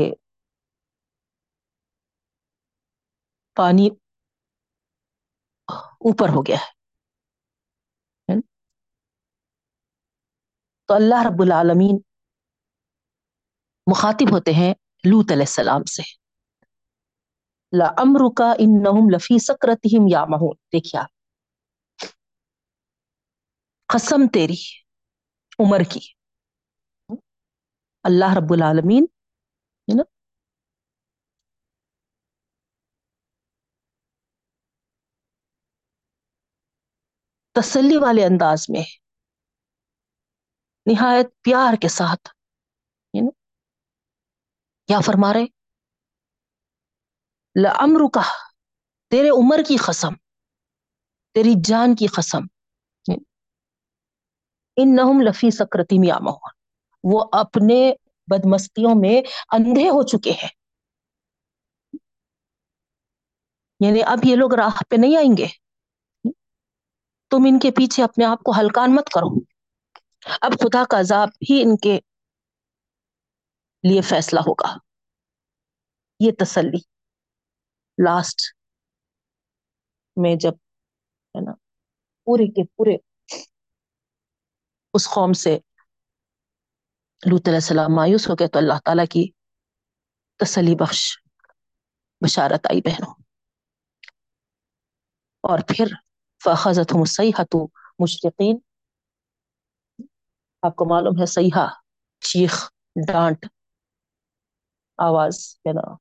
پانی 3.57 3.89
اوپر 6.01 6.29
ہو 6.29 6.43
گیا 6.43 6.57
ہے، 6.57 6.71
تو 10.89 10.95
اللہ 10.95 11.27
رب 11.27 11.43
العالمین 11.43 11.99
مخاطب 13.87 14.35
ہوتے 14.35 14.53
ہیں 14.55 14.73
لوت 15.05 15.33
علیہ 15.33 15.43
السلام 15.43 15.85
سے۔ 15.85 16.03
لمر 17.73 18.21
کا 18.37 18.53
ان 18.59 18.83
لفی 19.13 19.39
سکرتہم 19.39 20.07
یا 20.09 20.25
مہون 20.25 20.57
دیکھیے 20.73 21.01
آپ 21.01 21.11
قسم 23.95 24.27
تیری، 24.33 24.79
عمر 25.59 25.79
کی۔ 25.93 26.01
اللہ 28.03 28.25
رب 28.25 28.53
العالمین 28.53 29.07
ہے 29.89 29.95
نا 29.95 30.03
تسلی 37.53 37.97
والے 37.97 38.25
انداز 38.25 38.67
میں، 38.69 38.85
نہایت 40.87 41.27
پیار 41.43 41.75
کے 41.83 41.89
ساتھ 41.89 42.29
کیا 44.87 45.01
فرما 45.01 45.33
رہے؟ 45.33 45.45
لمر 47.63 48.01
کا 48.15 48.33
تیرے 49.11 49.29
عمر 49.29 49.59
کی 49.69 49.77
قسم، 49.77 50.15
تیری 51.35 51.55
جان 51.65 51.97
کی 51.97 52.07
قسم۔ 52.07 52.60
ان 54.77 54.97
نہم 54.97 55.21
لفی 55.21 55.51
سکرتی 55.51 55.97
یا 56.09 56.17
وہ 57.05 57.25
اپنے 57.33 57.93
بدمستیوں 58.27 58.91
میں 59.01 59.23
اندھے 59.53 59.89
ہو 59.89 60.03
چکے 60.03 60.31
ہیں۔ 60.31 60.49
یعنی 63.81 64.03
اب 64.03 64.19
یہ 64.25 64.37
لوگ 64.37 64.55
راہ 64.55 64.83
پہ 64.91 64.97
نہیں 64.99 65.17
آئیں 65.17 65.37
گے۔ 65.37 65.47
تم 67.31 67.39
ان 67.49 67.59
کے 67.59 67.71
پیچھے 67.71 68.05
اپنے 68.05 68.25
آپ 68.25 68.43
کو 68.43 68.53
ہلکان 68.61 68.97
مت 68.97 69.09
کرو۔ 69.09 69.41
اب 70.41 70.53
خدا 70.53 70.83
کا 70.91 71.01
عذاب 71.01 71.29
ہی 71.51 71.63
ان 71.63 71.77
کے 71.77 72.01
لیے 73.83 74.01
فیصلہ 74.01 74.41
ہوگا۔ 74.41 74.77
یہ 76.21 76.31
تسلی۔ 76.39 76.79
لاسٹ 78.05 78.41
میں 80.17 80.35
جب 80.37 80.53
ہے 81.35 81.41
نا، 81.41 81.53
پورے 82.25 82.47
کے 82.47 82.67
پورے 82.67 83.10
اس 84.95 85.09
قوم 85.09 85.33
سے۔ 85.33 85.59
لوت 87.31 87.49
علیہ 87.49 87.57
السلام 87.57 87.95
مایوس 87.97 88.29
ہو 88.29 88.35
گئے 88.35 88.49
تو 88.49 88.59
اللہ 88.59 88.79
تعالیٰ 88.85 89.05
کی 89.11 89.31
تسلی 90.37 90.75
بخش، 90.75 91.19
بشارت 92.27 92.67
آئی 92.67 92.81
بہنوں۔ 92.81 93.15
اور 95.41 95.59
پھر 95.69 95.87
فخذت 96.45 96.93
ہوں 96.95 97.05
سیاحت 97.05 97.57
مشرقین۔ 97.99 98.59
آپ 100.63 100.77
کو 100.77 100.85
معلوم 100.85 101.21
ہے 101.21 101.27
سیاح 101.27 101.69
چیخ، 102.21 102.71
ڈانٹ، 103.07 103.47
آواز، 104.99 105.57
ہے 105.57 105.73
نا، 105.73 105.95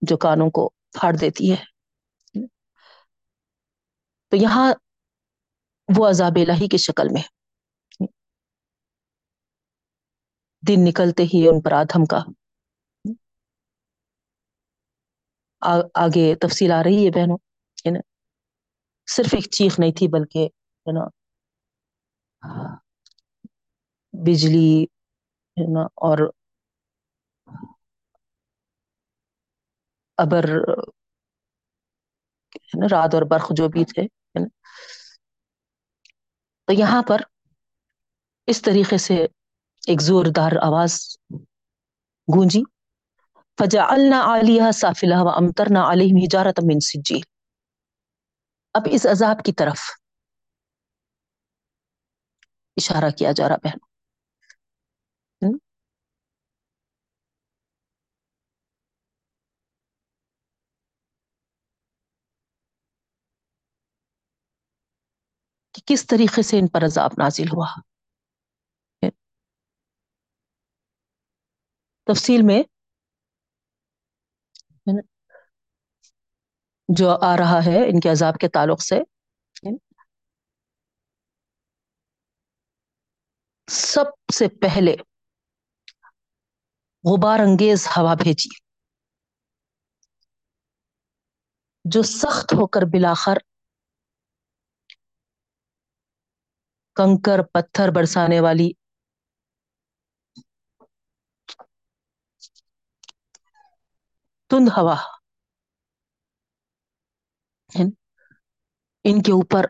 جو 0.00 0.16
کانوں 0.16 0.50
کو 0.50 0.68
پھاڑ 0.68 1.12
دیتی 1.12 1.52
ہے۔ 1.52 1.64
تو 4.30 4.36
یہاں 4.36 4.72
وہ 5.88 6.08
عذاب 6.08 6.38
الہی 6.40 6.68
کی 6.68 6.76
شکل 6.78 7.08
میں۔ 7.12 7.22
دن 10.62 10.84
نکلتے 10.84 11.22
ہی 11.24 11.48
ان 11.48 11.60
پر 11.60 11.72
آدھم 11.72 12.04
کا۔ 12.04 12.20
آگے 15.94 16.34
تفصیل 16.40 16.72
آ 16.72 16.82
رہی 16.82 17.06
ہے 17.06 17.10
بہنوں 17.10 17.38
صرف 19.08 19.34
ایک 19.34 19.50
چیخ 19.50 19.78
نہیں 19.80 19.92
تھی 19.92 20.08
بلکہ، 20.08 20.46
ہے 20.86 20.92
نا؟ 20.92 21.04
بجلی، 24.14 24.82
ہے 25.56 25.72
نا؟ 25.74 25.82
اور 25.96 26.18
ابر 30.18 30.44
رات 32.90 33.14
اور 33.14 33.22
برق 33.22 33.52
جو 33.56 33.68
بھی 33.68 33.84
تھے 33.84 34.02
تو 36.72 36.78
یہاں 36.78 37.02
پر 37.02 37.20
اس 38.48 38.62
طریقے 38.62 38.98
سے 38.98 39.14
ایک 39.82 40.00
زوردار 40.00 40.52
آواز 40.62 40.94
گونجی۔ 42.28 42.62
فجعلنا 43.58 44.20
عالیہ 44.20 44.70
سافلہ 44.70 45.18
و 45.20 45.28
امترنا 45.28 45.82
علیہم 45.92 46.16
حجارت 46.16 46.60
من 46.60 46.80
سجیل 46.80 47.22
اب 48.74 48.88
اس 48.90 49.06
عذاب 49.06 49.42
کی 49.44 49.52
طرف 49.52 49.80
اشارہ 52.76 53.10
کیا 53.10 53.32
جا 53.32 53.48
رہا 53.48 53.56
بہن 53.56 53.78
کہ 65.74 65.82
کس 65.86 66.06
طریقے 66.06 66.42
سے 66.42 66.58
ان 66.58 66.68
پر 66.68 66.84
عذاب 66.84 67.10
نازل 67.18 67.44
ہوا۔ 67.44 67.66
تفصیل 72.06 72.42
میں 72.42 72.62
جو 76.88 77.10
آ 77.22 77.36
رہا 77.36 77.58
ہے، 77.66 77.78
ان 77.88 78.00
کے 78.00 78.08
عذاب 78.08 78.34
کے 78.34 78.48
تعلق 78.48 78.82
سے۔ 78.82 79.00
سب 83.68 84.32
سے 84.34 84.48
پہلے 84.48 84.96
غبار 87.04 87.38
انگیز 87.38 87.86
ہوا 87.86 88.14
بھیجی 88.14 88.48
جو 91.84 92.02
سخت 92.02 92.52
ہو 92.52 92.66
کر 92.66 92.82
بلاخر 92.82 93.36
کنکر 96.96 97.42
پتھر 97.42 97.88
برسانے 97.90 98.40
والی۔ 98.40 98.72
تند 104.50 104.68
ہوا۔ 104.76 104.96
ان 109.04 109.22
کے 109.22 109.32
اوپر 109.32 109.66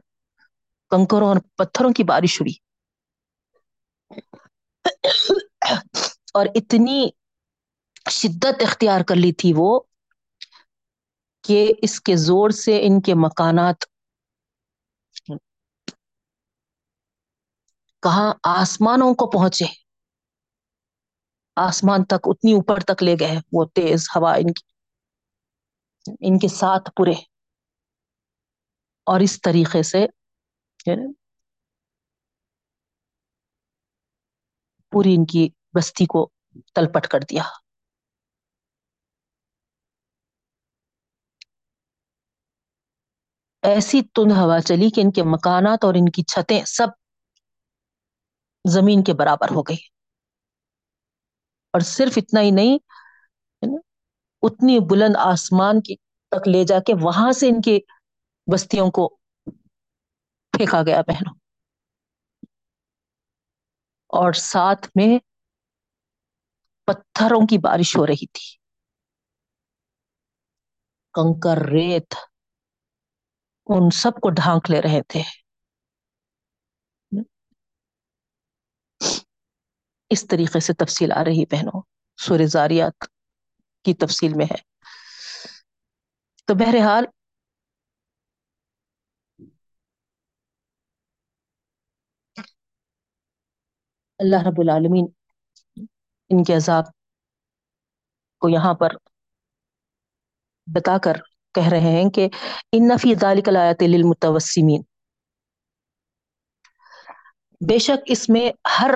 کنکروں 0.91 1.29
اور 1.29 1.37
پتھروں 1.57 1.93
کی 1.93 2.05
بارش 2.05 2.41
ہوئی۔ 2.41 2.53
اور 6.35 6.47
اتنی 6.55 7.09
شدت 8.11 8.63
اختیار 8.63 9.01
کر 9.01 9.15
لی 9.15 9.33
تھی 9.33 9.53
وہ 9.57 9.81
کہ 11.43 11.73
اس 11.83 12.01
کے 12.01 12.17
زور 12.17 12.51
سے 12.51 12.79
ان 12.83 13.01
کے 13.01 13.15
مکانات 13.15 13.77
کہاں 18.03 18.35
آسمانوں 18.43 19.15
کو 19.15 19.31
پہنچے۔ 19.31 19.65
آسمان 21.57 22.05
تک 22.05 22.23
اتنی 22.25 22.53
اوپر 22.53 22.81
تک 22.81 23.03
لے 23.03 23.15
گئے، 23.21 23.39
وہ 23.53 23.65
تیز 23.65 24.09
ہوا 24.17 24.35
ان 24.35 24.53
کی، 24.53 24.63
ان 26.21 26.39
کے 26.39 26.49
ساتھ 26.49 26.91
پورے۔ 26.97 27.13
اور 29.07 29.21
اس 29.21 29.41
طریقے 29.43 29.83
سے 29.83 30.07
یعنی 30.87 31.13
پوری 34.91 35.15
ان 35.15 35.27
کی 35.27 35.49
بستی 35.77 36.07
کو 36.07 36.31
تلپٹ 36.75 37.07
کر 37.07 37.21
دیا۔ 37.31 37.43
ایسی 43.63 44.03
تند 44.03 44.33
ہوا 44.33 44.61
چلی 44.61 44.91
کہ 44.91 45.01
ان 45.01 45.13
کے 45.13 45.23
مکانات 45.23 45.85
اور 45.85 45.95
ان 45.95 46.11
کی 46.11 46.23
چھتیں 46.23 46.65
سب 46.65 46.87
زمین 48.65 49.05
کے 49.05 49.15
برابر 49.15 49.47
ہو 49.55 49.63
گئی۔ 49.63 49.77
اور 51.75 51.81
صرف 51.81 52.13
اتنا 52.17 52.41
ہی 52.41 52.51
نہیں 52.51 52.79
اتنی 54.43 54.79
بلند 54.91 55.17
آسمان 55.17 55.81
کی 55.81 55.97
تک 56.33 56.49
لے 56.49 56.65
جا 56.65 56.79
کے 56.81 56.93
وہاں 57.03 57.33
سے 57.33 57.49
ان 57.49 57.61
کی 57.61 57.79
بستیوں 58.53 58.91
کو 58.91 59.09
پھینکا 60.53 60.83
گیا 60.83 61.01
بہنوں۔ 61.03 61.35
اور 64.11 64.33
ساتھ 64.33 64.89
میں 64.95 65.19
پتھروں 66.89 67.47
کی 67.47 67.59
بارش 67.59 67.97
ہو 67.97 68.07
رہی 68.07 68.27
تھی۔ 68.27 68.47
کنکر 71.15 71.59
ریت 71.67 72.15
ان 73.67 73.91
سب 73.91 74.21
کو 74.23 74.31
ڈھانک 74.31 74.71
لے 74.71 74.83
رہے 74.83 75.03
تھے۔ 75.09 75.23
اس 80.13 80.27
طریقے 80.27 80.61
سے 80.61 80.73
تفصیل 80.73 81.13
آ 81.13 81.25
رہی 81.25 81.45
بہنوں۔ 81.47 81.83
سور 82.17 82.39
زاریات 82.47 83.05
کی 83.85 83.95
تفصیل 83.95 84.35
میں 84.35 84.47
ہے۔ 84.47 84.73
تو 86.47 86.55
بہرحال 86.55 87.05
اللہ 94.19 94.37
رب 94.47 94.61
العالمین 94.61 95.07
ان 96.29 96.45
کے 96.45 96.57
عذاب 96.57 96.85
کو 98.41 98.49
یہاں 98.49 98.75
پر 98.75 98.89
بتا 100.67 100.99
کر 100.99 101.17
کہہ 101.55 101.69
رہے 101.69 101.81
ہیں 101.81 102.11
کہ 102.11 102.29
ان 102.73 102.89
نفی 102.89 103.15
ذالک 103.21 103.49
الایت 103.49 103.83
للمتوسمین۔ 103.83 104.83
بے 107.69 107.79
شک 107.79 108.03
اس 108.07 108.29
میں 108.29 108.51
ہر 108.81 108.91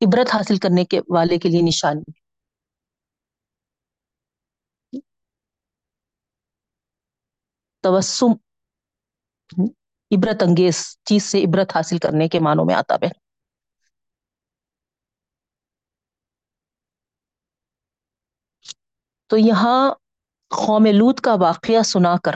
عبرت 0.00 0.34
حاصل 0.34 0.56
کرنے 0.56 0.84
کے 0.84 1.00
والے 1.08 1.38
کے 1.38 1.48
لیے 1.48 1.62
نشانی۔ 1.62 2.12
توسم، 7.84 8.32
عبرت 10.10 10.42
انگیز، 10.42 10.76
چیز 11.04 11.22
سے 11.22 11.42
عبرت 11.44 11.76
حاصل 11.76 11.98
کرنے 11.98 12.28
کے 12.28 12.40
معنوں 12.40 12.64
میں 12.64 12.74
آتا 12.74 12.96
بہن 12.96 13.18
تو 19.30 19.36
یہاں 19.36 19.90
قوم 20.50 20.86
لوت 20.86 21.20
کا 21.20 21.34
واقعہ 21.40 21.82
سنا 21.82 22.14
کر 22.24 22.34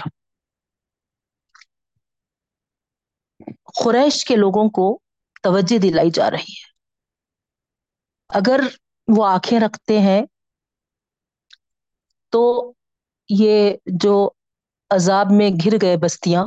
قریش 3.75 4.25
کے 4.25 4.37
لوگوں 4.37 4.69
کو 4.71 4.87
توجہ 5.43 5.79
دلائی 5.79 6.11
جا 6.11 6.31
رہی 6.31 6.53
ہے۔ 6.55 6.70
اگر 8.35 8.61
وہ 9.17 9.27
آنکھیں 9.27 9.61
رکھتے 9.61 9.99
ہیں 9.99 10.23
تو 12.29 12.73
یہ 13.29 13.75
جو 13.87 14.31
عذاب 14.91 15.27
میں 15.31 15.51
گھر 15.51 15.77
گئے 15.83 15.97
بستیاں، 15.97 16.45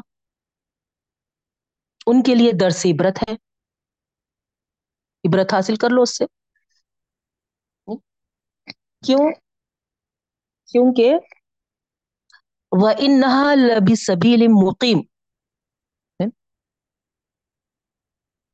ان 2.07 2.23
کے 2.23 2.35
لیے 2.35 2.51
در 2.59 2.69
سے 2.69 2.89
عبرت 2.89 3.29
ہے۔ 3.29 3.33
عبرت 5.27 5.53
حاصل 5.53 5.75
کر 5.75 5.89
لو 5.89 6.01
اس 6.01 6.17
سے۔ 6.17 6.25
کیوں؟ 9.05 9.31
کیونکہ 10.65 11.13
وہ 12.71 12.89
ان 12.89 13.21
لبی 13.67 13.95
سبیل 13.95 14.47
مقیم 14.47 14.99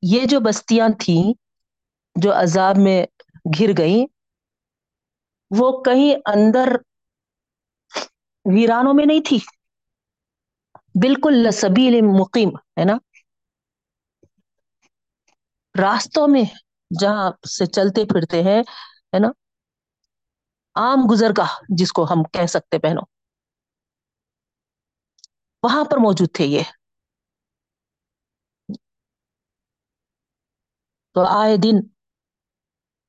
یہ 0.02 0.20
جو 0.26 0.40
بستیاں 0.40 0.88
تھیں، 0.88 1.34
جو 2.22 2.32
عذاب 2.32 2.74
میں 2.78 3.06
گھر 3.44 3.70
گئیں 3.78 4.06
وہ 5.50 5.82
کہیں 5.82 6.14
اندر 6.14 6.68
ویرانوں 8.44 8.94
میں 8.94 9.06
نہیں 9.06 9.20
تھی۔ 9.28 9.38
بالکل 11.02 11.32
لسبیل 11.32 12.00
مقیم، 12.20 12.48
ہے 12.48 12.84
نا؟ 12.84 12.96
راستوں 15.82 16.28
میں 16.28 16.42
جہاں 17.00 17.30
سے 17.48 17.66
چلتے 17.66 18.04
پھرتے 18.04 18.42
ہیں، 18.42 18.60
ہے 19.12 19.18
نا؟ 19.18 19.28
عام 20.74 20.98
گزر 21.10 21.30
گاہ 21.36 21.60
جس 21.68 21.92
کو 21.92 22.04
ہم 22.04 22.24
کہہ 22.24 22.46
سکتے 22.46 22.78
بہنوں۔ 22.78 23.04
وہاں 25.62 25.84
پر 25.84 25.96
موجود 25.96 26.28
تھے 26.34 26.44
یہ۔ 26.44 26.62
تو 31.14 31.20
آئے 31.26 31.56
دن 31.56 31.76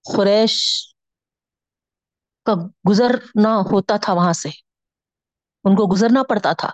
قریش 0.06 0.56
کا 2.46 2.54
گزرنا 2.90 3.56
ہوتا 3.72 3.98
تھا 3.98 4.14
وہاں 4.14 4.34
سے۔ 4.34 4.50
ان 5.64 5.76
کو 5.76 5.94
گزرنا 5.94 6.24
پڑتا 6.30 6.54
تھا۔ 6.54 6.70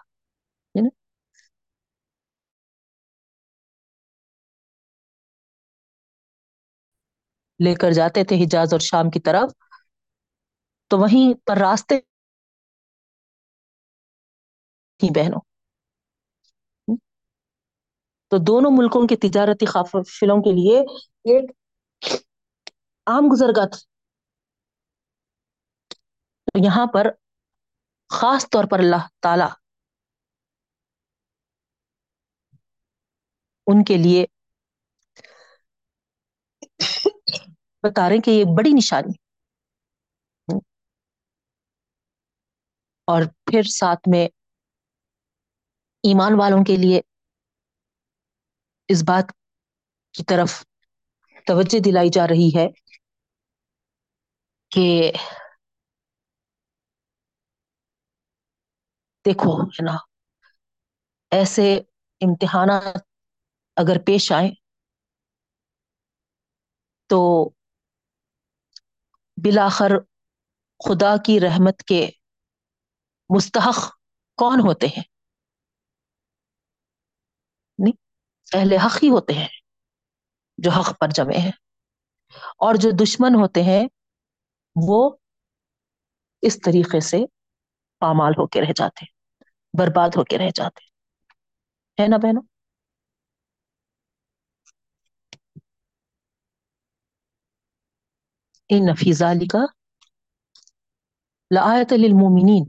لے 7.59 7.75
کر 7.75 7.91
جاتے 7.91 8.23
تھے 8.23 8.36
حجاز 8.43 8.73
اور 8.73 8.80
شام 8.80 9.09
کی 9.09 9.19
طرف۔ 9.19 9.49
تو 10.91 10.97
وہیں 10.97 11.34
پر 11.45 11.57
راستے 11.57 11.99
تھی 14.99 15.07
بہنوں۔ 15.15 15.41
تو 18.32 18.38
دونوں 18.38 18.71
ملکوں 18.71 19.07
کے 19.07 19.15
تجارتی 19.15 19.65
قافلوں 19.65 20.41
کے 20.41 20.51
لیے 20.51 20.80
ایک 21.30 21.51
عام 23.08 23.24
گزرگاہ 23.32 23.68
تھی 23.68 23.82
تو 26.47 26.64
یہاں 26.66 26.86
پر 26.93 27.05
خاص 28.10 28.49
طور 28.49 28.64
پر 28.72 28.80
اللہ 28.80 29.08
تعالی 29.22 29.49
ان 33.68 33.84
کے 33.84 33.97
لیے 33.97 34.26
بتا 37.84 38.08
رہے 38.10 38.16
ہیں 38.16 38.22
کہ 38.22 38.32
یہ 38.32 38.43
بڑی 38.58 38.74
نشانی 38.74 39.14
اور 43.08 43.22
پھر 43.43 43.64
ساتھ 43.72 44.10
میں 44.10 44.26
ایمان 46.03 46.34
والوں 46.39 46.64
کے 46.64 46.76
لیے 46.76 47.01
اس 48.89 49.03
بات 49.03 49.32
کی 50.16 50.24
طرف 50.24 50.51
توجہ 51.47 51.80
دلائی 51.80 52.10
جا 52.10 52.28
رہی 52.28 52.49
ہے۔ 52.55 52.68
کہ 54.72 55.11
دیکھو 59.26 59.51
ہے 59.68 59.84
نا 59.84 59.95
ایسے 61.32 61.68
امتحانات 62.22 62.97
اگر 63.78 63.97
پیش 64.05 64.32
آئیں 64.32 64.51
تو 67.09 67.20
بلاخر 69.38 69.91
خدا 70.80 71.15
کی 71.26 71.39
رحمت 71.39 71.84
کے 71.84 72.01
مستحق 73.30 73.80
کون 74.38 74.59
ہوتے 74.59 74.88
ہیں 74.88 75.03
نہیں 77.80 77.93
اہل 78.51 78.74
حق 78.78 79.03
ہی 79.03 79.09
ہوتے 79.09 79.34
ہیں 79.34 79.47
جو 80.57 80.72
حق 80.72 80.97
پر 80.99 81.09
جمے 81.09 81.38
ہیں 81.38 81.51
اور 82.59 82.76
جو 82.76 82.89
دشمن 83.01 83.36
ہوتے 83.36 83.63
ہیں 83.63 83.84
وہ 84.86 85.15
اس 86.41 86.57
طریقے 86.65 86.99
سے 86.99 87.17
پامال 87.99 88.32
ہو 88.32 88.47
کے 88.47 88.61
رہ 88.61 88.71
جاتے 88.75 89.05
برباد 89.73 90.09
ہو 90.17 90.23
کے 90.23 90.38
رہ 90.38 90.49
جاتے 90.55 90.86
ہے 92.03 92.07
نا 92.07 92.17
بہنوں؟ 92.17 92.41
ان 98.69 98.86
نفیزہ 98.86 99.25
علی 99.25 99.47
کا 99.47 99.59
لآیت 101.51 101.93
للمومنین 101.93 102.63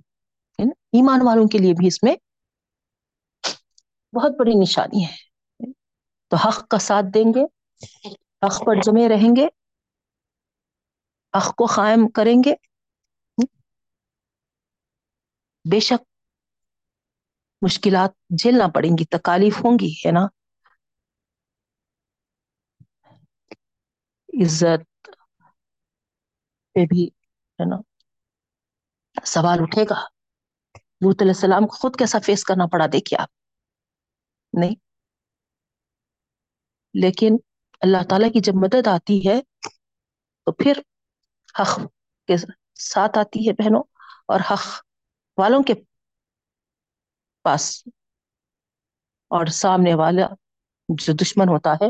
ایمان 0.92 1.20
والوں 1.26 1.48
کے 1.48 1.58
لیے 1.58 1.72
بھی 1.72 1.86
اس 1.86 2.02
میں 2.02 2.16
بہت 4.12 4.32
بڑی 4.38 4.50
نشانی 4.62 5.04
ہے۔ 5.04 5.16
تو 6.28 6.36
حق 6.36 6.68
کا 6.68 6.78
ساتھ 6.78 7.06
دیں 7.14 7.24
گے، 7.24 7.44
حق 8.46 8.60
پر 8.66 8.80
جمے 8.80 9.08
رہیں 9.08 9.36
گے۔ 9.36 9.57
حق 11.36 11.54
کو 11.56 11.66
قائم 11.66 12.08
کریں 12.10 12.42
گے؟ 12.44 12.54
بے 15.70 15.80
شک 15.80 16.08
مشکلات 17.62 18.10
جھیلنا 18.42 18.66
پڑیں 18.74 18.90
گی، 18.90 19.04
تکالیف 19.04 19.56
ہوں 19.64 19.78
گی، 19.80 19.92
ہے 20.06 20.12
نا؟ 20.12 20.26
عزت 24.44 25.10
پہ 26.74 26.86
بھی، 26.86 27.06
ہے 27.06 27.70
نا؟ 27.70 27.76
سوال 29.26 29.58
اٹھے 29.60 29.82
گا۔ 29.82 30.04
لوت 31.00 31.22
علیہ 31.22 31.32
السلام 31.32 31.66
کو 31.66 31.76
خود 31.76 31.96
کیسا 31.98 32.18
فیس 32.24 32.44
کرنا 32.44 32.66
پڑا؟ 32.66 32.86
دیکھیے 32.86 33.22
آپ۔ 33.22 33.28
نہیں۔ 34.52 34.74
لیکن 36.94 37.36
اللہ 37.80 38.04
تعالیٰ 38.10 38.32
کی 38.32 38.40
جب 38.40 38.52
مدد 38.54 38.86
آتی 38.86 39.28
ہے، 39.28 39.42
تو 40.44 40.52
پھر 40.52 40.80
حق 41.54 41.78
کے 42.28 42.36
ساتھ 42.82 43.18
آتی 43.18 43.48
ہے 43.48 43.52
بہنوں 43.54 43.82
اور 44.28 44.40
حق 44.50 44.66
والوں 45.38 45.62
کے 45.62 45.74
پاس 47.44 47.64
اور 49.30 49.46
سامنے 49.54 49.94
والا 49.94 50.26
جو 50.88 51.12
دشمن 51.14 51.48
ہوتا 51.48 51.74
ہے، 51.74 51.88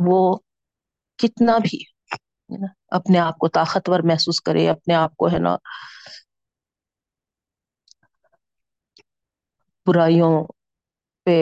وہ 0.00 0.18
کتنا 1.18 1.56
بھی 1.60 1.78
اپنے 2.90 3.18
آپ 3.18 3.38
کو 3.38 3.48
طاقتور 3.50 4.00
محسوس 4.04 4.40
کرے، 4.42 4.68
اپنے 4.70 4.94
آپ 4.96 5.16
کو 5.16 5.28
ہے 5.28 5.38
نا 5.38 5.56
برائیوں 9.86 10.32
پہ 11.26 11.36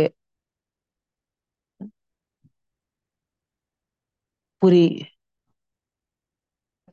پوری 4.62 4.84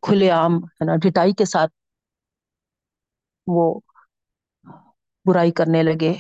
کھلے 0.02 0.30
عام 0.30 0.54
ہے 0.54 0.86
نا 0.86 0.96
ڈٹائی 0.96 1.34
کے 1.34 1.46
ساتھ 1.46 1.72
وہ 3.48 3.80
برائی 5.26 5.52
کرنے 5.52 5.84
لگے۔ 5.84 6.14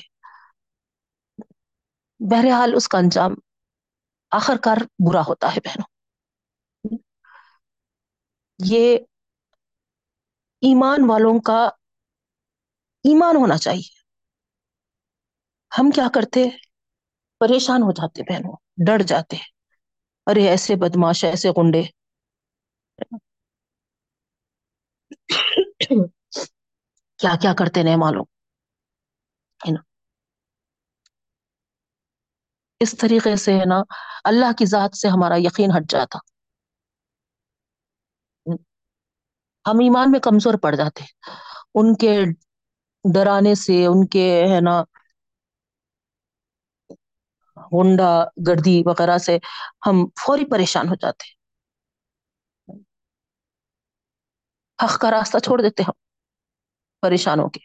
بہرحال 2.20 2.72
اس 2.76 2.88
کا 2.88 2.98
انجام 2.98 3.32
آخر 4.32 4.58
کار 4.64 4.78
برا 5.08 5.22
ہوتا 5.22 5.56
ہے 5.56 5.60
بہنوں۔ 5.66 5.88
یہ 8.60 8.98
ایمان 10.62 11.10
والوں 11.10 11.40
کا 11.42 11.66
ایمان 13.04 13.36
ہونا 13.36 13.58
چاہیے۔ 13.58 14.00
ہم 15.80 15.92
کیا 15.92 16.08
کرتے؟ 16.14 16.50
پریشان 17.40 17.82
ہو 17.82 17.92
جاتے 17.92 18.24
بہنوں، 18.24 18.56
ڈر 18.86 19.02
جاتے۔ 19.02 19.38
ارے 20.26 20.48
ایسے 20.48 20.76
بدماش، 20.76 21.24
ایسے 21.24 21.50
گنڈے 21.50 21.82
کیا 27.20 27.34
کیا 27.42 27.54
کرتے 27.54 27.84
نہیں 27.84 27.96
معلوم؟ 27.96 28.26
ہے 29.60 29.72
نا؟ 29.72 29.82
اس 32.82 32.96
طریقے 33.00 33.36
سے 33.36 33.54
ہے 33.54 33.66
نا، 33.66 33.80
اللہ 34.24 34.52
کی 34.58 34.66
ذات 34.66 34.98
سے 34.98 35.08
ہمارا 35.08 35.36
یقین 35.38 35.72
ہٹ 35.78 35.90
جاتا۔ 35.90 36.18
ہم 39.66 39.80
ایمان 39.80 40.12
میں 40.12 40.20
کمزور 40.20 40.54
پڑ 40.62 40.76
جاتے۔ 40.76 41.04
ان 41.76 41.96
کے 41.96 42.14
ڈرانے 43.14 43.56
سے، 43.56 43.86
ان 43.86 44.08
کے 44.08 44.26
ہے 44.48 44.62
نا 44.62 44.82
ہونڈا 47.72 48.12
گردی 48.48 48.82
وغیرہ 48.86 49.18
سے 49.18 49.38
ہم 49.86 49.96
فوری 50.22 50.46
پریشان 50.52 50.88
ہو 50.90 50.96
جاتے۔ 50.96 51.26
حق 54.80 55.00
کا 55.02 55.12
راستہ 55.12 55.38
چھوڑ 55.38 55.62
دیتے 55.62 55.84
ہم۔ 55.84 56.09
پریشانوں 57.02 57.50
کے۔ 57.50 57.60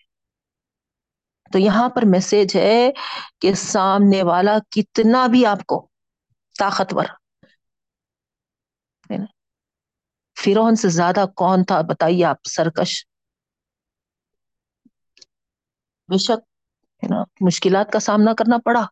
تو 1.53 1.59
یہاں 1.59 1.89
پر 1.89 2.03
میسج 2.07 2.57
ہے 2.57 2.91
کہ 3.41 3.55
سامنے 3.55 4.22
والا 4.22 4.59
کتنا 4.70 5.26
بھی 5.26 5.47
آپ 5.47 5.66
کو 5.66 5.89
طاقتور۔ 6.59 7.05
فرون 10.45 10.76
سے 10.76 10.89
زیادہ 10.89 11.24
کون 11.37 11.64
تھا 11.64 11.80
بتائیے 11.80 12.24
آپ 12.24 12.37
سرکش؟ 12.45 13.07
بے 16.09 16.18
شک، 16.18 16.43
ہے 17.05 17.09
نا، 17.09 17.24
مشکلات 17.41 17.93
کا 17.93 17.99
سامنا 17.99 18.35
کرنا 18.35 18.57
پڑا۔ 18.64 18.87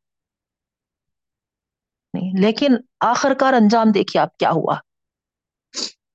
نہیں، 2.14 2.40
لیکن 2.40 2.74
آخر 3.00 3.34
کار 3.34 3.52
انجام 3.52 3.86
دیکھیے 3.94 4.20
آپ 4.22 4.36
کیا 4.36 4.50
ہوا۔ 4.50 4.78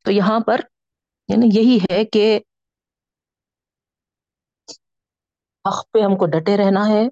تو 0.06 0.12
یہاں 0.12 0.40
پر 0.40 0.62
یعنی 1.28 1.50
یہی 1.54 1.80
ہے 1.92 2.06
کہ 2.06 2.40
حق 5.68 5.92
پہ 5.92 6.02
ہم 6.02 6.18
کو 6.18 6.26
ڈٹے 6.26 6.58
رہنا 6.58 6.88
ہے۔ 6.88 7.08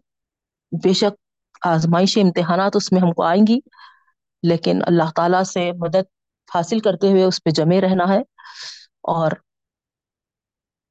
بے 0.71 0.93
شک 0.93 1.15
آزمائش 1.61 2.17
امتحانات 2.17 2.75
اس 2.75 2.91
میں 2.91 3.01
ہم 3.01 3.11
کو 3.11 3.23
آئیں 3.23 3.47
گی، 3.47 3.59
لیکن 4.43 4.79
اللہ 4.87 5.11
تعالی 5.15 5.43
سے 5.43 5.71
مدد 5.71 6.05
حاصل 6.55 6.79
کرتے 6.79 7.11
ہوئے 7.11 7.23
اس 7.23 7.43
پہ 7.43 7.49
جمے 7.49 7.81
رہنا 7.81 8.13
ہے۔ 8.13 8.19
اور 9.03 9.31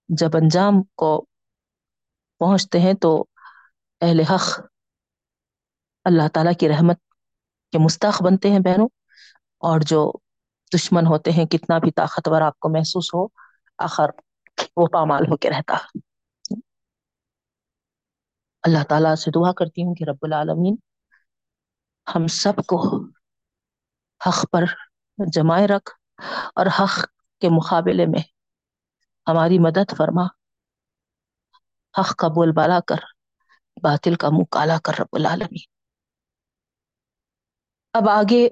جب 0.08 0.36
انجام 0.36 0.82
کو 0.82 1.24
پہنچتے 2.38 2.80
ہیں 2.80 2.94
تو 2.94 3.24
اہل 4.00 4.20
حق 4.20 4.60
اللہ 6.04 6.28
تعالیٰ 6.32 6.52
کی 6.58 6.68
رحمت 6.68 6.96
کے 7.72 7.78
مستحق 7.78 8.22
بنتے 8.22 8.50
ہیں 8.50 8.58
بہنوں۔ 8.58 8.88
اور 9.58 9.80
جو 9.80 10.12
دشمن 10.74 11.06
ہوتے 11.06 11.30
ہیں، 11.32 11.44
کتنا 11.44 11.78
بھی 11.78 11.90
طاقتور 11.90 12.40
آپ 12.40 12.58
کو 12.58 12.68
محسوس 12.68 13.14
ہو، 13.14 13.26
آخر 13.78 14.06
وہ 14.76 14.86
پامال 14.86 15.22
ہو 15.30 15.36
کے 15.36 15.50
رہتا۔ 15.50 15.76
اللہ 18.64 18.84
تعالیٰ 18.88 19.14
سے 19.14 19.30
دعا 19.30 19.52
کرتی 19.52 19.82
ہوں 19.82 19.94
کہ 19.94 20.04
رب 20.08 20.18
العالمین 20.22 20.76
ہم 22.14 22.26
سب 22.26 22.56
کو 22.66 23.04
حق 24.26 24.50
پر 24.52 24.64
جمائے 25.32 25.66
رکھ 25.66 25.90
اور 26.54 26.66
حق 26.66 27.06
کے 27.40 27.48
مقابلے 27.48 28.06
میں 28.06 28.22
ہماری 29.26 29.58
مدد 29.58 29.96
فرما۔ 29.96 30.26
حق 32.00 32.16
کا 32.16 32.28
بول 32.28 32.52
بالا 32.52 32.80
کر، 32.80 33.04
باطل 33.82 34.14
کا 34.14 34.28
منہ 34.28 34.44
کالا 34.50 34.78
کر 34.84 34.92
رب 35.00 35.12
العالمین۔ 35.12 35.66
اب 37.92 38.08
آگے 38.08 38.48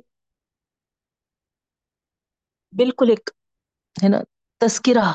بالکل 2.73 3.11
ایک 3.11 3.31
ہے 4.03 4.09
نا 4.09 4.19
تذکرہ 4.61 5.13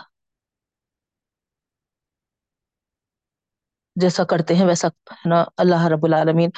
جیسا 4.02 4.24
کرتے 4.24 4.56
ہیں 4.56 4.66
ویسا، 4.66 4.88
ہے 4.88 5.30
نا؟ 5.30 5.44
اللہ 5.58 5.86
رب 5.86 6.06
العالمین 6.06 6.50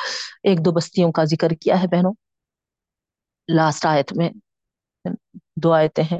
ایک 0.43 0.65
دو 0.65 0.71
بستیوں 0.71 1.11
کا 1.11 1.23
ذکر 1.23 1.49
کیا 1.49 1.81
ہے 1.81 1.87
بہنوں۔ 1.87 2.13
لاسٹ 3.55 3.85
آیت 3.85 4.13
میں 4.15 4.29
دو 5.55 5.73
آیتیں 5.73 6.03
ہیں۔ 6.03 6.19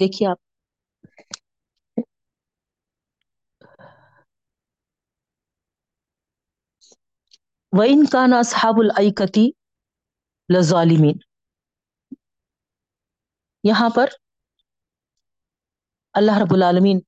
دیکھیے 0.00 0.28
آپ۔ 0.28 0.36
وَإِن 7.72 8.04
كَانَ 8.12 8.34
کا 8.34 9.26
نا 9.26 9.50
لَظَالِمِينَ۔ 10.56 11.16
یہاں 13.64 13.90
پر 13.90 14.06
اللہ 16.12 16.38
رب 16.38 16.54
العالمین 16.54 17.00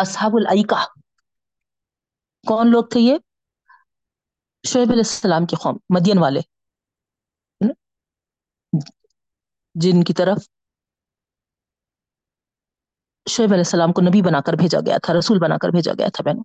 اصحاب 0.00 0.30
العیقہ 0.34 0.86
کون 2.48 2.70
لوگ 2.70 2.84
تھے 2.84 3.00
یہ؟ 3.00 3.16
شعیب 4.68 4.88
علیہ 4.88 5.00
السلام 5.00 5.46
کی 5.46 5.56
قوم، 5.56 5.76
مدین 5.88 6.18
والے۔ 6.18 6.40
جن 9.74 10.04
کی 10.04 10.12
طرف 10.12 10.38
شعیب 13.28 13.48
علیہ 13.48 13.60
السلام 13.60 13.92
کو 13.92 14.00
نبی 14.00 14.22
بنا 14.22 14.40
کر 14.40 14.52
بھیجا 14.52 14.78
گیا 14.86 14.98
تھا، 15.02 15.14
رسول 15.18 15.38
بنا 15.38 15.58
کر 15.58 15.68
بھیجا 15.68 15.92
گیا 15.98 16.08
تھا 16.14 16.24
بہنوں 16.24 16.44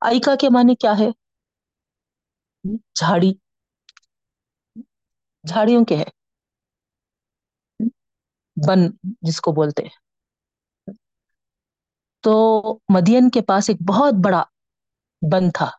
عیقہ 0.00 0.30
کے 0.40 0.48
معنی 0.48 0.74
کیا 0.74 0.92
ہے؟ 0.98 1.08
جھاڑی۔ 2.94 3.32
جھاڑیوں 5.48 5.84
کے 5.84 5.96
ہے 5.96 6.04
بن، 8.68 8.78
جس 9.22 9.40
کو 9.40 9.52
بولتے 9.52 9.82
ہیں۔ 9.82 10.09
تو 12.20 12.32
مدین 12.88 13.30
کے 13.30 13.40
پاس 13.40 13.70
ایک 13.70 13.78
بہت 13.88 14.14
بڑا 14.24 14.42
بند 15.32 15.50
تھا۔ 15.54 15.70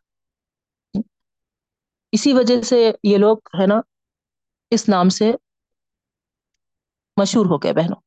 اسی 2.11 2.33
وجہ 2.33 2.61
سے 2.61 2.91
یہ 3.03 3.17
لوگ 3.17 3.37
ہے 3.61 3.67
نا 3.67 3.75
اس 4.69 4.89
نام 4.89 5.09
سے 5.09 5.31
مشہور 7.17 7.45
ہو 7.45 7.57
گئے 7.57 7.73
بہنوں۔ 7.73 8.01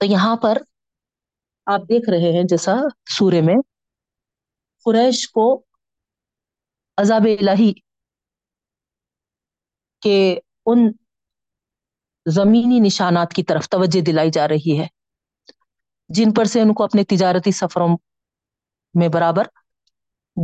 تو 0.00 0.06
یہاں 0.06 0.36
پر 0.36 0.58
آپ 1.66 1.80
دیکھ 1.80 2.10
رہے 2.10 2.36
ہیں 2.36 2.42
جیسا 2.48 2.74
سورے 3.06 3.40
میں 3.40 3.54
قریش 4.84 5.28
کو 5.28 5.64
عذاب 6.96 7.26
الہی 7.40 7.72
کے 10.00 10.38
ان 10.66 10.78
زمینی 12.26 12.80
نشانات 12.80 13.32
کی 13.32 13.42
طرف 13.42 13.68
توجہ 13.68 14.00
دلائی 14.00 14.30
جا 14.30 14.48
رہی 14.48 14.80
ہے۔ 14.80 15.01
جن 16.08 16.34
پر 16.34 16.44
سے 16.44 16.60
ان 16.60 16.74
کو 16.74 16.84
اپنے 16.84 17.04
تجارتی 17.04 17.52
سفروں 17.52 17.96
میں 18.94 19.08
برابر 19.08 19.44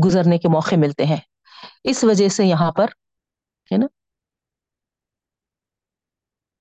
گزرنے 0.04 0.38
کے 0.38 0.48
موقع 0.48 0.74
ملتے 0.78 1.04
ہیں۔ 1.04 1.20
اس 1.84 2.04
وجہ 2.04 2.28
سے 2.28 2.44
یہاں 2.44 2.72
پر، 2.72 2.84
ہے 3.72 3.76
نا، 3.76 3.86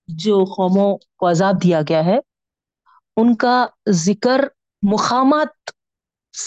جو 0.08 0.44
قوموں 0.46 0.98
کو 0.98 1.30
عذاب 1.30 1.64
دیا 1.64 1.82
گیا 1.90 2.06
ہے، 2.06 2.18
ان 3.18 3.36
کا 3.36 3.66
ذکر 3.90 4.42
مقامات 4.92 5.72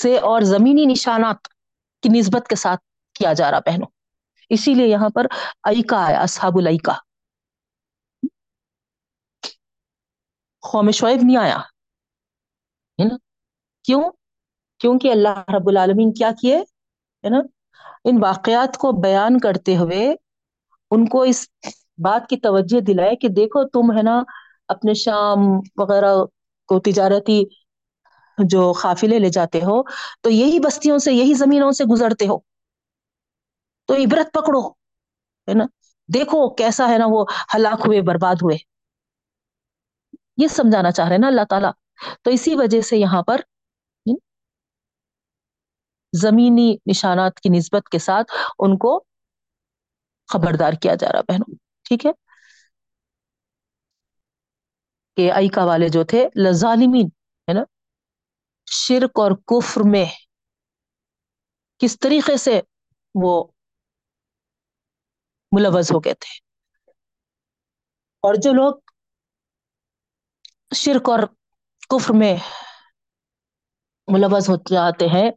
سے 0.02 0.18
اور 0.18 0.40
زمینی 0.40 0.86
نشانات 0.86 1.48
کی 2.02 2.18
نسبت 2.18 2.48
کے 2.48 2.56
ساتھ 2.56 2.80
کیا 3.14 3.32
جا 3.32 3.50
رہا 3.50 3.58
بہنوں۔ 3.58 3.86
اسی 4.48 4.74
لیے 4.74 4.86
یہاں 4.86 5.08
پر 5.14 5.26
ایکا 5.64 6.08
ہے، 6.08 6.14
اصحاب 6.14 6.52
العیکا 6.58 6.92
قوم 10.60 10.90
شعیب 10.90 11.18
نہیں 11.22 11.36
آیا۔ 11.36 11.58
کیوں؟ 13.84 14.10
کیونکہ 14.78 15.10
اللہ 15.12 15.42
رب 15.56 15.68
العالمین 15.68 16.12
کیا 16.12 16.30
کیے؟ 16.40 16.56
ہے 17.24 17.28
نا؟ 17.28 17.38
ان 18.04 18.24
واقعات 18.24 18.76
کو 18.76 18.92
بیان 18.92 19.38
کرتے 19.38 19.76
ہوئے 19.76 20.14
ان 20.90 21.08
کو 21.08 21.22
اس 21.22 21.46
بات 21.98 22.28
کی 22.28 22.36
توجہ 22.36 22.80
دلائے 22.80 23.16
کہ 23.16 23.28
دیکھو 23.28 23.68
تم 23.68 23.96
ہے 23.96 24.02
نا 24.02 24.22
اپنے 24.68 24.94
شام 24.94 25.38
وغیرہ 25.76 26.14
کو 26.68 26.80
تجارتی 26.80 27.42
جو 28.38 28.72
قافلے 28.72 29.18
لے 29.18 29.28
جاتے 29.28 29.58
ہو 29.58 29.82
تو 30.20 30.30
یہی 30.30 30.60
بستیوں 30.60 30.98
سے، 30.98 31.12
یہی 31.12 31.34
زمینوں 31.34 31.70
سے 31.70 31.84
گزرتے 31.84 32.28
ہو۔ 32.28 32.38
تو 33.86 33.94
عبرت 33.94 34.32
پکڑو، 34.32 34.68
ہے 34.68 35.54
نا؟ 35.54 35.64
دیکھو 36.14 36.54
کیسا 36.54 36.88
ہے 36.88 36.98
نا 36.98 37.04
وہ 37.08 37.24
ہلاک 37.54 37.82
ہوئے، 37.86 38.00
برباد 38.00 38.34
ہوئے۔ 38.34 38.56
یہ 40.36 40.46
سمجھانا 40.46 40.90
چاہ 40.90 41.06
رہے 41.06 41.14
ہیں 41.14 41.20
نا 41.20 41.26
اللہ 41.26 41.44
تعالیٰ۔ 41.48 41.70
تو 42.22 42.30
اسی 42.30 42.54
وجہ 42.54 42.80
سے 42.80 42.96
یہاں 42.96 43.22
پر 43.22 43.40
زمینی 46.12 46.68
نشانات 46.86 47.40
کی 47.40 47.48
نسبت 47.48 47.88
کے 47.88 47.98
ساتھ 48.00 48.32
ان 48.58 48.76
کو 48.78 48.98
خبردار 50.28 50.72
کیا 50.82 50.94
جا 50.94 51.12
رہا 51.12 51.20
بہنوں، 51.28 51.54
ٹھیک 51.86 52.06
ہے؟ 52.06 52.10
کہ 55.16 55.30
ایکا 55.32 55.64
والے 55.64 55.88
جو 55.88 56.02
تھے، 56.04 56.20
لظالمین، 56.36 57.08
ہے 57.48 57.52
نا؟ 57.52 57.62
شرک 58.66 59.14
اور 59.14 59.32
کفر 59.46 59.80
میں 59.86 60.04
کس 61.80 61.98
طریقے 61.98 62.36
سے 62.38 62.60
وہ 63.14 63.32
ملوث 65.52 65.88
ہو 65.92 65.98
گئے 66.00 66.14
تھے؟ 66.14 66.32
اور 68.24 68.34
جو 68.42 68.52
لوگ 68.52 68.74
شرک 70.74 71.08
اور 71.08 71.20
کفر 71.90 72.14
میں 72.14 72.34
ملوث 74.08 74.48
ہو 74.48 74.56
جاتے 74.68 75.06
ہیں 75.08 75.28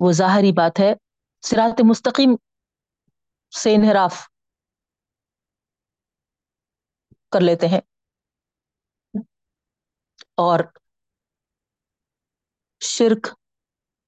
وہ 0.00 0.12
ظاہری 0.12 0.52
بات 0.52 0.80
ہے۔ 0.80 0.94
سرات 1.40 1.80
مستقیم 1.88 2.36
سے 3.62 3.74
انحراف 3.74 4.28
کر 7.32 7.40
لیتے 7.40 7.68
ہیں۔ 7.68 7.80
اور 10.34 10.60
شرک 12.80 13.26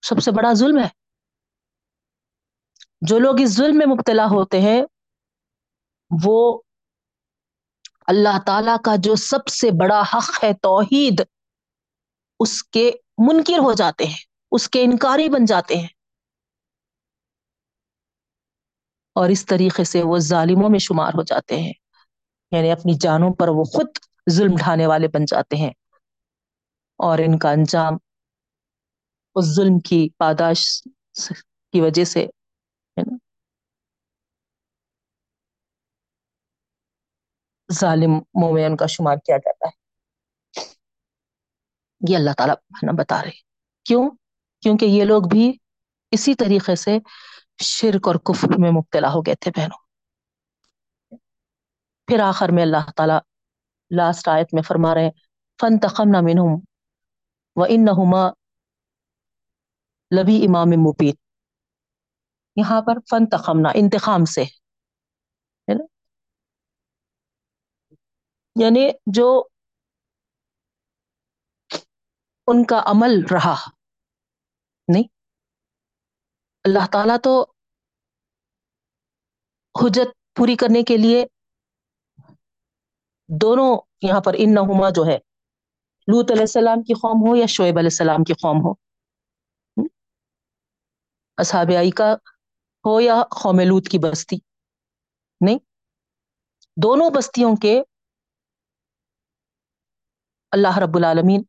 سب 0.03 0.23
سے 0.23 0.31
بڑا 0.31 0.53
ظلم 0.53 0.79
ہے۔ 0.79 0.89
جو 3.01 3.19
لوگ 3.19 3.35
اس 3.41 3.57
ظلم 3.57 3.79
میں 3.79 3.87
مبتلا 3.87 4.25
ہوتے 4.25 4.61
ہیں، 4.61 4.83
وہ 6.25 6.63
اللہ 8.07 8.39
تعالی 8.47 8.71
کا 8.85 8.93
جو 8.99 9.15
سب 9.15 9.49
سے 9.49 9.69
بڑا 9.81 10.01
حق 10.01 10.45
ہے 10.45 10.55
توحید، 10.55 11.23
اس 12.41 12.63
کے 12.65 12.91
منکر 13.19 13.59
ہو 13.59 13.73
جاتے 13.73 14.05
ہیں۔ 14.05 14.32
اس 14.53 14.69
کے 14.69 14.83
انکاری 14.83 15.29
بن 15.29 15.45
جاتے 15.45 15.77
ہیں۔ 15.77 15.89
اور 19.13 19.29
اس 19.29 19.47
طریقے 19.47 19.85
سے 19.85 20.03
وہ 20.03 20.19
ظالموں 20.19 20.71
میں 20.71 20.79
شمار 20.79 21.09
ہو 21.09 21.23
جاتے 21.23 21.61
ہیں۔ 21.61 21.73
یعنی 22.51 22.71
اپنی 22.71 22.95
جانوں 22.95 23.35
پر 23.35 23.49
وہ 23.49 23.65
خود 23.65 23.87
ظلم 24.31 24.57
ڈھانے 24.59 24.87
والے 24.87 25.09
بن 25.09 25.25
جاتے 25.25 25.57
ہیں۔ 25.57 25.71
اور 26.97 27.19
ان 27.19 27.39
کا 27.39 27.51
انجام 27.51 27.93
اس 29.35 29.45
ظلم 29.57 29.79
کی 29.79 30.09
پاداش 30.19 30.83
کی 31.73 31.81
وجہ 31.81 32.05
سے 32.05 32.27
ظالموں 37.73 38.53
میں 38.53 38.67
ان 38.67 38.77
کا 38.77 38.87
شمار 38.87 39.17
کیا 39.17 39.37
جاتا 39.37 39.67
ہے۔ 39.67 39.83
یہ 42.09 42.17
اللہ 42.17 42.31
تعالیٰ 42.39 42.55
بتا 42.97 43.23
رہے 43.25 43.31
کیوں؟ 43.85 44.11
کیونکہ 44.63 44.85
یہ 44.85 45.05
لوگ 45.05 45.23
بھی 45.31 45.53
اسی 46.11 46.35
طریقے 46.35 46.77
سے 46.77 46.99
شرک 47.63 48.07
اور 48.07 48.15
کفر 48.15 48.49
میں 48.59 48.71
مبتلا 48.71 49.09
ہو 49.09 49.21
گئے 49.21 49.35
تھے 49.35 49.51
بہنوں۔ 49.57 49.79
پھر 52.07 52.21
آخر 52.21 52.49
میں 52.49 52.63
اللہ 52.63 52.91
تعالیٰ 52.97 53.19
لاسٹ 53.91 54.29
آیت 54.29 54.55
میں 54.55 54.63
فرما 54.63 54.95
رہے 54.95 55.11
فن 55.59 55.79
تخمنا 55.79 56.21
نہ 56.21 56.41
و 57.57 57.63
ان 57.69 57.85
نہما 57.85 58.29
لبی 60.11 60.45
امام 60.45 60.71
مبین 60.71 61.15
یہاں 62.57 62.81
پر 62.81 62.99
فن 63.11 63.29
تخمنا 63.29 63.69
انتخام 63.75 64.25
سے 64.25 64.45
یعنی 68.57 68.89
جو 69.07 69.45
ان 72.47 72.65
کا 72.65 72.83
عمل 72.87 73.25
رہا۔ 73.31 73.55
نہیں۔ 74.89 75.03
اللہ 76.65 76.87
تعالیٰ 76.93 77.17
تو 77.23 77.47
حجت 79.81 80.35
پوری 80.35 80.57
کرنے 80.57 80.83
کے 80.83 80.97
لیے 80.97 81.27
دونوں 83.41 83.81
یہاں 84.03 84.21
پر 84.21 84.35
ان 84.37 84.55
نہما 84.55 84.91
جو 84.91 85.07
ہے 85.07 85.19
لوت 86.07 86.31
علیہ 86.31 86.43
السلام 86.43 86.83
کی 86.83 86.95
قوم 86.95 87.31
ہو 87.31 87.37
یا 87.37 87.47
شعیب 87.47 87.79
علیہ 87.79 87.87
السلام 87.87 88.25
کی 88.25 88.33
قوم 88.33 88.57
ہو۔ 88.57 88.73
اصحاب 91.37 91.67
آئی 91.79 91.91
کا 91.91 92.15
ہو 92.85 93.01
یا 93.01 93.23
قوم 93.43 93.61
لوت 93.61 93.89
کی 93.89 93.99
بستی۔ 93.99 94.37
نہیں۔ 95.41 95.59
دونوں 96.83 97.11
بستیوں 97.15 97.57
کے 97.63 97.83
اللہ 100.51 100.79
رب 100.79 100.97
العالمین 100.97 101.43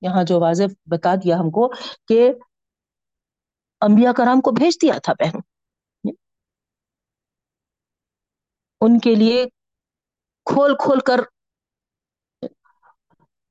یہاں 0.00 0.24
جو 0.24 0.40
واضح 0.40 0.62
بتا 0.86 1.14
دیا 1.14 1.36
ہم 1.36 1.50
کو 1.50 1.72
کہ 2.08 2.32
انبیاء 3.80 4.12
کرام 4.12 4.40
کو 4.40 4.50
بھیج 4.50 4.82
دیا 4.82 4.94
تھا 5.02 5.12
بہنوں۔ 5.12 5.40
ان 8.80 8.98
کے 8.98 9.14
لیے 9.14 9.46
کھول 10.44 10.76
کھول 10.78 11.00
کر 11.00 11.20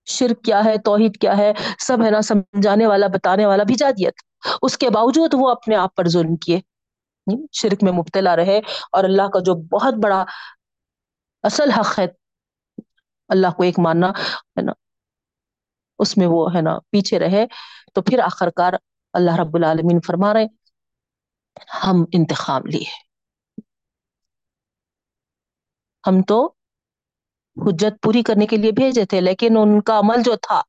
شرک 0.05 0.43
کیا 0.43 0.65
ہے، 0.65 0.77
توحید 0.77 1.17
کیا 1.21 1.37
ہے، 1.37 1.53
سب 1.79 1.97
ہے 2.05 2.11
نا، 2.11 2.21
سمجھانے 2.21 2.87
والا، 2.87 3.07
بتانے 3.07 3.45
والا 3.45 3.63
بھیجا 3.63 3.89
دیا 3.91 4.09
تھا۔ 4.09 4.55
اس 4.61 4.77
کے 4.77 4.89
باوجود 4.89 5.33
وہ 5.33 5.49
اپنے 5.49 5.75
آپ 5.75 5.95
پر 5.95 6.07
ظلم 6.07 6.35
کیے۔ 6.35 6.59
شرک 7.51 7.83
میں 7.83 7.91
مبتلا 7.91 8.35
رہے 8.35 8.57
اور 8.91 9.03
اللہ 9.03 9.21
کا 9.21 9.39
جو 9.39 9.55
بہت 9.67 9.93
بڑا 9.93 10.25
اصل 11.43 11.71
حق 11.71 11.99
ہے، 11.99 12.07
اللہ 13.27 13.47
کو 13.57 13.63
ایک 13.63 13.79
ماننا، 13.79 14.09
ہے 14.09 14.61
نا۔ 14.61 14.71
اس 15.99 16.17
میں 16.17 16.27
وہ 16.27 16.55
ہے 16.55 16.61
نا 16.61 16.79
پیچھے 16.89 17.19
رہے، 17.19 17.45
تو 17.93 18.01
پھر 18.01 18.19
آخر 18.19 18.49
کار 18.49 18.73
اللہ 19.13 19.35
رب 19.39 19.55
العالمین 19.55 19.99
فرما 20.07 20.33
رہے، 20.33 20.45
ہم 21.83 22.05
انتخاب 22.13 22.67
لیے۔ 22.67 23.07
ہم 26.07 26.21
تو 26.21 26.45
حجت 27.57 28.01
پوری 28.01 28.23
کرنے 28.23 28.45
کے 28.45 28.57
لیے 28.57 28.71
بھیجے 28.71 29.05
تھے، 29.05 29.21
لیکن 29.21 29.57
ان 29.57 29.81
کا 29.81 29.99
عمل 29.99 30.23
جو 30.25 30.35
تھا، 30.35 30.61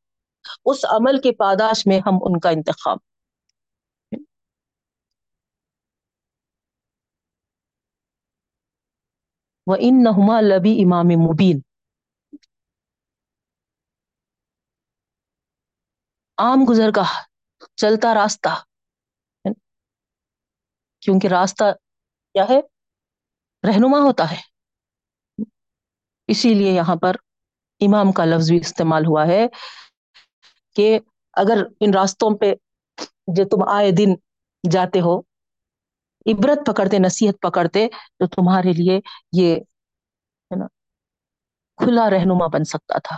اس 0.65 0.85
عمل 0.85 1.21
کے 1.21 1.33
پاداش 1.33 1.87
میں 1.87 2.01
ہم 2.07 2.19
ان 2.23 2.41
کا 2.41 2.51
انتخاب۔ 2.51 2.99
وہ 9.67 9.77
ان 9.79 10.03
نہما 10.03 10.41
لبی 10.41 10.83
امام 10.85 11.09
مبین 11.09 11.61
عام 16.39 16.59
گزر 16.69 16.91
کا 16.91 17.03
چلتا 17.77 18.15
راستہ۔ 18.15 18.49
کیونکہ 21.01 21.29
راستہ 21.29 21.65
کیا 22.33 22.45
ہے؟ 22.49 22.61
رہنما 23.69 23.99
ہوتا 23.99 24.31
ہے۔ 24.31 24.37
اسی 26.27 26.55
لیے 26.55 26.73
یہاں 26.73 26.97
پر 26.97 27.17
امام 27.81 28.13
کا 28.13 28.25
لفظ 28.25 28.49
بھی 28.49 28.57
استعمال 28.57 29.07
ہوا 29.07 29.27
ہے 29.27 29.47
کہ 30.75 30.99
اگر 31.33 31.63
ان 31.81 31.95
راستوں 31.95 32.39
پہ 32.39 32.55
جو 33.27 33.45
تم 33.49 33.69
آئے 33.69 33.91
دن 33.91 34.15
جاتے 34.71 35.01
ہو، 35.01 35.19
عبرت 36.27 36.67
پکڑتے، 36.67 36.99
نصیحت 36.99 37.35
پکڑتے، 37.41 37.89
تو 37.89 38.27
تمہارے 38.27 38.73
لیے 38.73 39.01
یہ 39.33 39.57
ہے 39.57 40.57
نا، 40.57 40.67
کھلا 41.77 42.11
رہنما 42.11 42.47
بن 42.47 42.65
سکتا 42.65 42.99
تھا۔ 42.99 43.17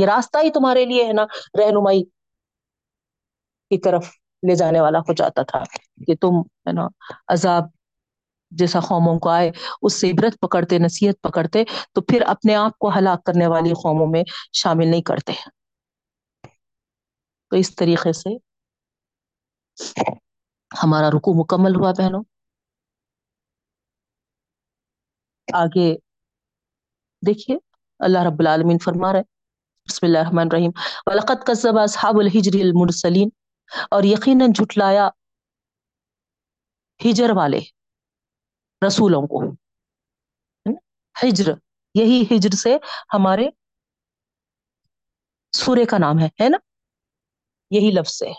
یہ 0.00 0.06
راستہ 0.06 0.38
ہی 0.38 0.50
تمہارے 0.50 0.84
لیے 0.84 1.06
ہے 1.06 1.12
نا، 1.12 1.22
رہنمائی۔ 1.58 2.21
کی 3.72 3.80
طرف 3.80 4.06
لے 4.48 4.54
جانے 4.54 4.80
والا 4.80 4.98
ہو 4.98 5.12
جاتا 5.12 5.42
تھا۔ 5.42 5.58
کہ 6.06 6.14
تم 6.14 6.40
ہے 6.40 6.72
نا، 6.72 6.88
عذاب 7.28 7.62
جیسا 8.50 8.80
قوموں 8.80 9.18
کو 9.18 9.28
آئے، 9.28 9.50
اس 9.82 10.00
سے 10.00 10.10
عبرت 10.10 10.40
پکڑتے، 10.40 10.78
نصیحت 10.78 11.14
پکڑتے، 11.22 11.64
تو 11.92 12.00
پھر 12.00 12.22
اپنے 12.26 12.54
آپ 12.54 12.78
کو 12.78 12.88
ہلاک 12.88 13.24
کرنے 13.24 13.46
والی 13.46 13.72
قوموں 13.72 14.06
میں 14.06 14.22
شامل 14.52 14.88
نہیں 14.88 15.02
کرتے۔ 15.02 15.32
تو 17.50 17.56
اس 17.56 17.76
طریقے 17.76 18.12
سے 18.12 18.36
ہمارا 20.82 21.10
رکو 21.10 21.44
مکمل 21.44 21.76
ہوا 21.76 21.92
بہنوں۔ 21.98 22.22
آگے 25.52 25.94
دیکھیے، 27.26 27.58
اللہ 27.98 28.18
رب 28.18 28.40
العالمین 28.40 28.78
فرما 28.78 29.12
رہے 29.12 29.22
بسم 29.88 30.06
اللہ 30.06 30.18
الرحمن 30.18 30.38
الرحیم، 30.38 30.70
وَلَقَدْ 31.06 31.46
قَذَّبَ 31.46 31.82
أَصْحَابُ 31.84 32.20
الْحِجْرِ 32.20 32.62
الْمُرْسَلِينَ۔ 32.62 33.41
اور 33.90 34.02
یقیناً 34.04 34.48
جھٹلایا 34.52 35.08
ہجر 37.04 37.30
والے 37.36 37.60
رسولوں 38.86 39.22
کو۔ 39.22 39.52
ہجر، 41.22 41.52
یہی 41.94 42.22
ہجر 42.22 42.50
سے 42.50 42.76
ہمارے 43.14 43.48
سورے 45.52 45.84
کا 45.84 45.98
نام 45.98 46.18
ہے 46.18 46.26
ہے 46.26 46.48
نا؟ 46.48 46.58
یہی 47.70 47.90
لفظ 48.00 48.12
سے 48.18 48.32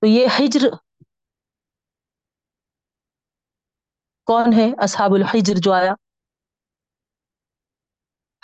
تو 0.00 0.06
یہ 0.06 0.26
ہجر 0.26 0.68
کون 4.26 4.52
ہے؟ 4.56 4.84
اصحاب 4.84 5.10
الحجر 5.14 5.54
جو 5.56 5.72
آیا۔ 5.72 5.92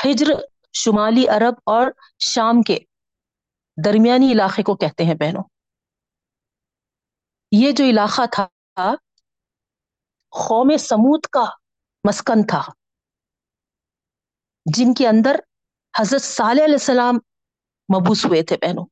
ہجر 0.04 0.26
شمالی 0.72 1.28
عرب 1.28 1.54
اور 1.66 1.86
شام 2.18 2.62
کے۔ 2.62 2.78
درمیانی 3.84 4.32
علاقے 4.32 4.62
کو 4.62 4.76
کہتے 4.76 5.04
ہیں 5.04 5.14
بہنوں۔ 5.14 5.42
یہ 7.52 7.72
جو 7.72 7.84
علاقہ 7.84 8.22
تھا، 8.32 8.48
قوم 10.30 10.76
سمود 10.76 11.26
کا 11.26 11.44
مسکن 12.08 12.46
تھا، 12.46 12.62
جن 14.74 14.94
کے 14.94 15.08
اندر 15.08 15.36
حضرت 16.00 16.22
صالح 16.22 16.64
علیہ 16.64 16.74
السلام 16.74 17.14
مبوس 17.88 18.24
ہوئے 18.24 18.42
تھے 18.42 18.56
بہنوں۔ 18.56 18.86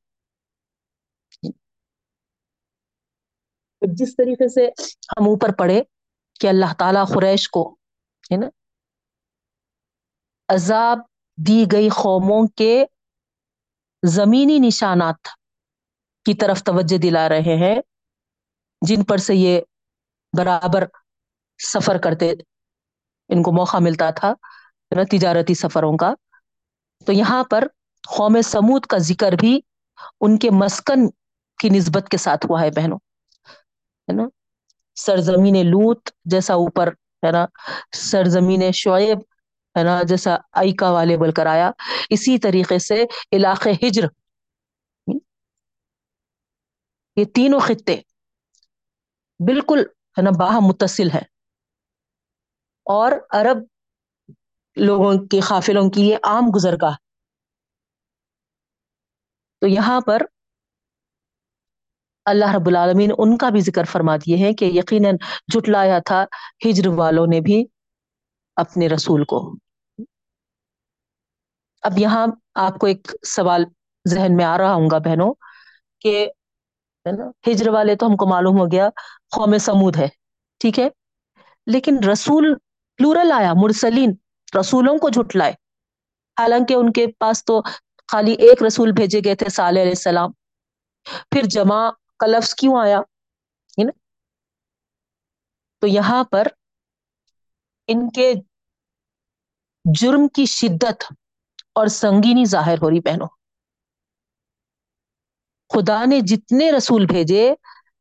جس 3.81 4.15
طریقے 4.15 4.47
سے 4.47 4.67
ہم 5.11 5.23
اوپر 5.27 5.49
پڑھے 5.57 5.81
کہ 6.39 6.47
اللہ 6.47 6.73
تعالیٰ 6.79 7.05
قریش 7.07 7.49
کو، 7.49 7.73
ہے 8.31 8.37
نا، 8.37 8.47
عذاب 10.47 10.97
دی 11.47 11.65
گئی 11.71 11.89
قوموں 11.89 12.47
کے 12.47 12.85
زمینی 14.03 14.59
نشانات 14.59 15.27
کی 16.25 16.33
طرف 16.33 16.63
توجہ 16.63 16.97
دلا 16.97 17.29
رہے 17.29 17.55
ہیں، 17.57 17.75
جن 18.81 19.03
پر 19.03 19.17
سے 19.17 19.35
یہ 19.35 19.61
برابر 20.37 20.83
سفر 21.59 21.97
کرتے، 21.97 22.31
ان 23.29 23.41
کو 23.43 23.51
موقع 23.51 23.77
ملتا 23.77 24.09
تھا 24.09 24.33
تجارتی 25.11 25.53
سفروں 25.53 25.97
کا۔ 25.97 26.13
تو 27.05 27.11
یہاں 27.11 27.43
پر 27.43 27.67
قوم 28.17 28.41
سمود 28.41 28.85
کا 28.85 28.97
ذکر 28.97 29.31
بھی 29.31 29.59
ان 30.21 30.37
کے 30.37 30.49
مسکن 30.49 31.09
کی 31.59 31.69
نسبت 31.69 32.07
کے 32.09 32.17
ساتھ 32.17 32.45
ہوا 32.49 32.61
ہے 32.61 32.69
بہنوں، 32.71 32.97
ہے 34.09 34.13
نا؟ 34.13 34.23
سرزمین 34.95 35.65
لوت 35.65 36.09
جیسا 36.25 36.53
اوپر، 36.53 36.87
ہے 37.25 37.31
نا؟ 37.31 37.45
سرزمین 37.91 38.71
شعیب 38.71 39.19
ہے 39.79 39.83
نا، 39.83 40.03
جیسا 40.03 40.33
ایکا 40.33 40.91
والے 40.91 41.17
بول 41.17 41.31
کر 41.31 41.45
آیا۔ 41.45 41.71
اسی 42.09 42.39
طریقے 42.39 42.79
سے 42.79 43.05
علاقے 43.31 43.71
ہجر۔ 43.71 44.03
یہ 47.15 47.25
تینوں 47.25 47.59
خطے 47.59 47.95
بالکل 49.39 49.79
ہے 50.17 50.21
نا 50.21 50.29
باہم 50.39 50.65
متصل 50.65 51.09
ہے 51.09 51.21
اور 52.85 53.11
عرب 53.31 53.57
لوگوں 54.75 55.27
کے 55.27 55.39
قافلوں 55.39 55.89
کی 55.89 56.09
یہ 56.09 56.17
عام 56.23 56.43
گزرگاہ۔ 56.55 56.95
تو 59.61 59.67
یہاں 59.67 60.01
پر 60.01 60.21
اللہ 62.25 62.55
رب 62.55 62.67
العالمین 62.67 63.11
ان 63.17 63.37
کا 63.37 63.49
بھی 63.49 63.61
ذکر 63.61 63.83
فرما 63.83 64.17
دیے 64.17 64.35
ہیں 64.35 64.53
کہ 64.53 64.65
یقیناً 64.65 65.15
جھٹلایا 65.51 65.99
تھا 65.99 66.23
ہجر 66.65 66.87
والوں 66.87 67.27
نے 67.27 67.41
بھی 67.41 67.65
اپنے 68.55 68.87
رسول 68.87 69.23
کو۔ 69.23 69.68
اب 71.81 71.97
یہاں 71.97 72.27
آپ 72.55 72.77
کو 72.79 72.87
ایک 72.87 73.07
سوال 73.27 73.65
ذہن 74.07 74.35
میں 74.35 74.45
آ 74.45 74.57
رہا 74.57 74.73
ہوں 74.73 74.89
گا 74.91 74.97
بہنوں 74.97 75.33
کہ 76.01 76.31
ہجر 77.47 77.67
والے 77.67 77.95
تو 77.95 78.05
ہم 78.05 78.15
کو 78.15 78.25
معلوم 78.29 78.59
ہو 78.59 78.65
گیا 78.65 78.89
قوم 79.35 79.57
سمود 79.57 79.97
ہے، 79.97 80.07
ٹھیک 80.59 80.79
ہے؟ 80.79 80.87
لیکن 81.67 82.03
رسول 82.11 82.53
پلورل 82.97 83.31
آیا، 83.31 83.53
مرسلین 83.55 84.15
رسولوں 84.59 84.97
کو 84.97 85.09
جھٹلائے۔ 85.09 85.51
حالانکہ 86.39 86.73
ان 86.73 86.91
کے 86.91 87.07
پاس 87.19 87.45
تو 87.45 87.61
خالی 88.07 88.31
ایک 88.31 88.63
رسول 88.63 88.91
بھیجے 88.91 89.19
گئے 89.25 89.35
تھے، 89.35 89.49
صالح 89.49 89.81
علیہ 89.81 89.91
السلام۔ 89.91 90.31
پھر 91.03 91.41
جمع 91.43 91.89
کا 92.19 92.25
لفظ 92.25 92.55
کیوں 92.55 92.81
آیا؟ 92.81 92.99
نا؟ 93.77 93.91
تو 95.81 95.87
یہاں 95.87 96.23
پر 96.23 96.47
ان 97.87 98.09
کے 98.09 98.33
جرم 99.99 100.27
کی 100.27 100.45
شدت 100.45 101.13
اور 101.79 101.87
سنگینی 101.87 102.45
ظاہر 102.45 102.77
ہو 102.81 102.89
رہی 102.89 102.99
بہنوں۔ 102.99 103.27
خدا 105.73 106.05
نے 106.05 106.19
جتنے 106.21 106.71
رسول 106.71 107.05
بھیجے، 107.05 107.53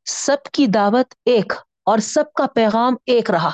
سب 0.04 0.36
کی 0.52 0.66
دعوت 0.66 1.14
ایک 1.24 1.52
اور 1.84 1.98
سب 1.98 2.32
کا 2.32 2.46
پیغام 2.54 2.92
ایک 3.06 3.30
رہا۔ 3.30 3.50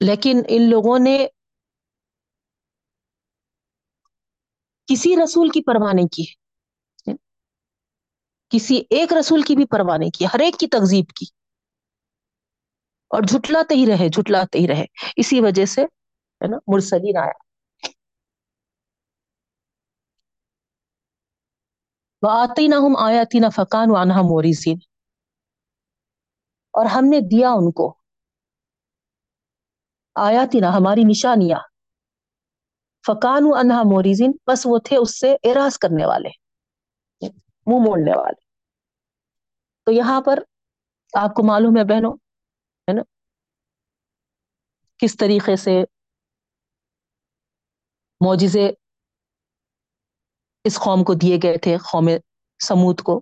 لیکن 0.00 0.42
ان 0.48 0.70
لوگوں 0.70 0.98
نے 0.98 1.26
کسی 4.86 5.16
رسول 5.24 5.48
کی 5.48 5.62
پرواہ 5.62 5.92
نہیں 5.94 6.08
کی۔ 6.08 6.24
کسی 8.48 8.82
ایک 8.90 9.12
رسول 9.12 9.42
کی 9.42 9.56
بھی 9.56 9.66
پرواہ 9.66 9.98
نہیں 9.98 10.10
کی، 10.10 10.24
ہر 10.24 10.38
ایک 10.38 10.60
کی 10.60 10.66
تقزیب 10.66 11.04
کی۔ 11.08 11.26
اور 13.08 13.22
جھٹلاتے 13.22 13.74
ہی 13.74 13.86
رہے، 13.86 14.08
جھٹلاتے 14.08 14.58
ہی 14.58 14.68
رہے۔ 14.68 14.84
اسی 15.16 15.40
وجہ 15.40 15.64
سے 15.64 15.86
ہے 16.42 16.48
نا، 16.48 16.56
مرسلین 16.66 17.16
آیا۔ 17.16 17.52
آتی 22.30 22.66
نہ 22.68 22.74
ہم 22.74 22.96
آیاتی 22.96 23.38
نہ 23.38 23.46
فقان 23.48 23.90
و 23.90 23.94
وانہ 23.94 24.12
موریزین 24.12 24.76
اور 26.72 26.86
ہم 26.86 27.04
نے 27.04 27.20
دیا 27.20 27.50
ان 27.50 27.72
کو۔ 27.72 27.96
آیاتی 30.14 30.60
نہ 30.60 30.66
ہماری 30.66 31.00
نشانیاں۔ 31.04 31.58
فقان 33.06 33.42
و 33.44 33.54
انہا 33.54 33.82
موریزین 33.82 34.32
بس 34.46 34.62
وہ 34.64 34.78
تھے 34.78 34.96
اس 34.96 35.20
سے 35.20 35.32
اراض 35.42 35.78
کرنے 35.78 36.06
والے، 36.06 36.28
منہ 37.66 37.84
موڑنے 37.86 38.18
والے۔ 38.18 38.44
تو 39.84 39.92
یہاں 39.92 40.20
پر 40.20 40.38
آپ 41.18 41.34
کو 41.34 41.46
معلوم 41.46 41.76
ہے 41.78 41.84
بہنوں، 41.84 42.12
ہے 42.88 42.92
نا، 42.92 43.02
کس 44.98 45.16
طریقے 45.16 45.56
سے 45.56 45.84
معجزے 48.24 48.70
اس 50.64 50.76
قوم 50.76 51.04
کو 51.04 51.14
دیے 51.14 51.36
گئے 51.42 51.58
تھے، 51.58 51.76
قوم 51.76 52.08
سمود 52.68 53.00
کو۔ 53.00 53.20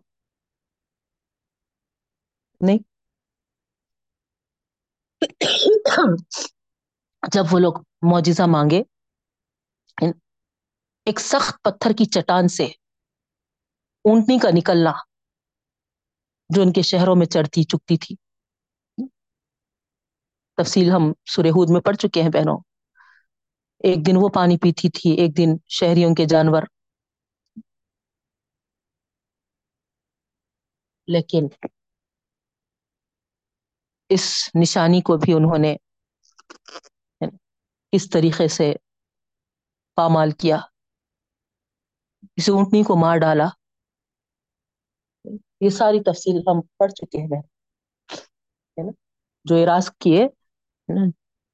نہیں۔ 2.60 2.78
جب 7.34 7.42
وہ 7.52 7.58
لوگ 7.58 7.74
معجزہ 8.02 8.42
مانگے، 8.42 8.82
ایک 11.06 11.20
سخت 11.20 11.62
پتھر 11.62 11.90
کی 11.90 12.04
چٹان 12.04 12.48
سے 12.48 12.64
اونٹنی 14.04 14.38
کا 14.38 14.48
نکلنا 14.54 14.92
جو 16.48 16.62
ان 16.62 16.72
کے 16.72 16.82
شہروں 16.82 17.16
میں 17.16 17.26
چڑھتی 17.26 17.62
چکتی 17.62 17.96
تھی۔ 17.96 18.16
تفصیل 20.56 20.90
ہم 20.90 21.12
سرہود 21.26 21.70
میں 21.70 21.80
پڑھ 21.80 21.96
چکے 21.96 22.22
ہیں 22.22 22.28
بہنوں۔ 22.28 22.69
ایک 23.80 24.06
دن 24.06 24.12
وہ 24.16 24.28
پانی 24.28 24.56
پیتی 24.58 24.90
تھی، 24.90 25.10
ایک 25.10 25.36
دن 25.36 25.56
شہریوں 25.68 26.14
کے 26.14 26.24
جانور۔ 26.24 26.62
لیکن 31.06 31.46
اس 34.08 34.50
نشانی 34.60 35.00
کو 35.00 35.16
بھی 35.16 35.32
انہوں 35.32 35.58
نے 35.58 35.76
اس 37.92 38.10
طریقے 38.10 38.48
سے 38.48 38.72
پامال 39.94 40.30
کیا۔ 40.30 40.58
اس 42.36 42.48
اونٹنی 42.48 42.82
کو 42.82 42.96
مار 42.96 43.18
ڈالا۔ 43.18 43.48
یہ 45.60 45.68
ساری 45.68 46.00
تفصیل 46.00 46.36
ہم 46.38 46.60
پڑھ 46.76 46.92
چکے 46.92 47.18
ہیں 47.18 47.42
جو 49.44 49.56
اراض 49.56 49.90
کیے 49.98 50.26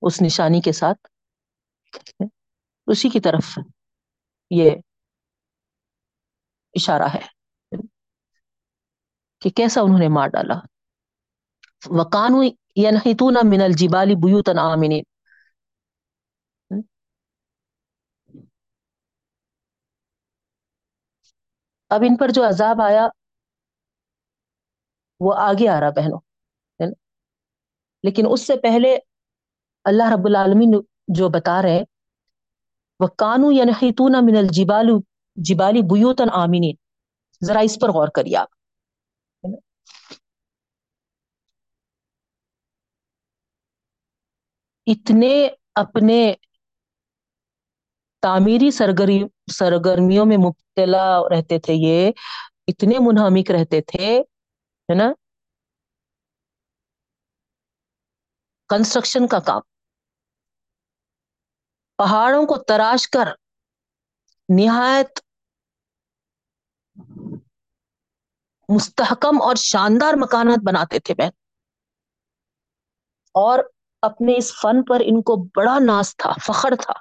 اس 0.02 0.22
نشانی 0.22 0.60
کے 0.60 0.72
ساتھ۔ 0.72 1.08
اسی 2.86 3.08
کی 3.08 3.20
طرف 3.20 3.58
یہ 4.50 4.70
اشارہ 6.74 7.08
ہے 7.14 7.20
کہ 9.40 9.50
کیسا 9.50 9.80
انہوں 9.80 9.98
نے 9.98 10.08
مار 10.08 10.28
ڈالا۔ 10.28 10.54
وکانو 11.86 12.42
ینحتون 12.76 13.34
من 13.44 13.62
الجبال 13.62 14.14
بیوتا 14.14 14.52
آمنین 14.72 15.02
اب 21.90 22.00
ان 22.08 22.16
پر 22.16 22.28
جو 22.34 22.48
عذاب 22.48 22.82
آیا، 22.82 23.06
وہ 25.20 25.34
آگے 25.38 25.68
آ 25.68 25.80
رہا 25.80 25.90
بہنوں۔ 25.90 26.20
لیکن 28.02 28.22
اس 28.30 28.46
سے 28.46 28.52
پہلے 28.62 28.98
اللہ 29.84 30.02
رب 30.12 30.26
العالمین 30.26 30.74
جو 31.08 31.28
بتا 31.28 31.62
رہے 31.62 31.82
وہ 33.00 33.06
کانو 33.06 33.52
ینحتون 33.52 34.12
من 34.12 34.36
الجبال 34.36 34.86
جبالی 35.36 35.82
بیوتن 35.82 36.30
آمینین 36.32 36.76
ذرا 37.44 37.58
اس 37.58 37.78
پر 37.80 37.88
غور 37.88 38.08
کریے 38.08 38.36
آپ۔ 38.36 38.48
اتنے 44.86 45.48
اپنے 45.74 46.34
تعمیری 48.22 48.70
سرگرمی 48.70 49.24
سرگرمیوں 49.52 50.26
میں 50.26 50.36
مبتلا 50.36 51.20
رہتے 51.28 51.58
تھے 51.58 51.72
یہ، 51.76 52.10
اتنے 52.66 52.94
منہمک 52.98 53.50
رہتے 53.50 53.80
تھے، 53.80 54.20
ہے 54.88 54.94
نا؟ 54.94 55.12
کنسٹرکشن 58.68 59.26
کا 59.26 59.38
کام۔ 59.40 59.75
پہاڑوں 61.98 62.46
کو 62.46 62.56
تراش 62.56 63.08
کر۔ 63.08 63.28
نہایت 64.48 65.18
مستحکم 68.68 69.42
اور 69.42 69.54
شاندار 69.56 70.14
مکانات 70.16 70.58
بناتے 70.66 70.98
تھے 70.98 71.14
بہن۔ 71.14 71.28
اور 73.34 73.58
اپنے 74.02 74.36
اس 74.36 74.52
فن 74.62 74.84
پر 74.84 75.00
ان 75.00 75.22
کو 75.22 75.36
بڑا 75.36 75.78
ناز 75.86 76.16
تھا، 76.16 76.32
فخر 76.46 76.72
تھا۔ 76.80 76.92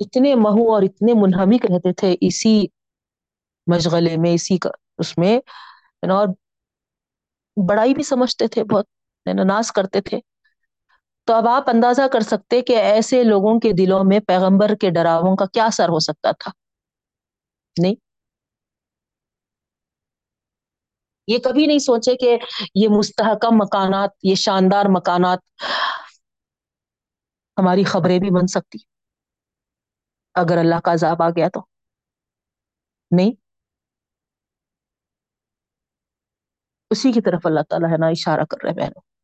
اتنے 0.00 0.34
مہو 0.34 0.74
اور 0.74 0.82
اتنے 0.82 1.12
منہمک 1.14 1.64
رہتے 1.64 1.92
تھے 1.92 2.16
اسی 2.20 2.66
مشغلے 3.66 4.16
میں، 4.16 4.34
اسی 4.34 4.58
کا 4.58 4.70
اس 4.98 5.18
میں۔ 5.18 5.38
اور 6.02 6.26
بڑائی 7.68 7.94
بھی 7.94 8.02
سمجھتے 8.02 8.48
تھے 8.48 8.64
بہت۔ 8.64 8.86
ناز 9.34 9.72
کرتے 9.72 10.00
تھے۔ 10.00 10.18
تو 11.24 11.34
اب 11.34 11.48
آپ 11.48 11.68
اندازہ 11.68 12.02
کر 12.12 12.20
سکتے 12.20 12.62
کہ 12.62 12.76
ایسے 12.76 13.24
لوگوں 13.24 13.60
کے 13.60 13.72
دلوں 13.72 14.04
میں 14.04 14.20
پیغمبر 14.20 14.74
کے 14.80 14.90
ڈراووں 14.90 15.36
کا 15.36 15.46
کیا 15.46 15.64
اثر 15.64 15.88
ہو 15.88 15.98
سکتا 15.98 16.30
تھا۔ 16.32 16.50
نہیں۔ 17.82 17.94
یہ 21.26 21.38
کبھی 21.38 21.66
نہیں 21.66 21.78
سوچے 21.78 22.16
کہ 22.16 22.38
یہ 22.74 22.88
مستحکم 22.88 23.56
مکانات، 23.56 24.10
یہ 24.22 24.34
شاندار 24.34 24.84
مکانات 24.88 25.38
ہماری 27.58 27.84
خبریں 27.84 28.18
بھی 28.18 28.30
بن 28.30 28.46
سکتی۔ 28.46 28.78
اگر 30.34 30.56
اللہ 30.58 30.80
کا 30.84 30.92
عذاب 30.92 31.22
آ 31.22 31.28
گیا 31.28 31.48
تو۔ 31.48 31.60
نہیں۔ 33.10 33.32
اسی 36.90 37.12
کی 37.12 37.20
طرف 37.20 37.40
اللہ 37.44 37.60
تعالیٰ 37.68 37.92
ہے 37.92 37.96
نا 37.96 38.06
اشارہ 38.06 38.44
کر 38.50 38.56
رہے 38.64 38.72
بہنوں۔ 38.72 39.15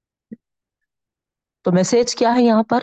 تو 1.63 1.73
میسج 1.73 2.15
کیا 2.17 2.35
ہے 2.37 2.43
یہاں 2.43 2.63
پر؟ 2.63 2.81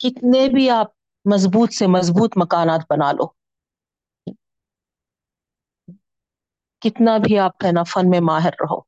کتنے 0.00 0.48
بھی 0.54 0.70
آپ 0.70 0.86
مضبوط 1.24 1.72
سے 1.72 1.86
مضبوط 1.86 2.32
مکانات 2.36 2.80
بنا 2.90 3.12
لو، 3.12 3.26
کتنا 6.82 7.18
بھی 7.18 7.38
آپ 7.38 7.64
ہے 7.64 7.72
نا 7.72 7.82
فن 7.82 8.10
میں 8.10 8.20
ماہر 8.20 8.50
رہو۔ 8.50 8.80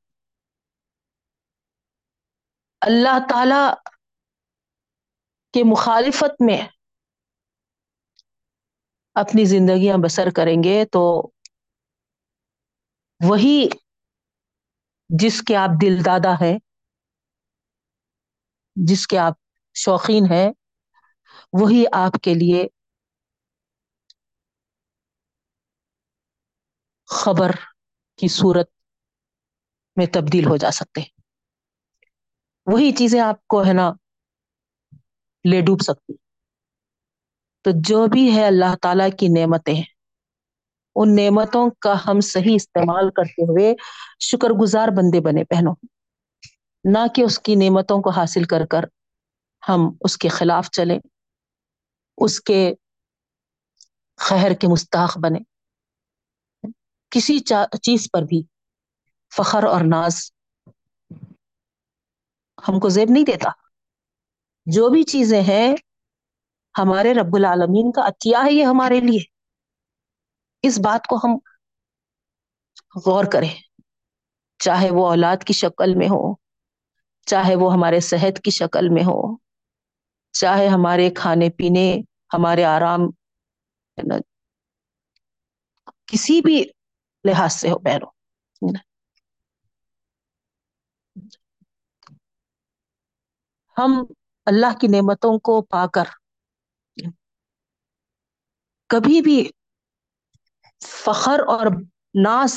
اللہ 2.83 3.19
تعالی 3.29 3.63
کے 5.55 5.65
مخالفت 5.65 6.43
میں 6.43 6.59
اپنی 9.15 9.45
زندگیاں 9.45 9.97
بسر 10.05 10.31
کریں 10.37 10.63
گے 10.65 10.85
تو 10.85 11.31
وہی 13.21 13.69
جس 15.11 15.43
کے 15.43 15.57
آپ 15.57 15.71
دل 15.83 16.05
دادا 16.05 16.33
ہے 16.41 16.57
جس 18.81 19.07
کے 19.07 19.19
آپ 19.19 19.35
شوقین 19.77 20.25
ہیں، 20.33 20.49
وہی 21.53 21.85
آپ 21.97 22.21
کے 22.23 22.35
لیے 22.35 22.67
خبر 27.09 27.51
کی 28.19 28.29
صورت 28.31 28.69
میں 29.97 30.07
تبدیل 30.13 30.47
ہو 30.47 30.57
جا 30.57 30.71
سکتے 30.71 31.01
وہی 32.67 32.93
چیزیں 32.93 33.21
آپ 33.21 33.47
کو 33.47 33.65
ہے 33.65 33.73
نا 33.73 33.91
لے 35.45 35.61
ڈوب 35.61 35.81
سکتی۔ 35.81 36.13
تو 37.65 37.71
جو 37.85 38.07
بھی 38.07 38.25
ہے 38.37 38.45
اللہ 38.47 38.75
تعالی 38.83 39.11
کی 39.19 39.29
نعمتیں، 39.31 39.81
ان 40.97 41.15
نعمتوں 41.17 41.69
کا 41.79 41.95
ہم 42.07 42.21
صحیح 42.25 42.55
استعمال 42.55 43.11
کرتے 43.11 43.43
ہوئے 43.43 43.75
شکر 44.23 44.51
گزار 44.61 44.89
بندے 44.89 45.21
بنے 45.21 45.45
پہنو 45.45 45.73
نہ 46.85 46.99
کہ 47.15 47.23
اس 47.23 47.39
کی 47.39 47.55
نعمتوں 47.55 48.03
کو 48.03 48.11
حاصل 48.11 48.45
کر 48.45 48.67
کر 48.67 48.85
ہم 49.69 49.81
اس 50.01 50.17
کے 50.19 50.29
خلاف 50.29 50.71
چلیں، 50.71 50.99
اس 52.19 52.41
کے 52.41 52.73
خیر 54.19 54.53
کے 54.53 54.69
مستحق 54.69 55.19
بنے 55.19 55.39
کسی 57.13 57.39
چیز 57.83 58.09
پر 58.13 58.23
بھی 58.23 58.43
فخر 59.33 59.65
اور 59.65 59.81
ناز 59.81 60.31
ہم 62.59 62.81
کو 62.81 62.89
زیب 62.89 63.11
نہیں 63.11 63.25
دیتا۔ 63.25 63.51
جو 64.67 64.89
بھی 64.89 65.03
چیزیں 65.03 65.43
ہیں 65.43 65.75
ہمارے 66.75 67.15
رب 67.15 67.35
العالمین 67.35 67.93
کا 67.93 68.07
عطیہ 68.09 68.37
ہے، 68.45 68.53
یہ 68.53 68.65
ہمارے 68.65 69.01
لیے۔ 69.01 69.21
اس 70.63 70.79
بات 70.79 71.07
کو 71.07 71.17
ہم 71.17 71.39
غور 73.07 73.25
کریں، 73.33 73.55
چاہے 74.61 74.91
وہ 74.91 75.09
اولاد 75.09 75.45
کی 75.47 75.53
شکل 75.53 75.95
میں 75.95 76.07
ہو 76.07 76.40
چاہے 77.31 77.55
وہ 77.57 77.73
ہمارے 77.73 78.01
صحت 78.03 78.41
کی 78.41 78.51
شکل 78.53 78.89
میں 78.89 79.05
ہو، 79.05 79.19
چاہے 80.35 80.67
ہمارے 80.69 81.09
کھانے 81.15 81.49
پینے، 81.51 81.87
ہمارے 82.35 82.65
آرام، 82.67 83.03
کسی 86.09 86.41
بھی 86.41 86.57
لحاظ 87.25 87.53
سے 87.55 87.71
ہو 87.71 87.79
بہنوں 87.81 88.11
ہم 93.77 93.93
اللہ 94.47 94.79
کی 94.81 94.87
نعمتوں 94.89 95.39
کو 95.41 95.61
پا 95.67 95.87
کر 95.89 96.07
کبھی 98.91 99.21
بھی 99.23 99.39
فخر 100.99 101.41
اور 101.49 101.67
ناس 102.23 102.55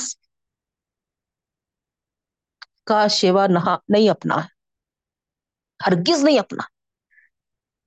کا 2.86 3.00
شیوا 3.10 3.44
نہ، 3.48 3.60
نہیں 3.88 4.08
اپنا۔ 4.10 4.36
ہے 4.36 4.48
ہرگز 5.84 6.24
نہیں 6.24 6.38
اپنا۔ 6.38 6.62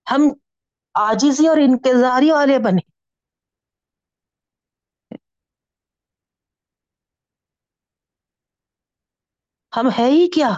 ہم 0.07 0.21
آجزی 0.95 1.47
اور 1.47 1.57
انتظاری 1.57 2.31
والے 2.31 2.59
بنے۔ 2.59 2.83
ہم 9.73 9.89
ہے 9.99 10.07
ہی 10.09 10.27
کیا؟ 10.31 10.51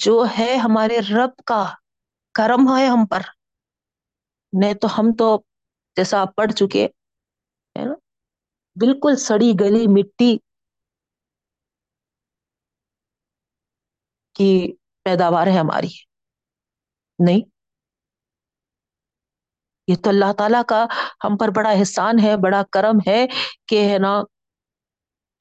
جو 0.00 0.14
ہے 0.38 0.56
ہمارے 0.56 0.98
رب 1.10 1.42
کا 1.46 1.62
کرم 2.34 2.76
ہے 2.76 2.86
ہم 2.86 3.06
پر۔ 3.06 3.22
نہیں 4.52 4.74
تو 4.74 4.88
ہم 4.98 5.12
تو 5.18 5.28
جیسا 5.96 6.20
آپ 6.20 6.36
پڑھ 6.36 6.52
چکے 6.52 6.84
ہے 7.76 7.84
نا، 7.84 7.94
بالکل 8.76 9.16
سڑی 9.18 9.52
گلی 9.60 9.86
مٹی 9.88 10.30
کی 14.36 14.50
پیداوار 15.04 15.46
ہے 15.46 15.58
ہماری۔ 15.58 15.88
نہیں۔ 17.18 17.40
یہ 19.88 19.94
تو 20.04 20.10
اللہ 20.10 20.32
تعالی 20.38 20.56
کا 20.68 20.86
ہم 21.24 21.36
پر 21.36 21.48
بڑا 21.48 21.70
احسان 21.70 22.18
ہے، 22.22 22.36
بڑا 22.36 22.62
کرم 22.72 22.98
ہے 23.06 23.26
کہ 23.66 23.92
ہے 23.92 23.98
نا، 23.98 24.22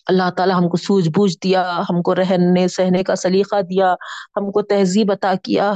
اللہ 0.05 0.29
تعالی 0.37 0.53
ہم 0.53 0.69
کو 0.69 0.77
سوجھ 0.77 1.09
بوجھ 1.09 1.37
دیا، 1.43 1.79
ہم 1.89 2.01
کو 2.01 2.15
رہنے، 2.15 2.67
سہنے 2.67 3.03
کا 3.03 3.15
سلیقہ 3.15 3.61
دیا، 3.61 3.93
ہم 4.37 4.51
کو 4.51 4.61
تہذیب 4.61 5.11
عطا 5.11 5.33
کیا۔ 5.43 5.73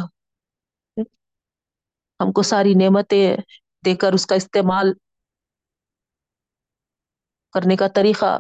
ہم 2.20 2.32
کو 2.32 2.42
ساری 2.42 2.74
نعمتیں 2.74 3.38
دے 3.86 3.96
کر 3.96 4.14
اس 4.14 4.26
کا 4.26 4.36
استعمال 4.36 4.94
کرنے 7.54 7.76
کا 7.76 7.88
طریقہ 7.88 8.40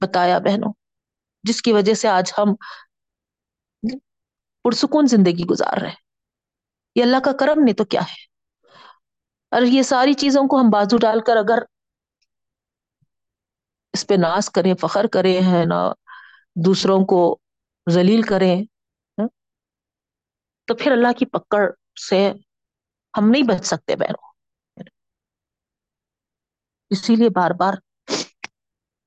بتایا 0.00 0.38
بہنوں۔ 0.38 0.72
جس 1.42 1.62
کی 1.62 1.72
وجہ 1.72 1.94
سے 1.94 2.08
آج 2.08 2.32
ہم 2.38 2.54
پرسکون 4.66 5.06
زندگی 5.06 5.44
گزار 5.50 5.80
رہے 5.80 5.94
یہ 6.96 7.02
اللہ 7.02 7.20
کا 7.24 7.32
کرم 7.40 7.62
نہیں 7.64 7.74
تو 7.74 7.84
کیا 7.86 8.00
ہے؟ 8.02 8.24
اور 9.52 9.62
یہ 9.64 9.82
ساری 9.82 10.14
چیزوں 10.14 10.42
کو 10.48 10.60
ہم 10.60 10.70
بازو 10.70 10.96
ڈال 10.98 11.20
کر 11.26 11.36
اگر 11.36 11.62
اس 13.94 14.06
پہ 14.06 14.14
ناز 14.14 14.50
کریں، 14.50 14.74
فخر 14.80 15.06
کریں، 15.12 15.36
ہے 15.46 15.64
نا، 15.64 15.80
دوسروں 16.56 16.98
کو 17.04 17.20
ذلیل 17.86 18.22
کریں 18.22 18.56
ہاں، 19.18 19.28
تو 20.68 20.74
پھر 20.74 20.92
اللہ 20.92 21.12
کی 21.18 21.26
پکڑ 21.26 21.62
سے 22.00 22.20
ہم 23.14 23.30
نہیں 23.30 23.42
بچ 23.42 23.64
سکتے 23.64 23.96
بہنوں۔ 23.96 24.24
اسی 26.90 27.16
لیے 27.16 27.28
بار 27.30 27.50
بار 27.50 27.74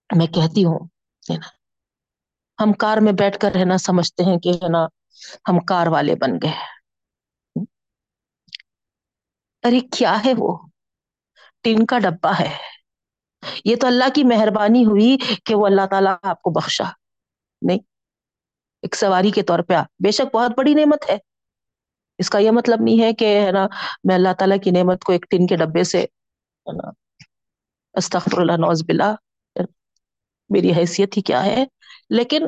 میں 0.10 0.28
کہتی 0.28 0.64
ہوں 0.66 0.88
ہم 2.60 2.74
کار 2.74 2.98
میں 2.98 3.12
بیٹھ 3.14 3.38
کر 3.40 3.52
رہنا 3.56 3.78
سمجھتے 3.78 4.24
ہیں 4.24 4.38
کہ، 4.40 4.50
ہے 4.54 4.70
نا 4.70 4.86
ہم 5.50 5.60
کار 5.60 5.88
والے 5.88 6.16
بن 6.16 6.32
گئے۔ 6.44 6.54
ارے، 9.64 9.80
کیا 9.80 10.26
ہے 10.26 10.34
وہ؟ 10.38 10.58
ٹین 11.64 11.86
کا 11.86 12.00
ڈبا 12.00 12.32
ہے۔ 12.40 12.58
یہ 13.66 13.76
تو 13.76 13.88
اللہ 13.88 14.04
کی 14.16 14.24
مہربانی 14.24 14.86
ہوئی 14.86 15.18
کہ 15.46 15.56
وہ 15.56 15.66
اللہ 15.66 15.86
تعالیٰ 15.92 16.16
آپ 16.24 16.42
کو 16.42 16.50
بخشا۔ 16.50 16.84
نہیں، 17.62 17.78
ایک 18.82 18.96
سواری 18.96 19.32
کے 19.32 19.42
طور 19.44 19.60
پہ 19.60 19.74
بے 20.04 20.12
شک 20.12 20.36
بہت 20.36 20.52
بڑی 20.58 20.74
نعمت 20.74 21.10
ہے۔ 21.10 21.18
اس 22.18 22.30
کا 22.30 22.40
یہ 22.40 22.52
مطلب 22.52 22.78
نہیں 22.82 23.04
ہے 23.04 23.14
کہ، 23.14 23.42
ہے 23.46 23.52
نا، 23.52 23.68
میں 24.04 24.16
اللہ 24.16 24.34
تعالیٰ 24.40 24.58
کی 24.64 24.72
نعمت 24.72 25.04
کو 25.04 25.12
ایک 25.12 25.26
ٹین 25.30 25.48
کے 25.48 25.58
ڈبے 25.58 25.84
سے 25.84 26.06
استغفر 27.94 28.38
اللہ 28.38 28.52
نوز 28.52 28.84
بلا 28.88 29.16
میری 30.50 30.72
حیثیت 30.74 31.18
ہی 31.18 31.22
کیا 31.22 31.46
ہے۔ 31.46 31.66
لیکن 32.10 32.48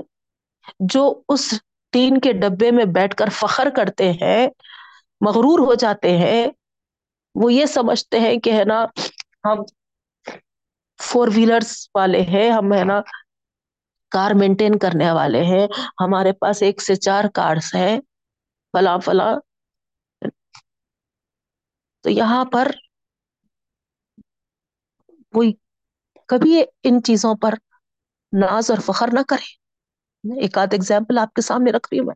جو 0.80 1.22
اس 1.30 1.54
ٹین 1.94 2.20
کے 2.20 2.32
ڈبے 2.34 2.72
میں 2.72 2.86
بیٹھ 2.94 3.16
کر 3.16 3.30
فخر 3.34 3.70
کرتے 3.76 4.12
ہیں، 4.14 4.48
مغرور 5.22 5.60
ہو 5.60 5.74
جاتے 5.76 6.18
ہیں، 6.18 6.46
وہ 7.36 7.52
یہ 7.54 7.66
سمجھتے 7.68 8.20
ہیں 8.20 8.38
کہ 8.40 8.54
ہے 8.54 8.64
نا، 8.66 8.84
ہم 9.44 9.64
فور 11.00 11.28
ویلرس 11.36 11.72
والے 11.96 12.22
ہیں، 12.24 12.50
ہم 12.52 12.74
ہے 12.74 12.84
نا 12.84 13.00
کار 14.12 14.32
مینٹین 14.36 14.78
کرنے 14.80 15.12
والے 15.12 15.44
ہیں، 15.44 15.66
ہمارے 16.00 16.32
پاس 16.40 16.62
ایک 16.62 16.82
سے 16.82 16.96
چار 16.98 17.24
کارس 17.34 17.74
ہیں، 17.76 17.98
فلاں 18.74 18.98
فلاں۔ 19.00 19.34
تو 22.06 22.10
یہاں 22.12 22.44
پر 22.46 22.72
کوئی 25.34 25.52
کبھی 26.30 26.54
ان 26.84 27.02
چیزوں 27.04 27.34
پر 27.36 27.54
ناز 28.34 28.72
اور 28.72 28.80
فخر 28.86 29.10
نہ 29.14 29.20
کرے۔ 29.28 29.50
ایک 30.24 30.58
آدھ 30.58 30.74
ایگزامپل 30.74 31.18
آپ 31.18 31.34
کے 31.34 31.42
سامنے 31.42 31.72
رکھ 31.72 31.88
رہی 31.92 32.00
ہوں 32.00 32.06
میں۔ 32.06 32.16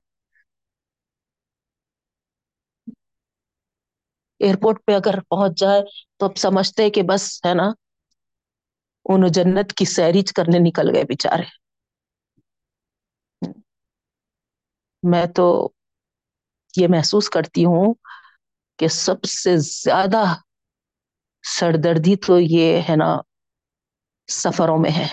ایئرپورٹ 4.40 4.86
پہ 4.86 4.95
اگر 4.95 5.19
پہنچ 5.30 5.60
جائے 5.60 5.82
تو 6.18 6.26
اب 6.26 6.38
سمجھتے 6.38 6.90
کہ 6.90 7.02
بس 7.03 7.23
ہے 7.45 7.53
نا 7.53 7.68
ان 9.06 9.27
جنت 9.32 9.73
کی 9.73 9.86
سیریج 9.88 10.34
کرنے 10.34 10.60
نکل 10.60 10.95
گئے 10.95 11.03
بےچارے 11.03 11.48
میں 15.03 15.26
تو 15.36 15.45
یہ 16.73 16.88
محسوس 16.90 17.30
کرتی 17.30 17.65
ہوں 17.65 17.94
کہ 18.80 18.88
سب 18.95 19.23
سے 19.34 19.56
زیادہ 19.57 20.23
سردردی 21.44 22.15
تو 22.18 22.40
یہ 22.40 22.82
ہے 22.90 22.95
نا، 22.95 23.10
سفروں 24.30 24.77
میں 24.77 24.91
ہے۔ 24.91 25.07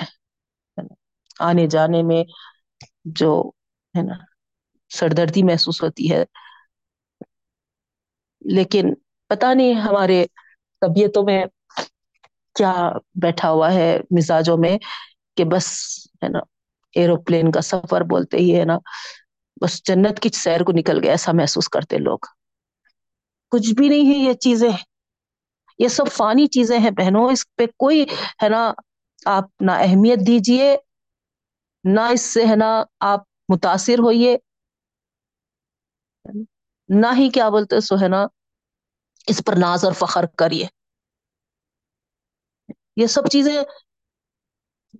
آنے 1.41 1.67
جانے 1.67 2.03
میں 2.03 2.23
جو 3.05 3.51
ہے 3.99 4.03
نا، 4.03 4.15
سردردی 4.91 5.43
محسوس 5.43 5.83
ہوتی 5.83 6.13
ہے۔ 6.13 6.25
لیکن 8.41 8.95
پتا 9.29 9.55
نہیں 9.55 9.75
ہمارے 9.75 10.27
طبیعتوں 10.81 11.23
میں 11.23 11.45
کیا 12.55 12.93
بیٹھا 13.15 13.51
ہوا 13.51 13.75
ہے، 13.75 13.99
مزاجوں 14.11 14.57
میں 14.57 14.79
کہ 15.37 15.45
بس 15.45 15.99
ہے 16.23 16.29
نا، 16.29 16.39
ایروپلین 16.95 17.51
کا 17.51 17.61
سفر 17.61 18.01
بولتے 18.01 18.37
ہی 18.37 18.61
ہے 18.61 18.65
نا، 18.65 18.79
بس 19.61 19.87
جنت 19.87 20.21
کی 20.21 20.29
سیر 20.29 20.63
کو 20.63 20.73
نکل 20.73 21.03
گیا 21.03 21.11
ایسا 21.11 21.33
محسوس 21.33 21.69
کرتے 21.69 21.99
لوگ۔ 21.99 22.19
کچھ 23.51 23.75
بھی 23.75 23.89
نہیں 23.89 24.13
ہے 24.13 24.19
یہ 24.19 24.33
چیزیں۔ 24.33 24.73
یہ 25.79 25.89
سب 25.89 26.05
فانی 26.13 26.47
چیزیں 26.47 26.79
ہیں 26.79 26.91
بہنوں، 26.91 27.31
اس 27.31 27.57
پہ 27.57 27.67
کوئی 27.67 28.05
ہے 28.43 28.49
نا، 28.49 28.73
آپ 29.25 29.45
نہ 29.61 29.71
اہمیت 29.71 30.19
دیجیے 30.27 30.77
نہ 31.85 32.01
اس 32.13 32.35
سے 32.35 32.43
ہے 32.51 32.57
نا 32.57 32.85
آپ 33.01 33.21
متاثر 33.49 33.99
ہوئیے۔ 33.99 34.37
نہ 36.89 37.07
ہی 37.17 37.31
کیا 37.31 37.49
بولتے 37.49 37.81
سو 37.81 37.95
ہے 37.95 38.09
نا 38.09 38.27
اس 39.27 39.43
پر 39.47 39.53
ناز 39.53 39.85
اور 39.85 39.93
فخر 39.93 40.27
کریے۔ 40.27 40.67
یہ 42.97 43.07
سب 43.07 43.23
چیزیں 43.27 43.63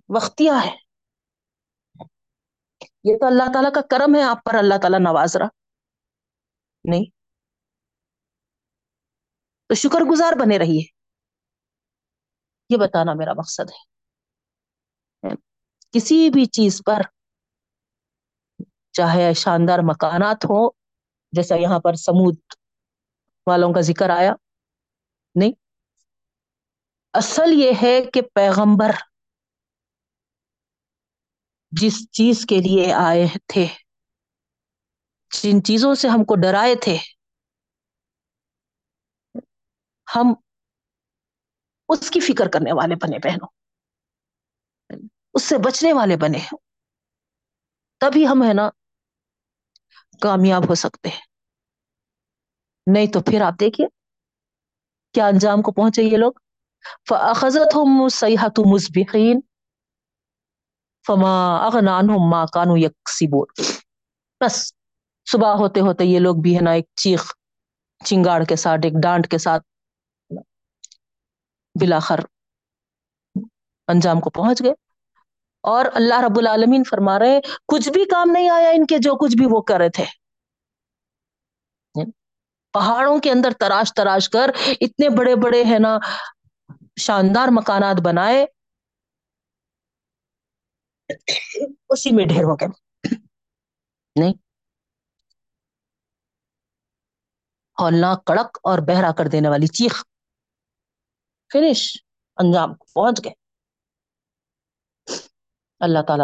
وقتیہ 0.09 0.51
ہے 0.65 0.75
یہ 3.03 3.17
تو 3.19 3.25
اللہ 3.25 3.43
تعالیٰ 3.53 3.73
کا 3.73 3.81
کرم 3.81 4.15
ہے، 4.15 4.23
آپ 4.23 4.43
پر 4.43 4.53
اللہ 4.53 4.73
تعالیٰ 4.81 4.99
نواز 4.99 5.35
رہا۔ 5.35 5.47
نہیں۔ 6.83 7.05
تو 9.67 9.75
شکر 9.75 10.01
گزار 10.11 10.33
بنے 10.39 10.57
رہیے۔ 10.59 10.85
یہ 12.69 12.77
بتانا 12.77 13.13
میرا 13.13 13.33
مقصد 13.33 13.69
ہے۔ 13.69 13.92
کسی 15.93 16.29
بھی 16.29 16.45
چیز 16.45 16.81
پر، 16.85 17.01
چاہے 18.91 19.33
شاندار 19.33 19.79
مکانات 19.83 20.45
ہوں، 20.45 20.69
جیسا 21.31 21.55
یہاں 21.55 21.79
پر 21.79 21.93
سمود 21.95 22.35
والوں 23.47 23.73
کا 23.73 23.81
ذکر 23.81 24.09
آیا، 24.09 24.33
نہیں۔ 25.35 25.51
اصل 27.13 27.53
یہ 27.53 27.71
ہے 27.81 28.01
کہ 28.13 28.21
پیغمبر 28.21 28.91
جس 31.71 32.11
چیز 32.11 32.45
کے 32.45 32.59
لیے 32.59 32.93
آئے 32.93 33.25
تھے، 33.47 33.65
جن 35.31 35.63
چیزوں 35.63 35.95
سے 35.95 36.07
ہم 36.07 36.23
کو 36.23 36.35
ڈرائے 36.35 36.75
تھے، 36.75 36.97
ہم 40.07 40.33
اس 41.89 42.11
کی 42.11 42.19
فکر 42.19 42.47
کرنے 42.47 42.73
والے 42.73 42.95
بنے 42.95 43.17
بہنوں۔ 43.19 43.62
اس 45.33 45.43
سے 45.43 45.57
بچنے 45.57 45.93
والے 45.93 46.17
بنے 46.17 46.39
تبھی 47.99 48.27
ہم 48.27 48.43
ہے 48.47 48.53
نا 48.53 48.69
کامیاب 50.21 50.69
ہو 50.69 50.75
سکتے 50.75 51.09
ہیں۔ 51.09 51.21
نہیں 52.87 53.07
تو 53.07 53.19
پھر 53.21 53.41
آپ 53.41 53.53
دیکھیے، 53.59 53.87
کیا 55.13 55.27
انجام 55.27 55.61
کو 55.61 55.71
پہنچے 55.71 56.03
یہ 56.03 56.17
لوگ؟ 56.17 56.31
فَأَخَذَتْهُمُ 57.09 58.03
السَّيْحَةُ 58.03 58.73
مُصْبِحِينَ 58.73 59.39
فَمَا 61.07 61.67
أَغْنَى 61.67 61.91
عَنْهُمْ 61.91 62.31
مَا 62.31 62.45
كَانُوا 62.45 62.79
يَكْسِبُونَ۔ 62.79 63.61
بس 64.39 64.73
صبح 65.31 65.55
ہوتے 65.55 65.79
ہوتے 65.79 66.05
یہ 66.05 66.19
لوگ 66.19 66.35
بھی 66.43 66.55
ہے 66.55 66.61
نا 66.61 66.71
ایک 66.71 66.85
چیخ، 66.95 67.33
چنگاڑ 68.05 68.43
کے 68.43 68.55
ساتھ، 68.55 68.81
ایک 68.83 68.93
ڈانٹ 69.03 69.31
کے 69.31 69.37
ساتھ 69.37 69.63
بلاخر 71.81 72.19
انجام 73.87 74.19
کو 74.19 74.29
پہنچ 74.29 74.63
گئے۔ 74.63 74.82
اور 75.63 75.85
اللہ 75.93 76.21
رب 76.25 76.37
العالمین 76.37 76.83
فرما 76.83 77.19
رہے 77.19 77.29
ہیں، 77.29 77.41
کچھ 77.67 77.89
بھی 77.89 78.05
کام 78.05 78.29
نہیں 78.31 78.49
آیا 78.49 78.69
ان 78.69 78.85
کے، 78.85 78.97
جو 78.97 79.15
کچھ 79.15 79.37
بھی 79.37 79.45
وہ 79.45 79.61
کر 79.61 79.77
رہے 79.77 79.89
تھے۔ 79.89 80.05
پہاڑوں 82.73 83.19
کے 83.19 83.31
اندر 83.31 83.51
تراش 83.59 83.93
تراش 83.93 84.29
کر 84.29 84.51
اتنے 84.81 85.09
بڑے 85.17 85.35
بڑے، 85.35 85.63
ہے 85.63 85.79
نا، 85.79 85.97
شاندار 86.99 87.47
مکانات 87.51 87.95
بنائے۔ 88.05 88.45
اسی 91.89 92.15
میں 92.15 92.25
ڈھیر 92.25 92.43
ہو 92.43 92.55
گئے۔ 92.55 92.67
نہیں۔ 94.15 94.33
ہولناک 97.77 98.25
کڑک 98.25 98.57
اور 98.63 98.79
بہرا 98.79 99.11
کر 99.11 99.27
دینے 99.27 99.49
والی 99.49 99.67
چیخ۔ 99.67 100.03
فنش 101.53 101.97
انجام، 102.37 102.73
پہنچ 102.93 103.25
گئے۔ 103.25 103.42
اللہ 105.83 105.99
تعالی 106.07 106.23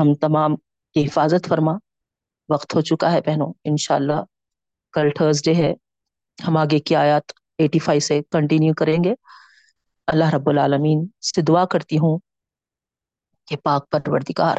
ہم 0.00 0.14
تمام 0.14 0.56
کی 0.94 1.06
حفاظت 1.06 1.48
فرما۔ 1.48 1.72
وقت 2.48 2.74
ہو 2.74 2.80
چکا 2.80 3.12
ہے 3.12 3.20
بہنوں، 3.20 3.52
انشاءاللہ 3.64 4.22
کل 4.92 5.08
تھرسڈے 5.16 5.54
ہے۔ 5.54 5.74
ہم 6.48 6.56
آگے 6.56 6.78
کی 6.78 6.96
آیات 6.96 7.22
ایٹی 7.58 7.78
فائیو 7.78 8.00
سے 8.00 8.20
کنٹینیو 8.22 8.74
کریں 8.74 9.04
گے۔ 9.04 9.14
اللہ 10.06 10.24
رب 10.34 10.48
العالمین 10.48 11.06
سے 11.34 11.42
دعا 11.42 11.64
کرتی 11.64 11.96
ہوں 11.96 12.18
کہ 13.46 13.56
پاک 13.56 13.90
پروردگار، 13.90 14.56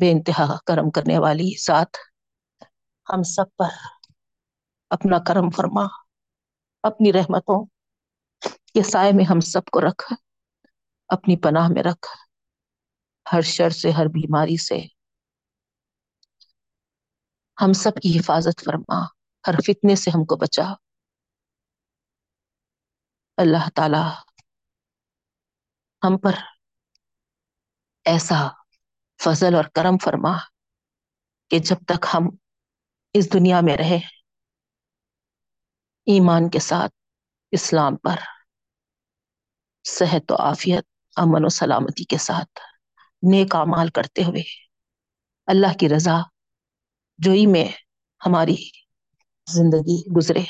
بے 0.00 0.10
انتہا 0.10 0.56
کرم 0.66 0.90
کرنے 0.90 1.18
والی 1.18 1.50
ذات، 1.66 1.96
ہم 3.14 3.22
سب 3.22 3.56
پر 3.56 3.68
اپنا 4.90 5.18
کرم 5.18 5.50
فرما۔ 5.50 5.82
اپنی 6.82 7.12
رحمتوں 7.12 7.66
کے 8.74 8.82
سائے 8.82 9.12
میں 9.12 9.24
ہم 9.24 9.40
سب 9.40 9.64
کو 9.72 9.80
رکھ۔ 9.80 10.12
اپنی 11.08 11.36
پناہ 11.36 11.68
میں 11.68 11.82
رکھ۔ 11.82 12.27
ہر 13.32 13.40
شر 13.40 13.70
سے، 13.70 13.90
ہر 13.90 14.06
بیماری 14.06 14.56
سے۔ 14.56 14.86
ہم 17.60 17.72
سب 17.72 17.90
کی 18.02 18.18
حفاظت 18.18 18.64
فرما، 18.64 19.04
ہر 19.46 19.60
فتنے 19.66 19.96
سے 19.96 20.10
ہم 20.10 20.24
کو 20.24 20.36
بچا۔ 20.36 20.62
اللہ 23.36 23.68
تعالی 23.74 24.08
ہم 26.02 26.18
پر 26.18 26.32
ایسا 28.04 28.48
فضل 29.24 29.54
اور 29.54 29.64
کرم 29.64 29.98
فرما 29.98 30.36
کہ 31.50 31.58
جب 31.58 31.76
تک 31.86 32.06
ہم 32.14 32.22
اس 33.12 33.32
دنیا 33.32 33.60
میں 33.62 33.76
رہے 33.76 33.98
ایمان 36.06 36.50
کے 36.50 36.58
ساتھ 36.58 36.92
اسلام 37.50 37.96
پر 37.96 38.16
صحت 39.84 40.32
و 40.32 40.34
عافیت، 40.34 40.84
امن 41.16 41.44
و 41.44 41.48
سلامتی 41.48 42.04
کے 42.04 42.18
ساتھ۔ 42.18 42.67
نیک 43.22 43.54
اعمال 43.54 43.88
کرتے 43.88 44.24
ہوئے 44.24 44.42
اللہ 45.46 45.78
کی 45.80 45.88
رضا 45.88 46.18
جوئی 47.18 47.46
میں 47.46 47.68
ہماری 48.26 48.70
زندگی 49.50 50.16
گزرے 50.16 50.40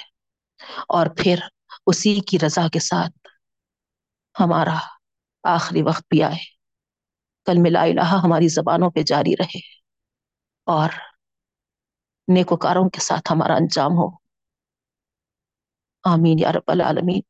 اور 0.89 1.07
پھر 1.17 1.39
اسی 1.87 2.21
کی 2.21 2.39
رضا 2.47 2.69
کے 2.73 2.79
ساتھ 2.79 3.29
ہمارا 4.41 4.77
آخری 5.43 5.83
وقت 5.83 6.03
بھی 6.11 6.23
آئے۔ 6.23 6.59
کل 7.45 7.59
ملا 7.59 7.83
الہ 7.83 8.05
ہماری 8.05 8.49
زبانوں 8.49 8.91
پہ 8.91 9.03
جاری 9.03 9.35
رہے 9.39 9.59
اور 10.65 10.89
نیکوکاروں 12.29 12.89
کے 12.89 13.01
ساتھ 13.01 13.33
ہمارا 13.33 13.55
انجام 13.55 13.91
ہو۔ 13.91 14.17
آمین 16.05 16.39
یا 16.39 16.53
رب 16.53 16.71
العالمین۔ 16.71 17.21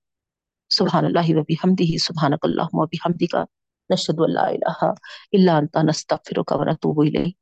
سبحان 0.69 1.05
اللہ 1.05 1.39
و 1.39 1.43
بحمدہ، 1.43 1.97
سبحانک 1.97 2.39
اللہم 2.43 2.69
و 2.73 2.86
بحمدک۔ 2.86 3.35
نشہد 3.35 3.57
نشد 3.90 4.20
اللہ 4.20 4.51
الہ 4.51 4.93
الا 5.32 5.56
انتا 5.56 5.82
نستغفرک 5.82 6.52
و 6.52 6.62
نتوب 6.65 7.01
الیک 7.01 7.36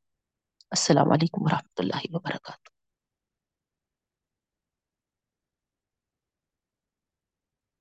السلام 0.72 1.12
علیکم 1.12 1.42
ورحمۃ 1.42 1.78
اللہ 1.78 2.08
وبرکاتہ 2.10 2.75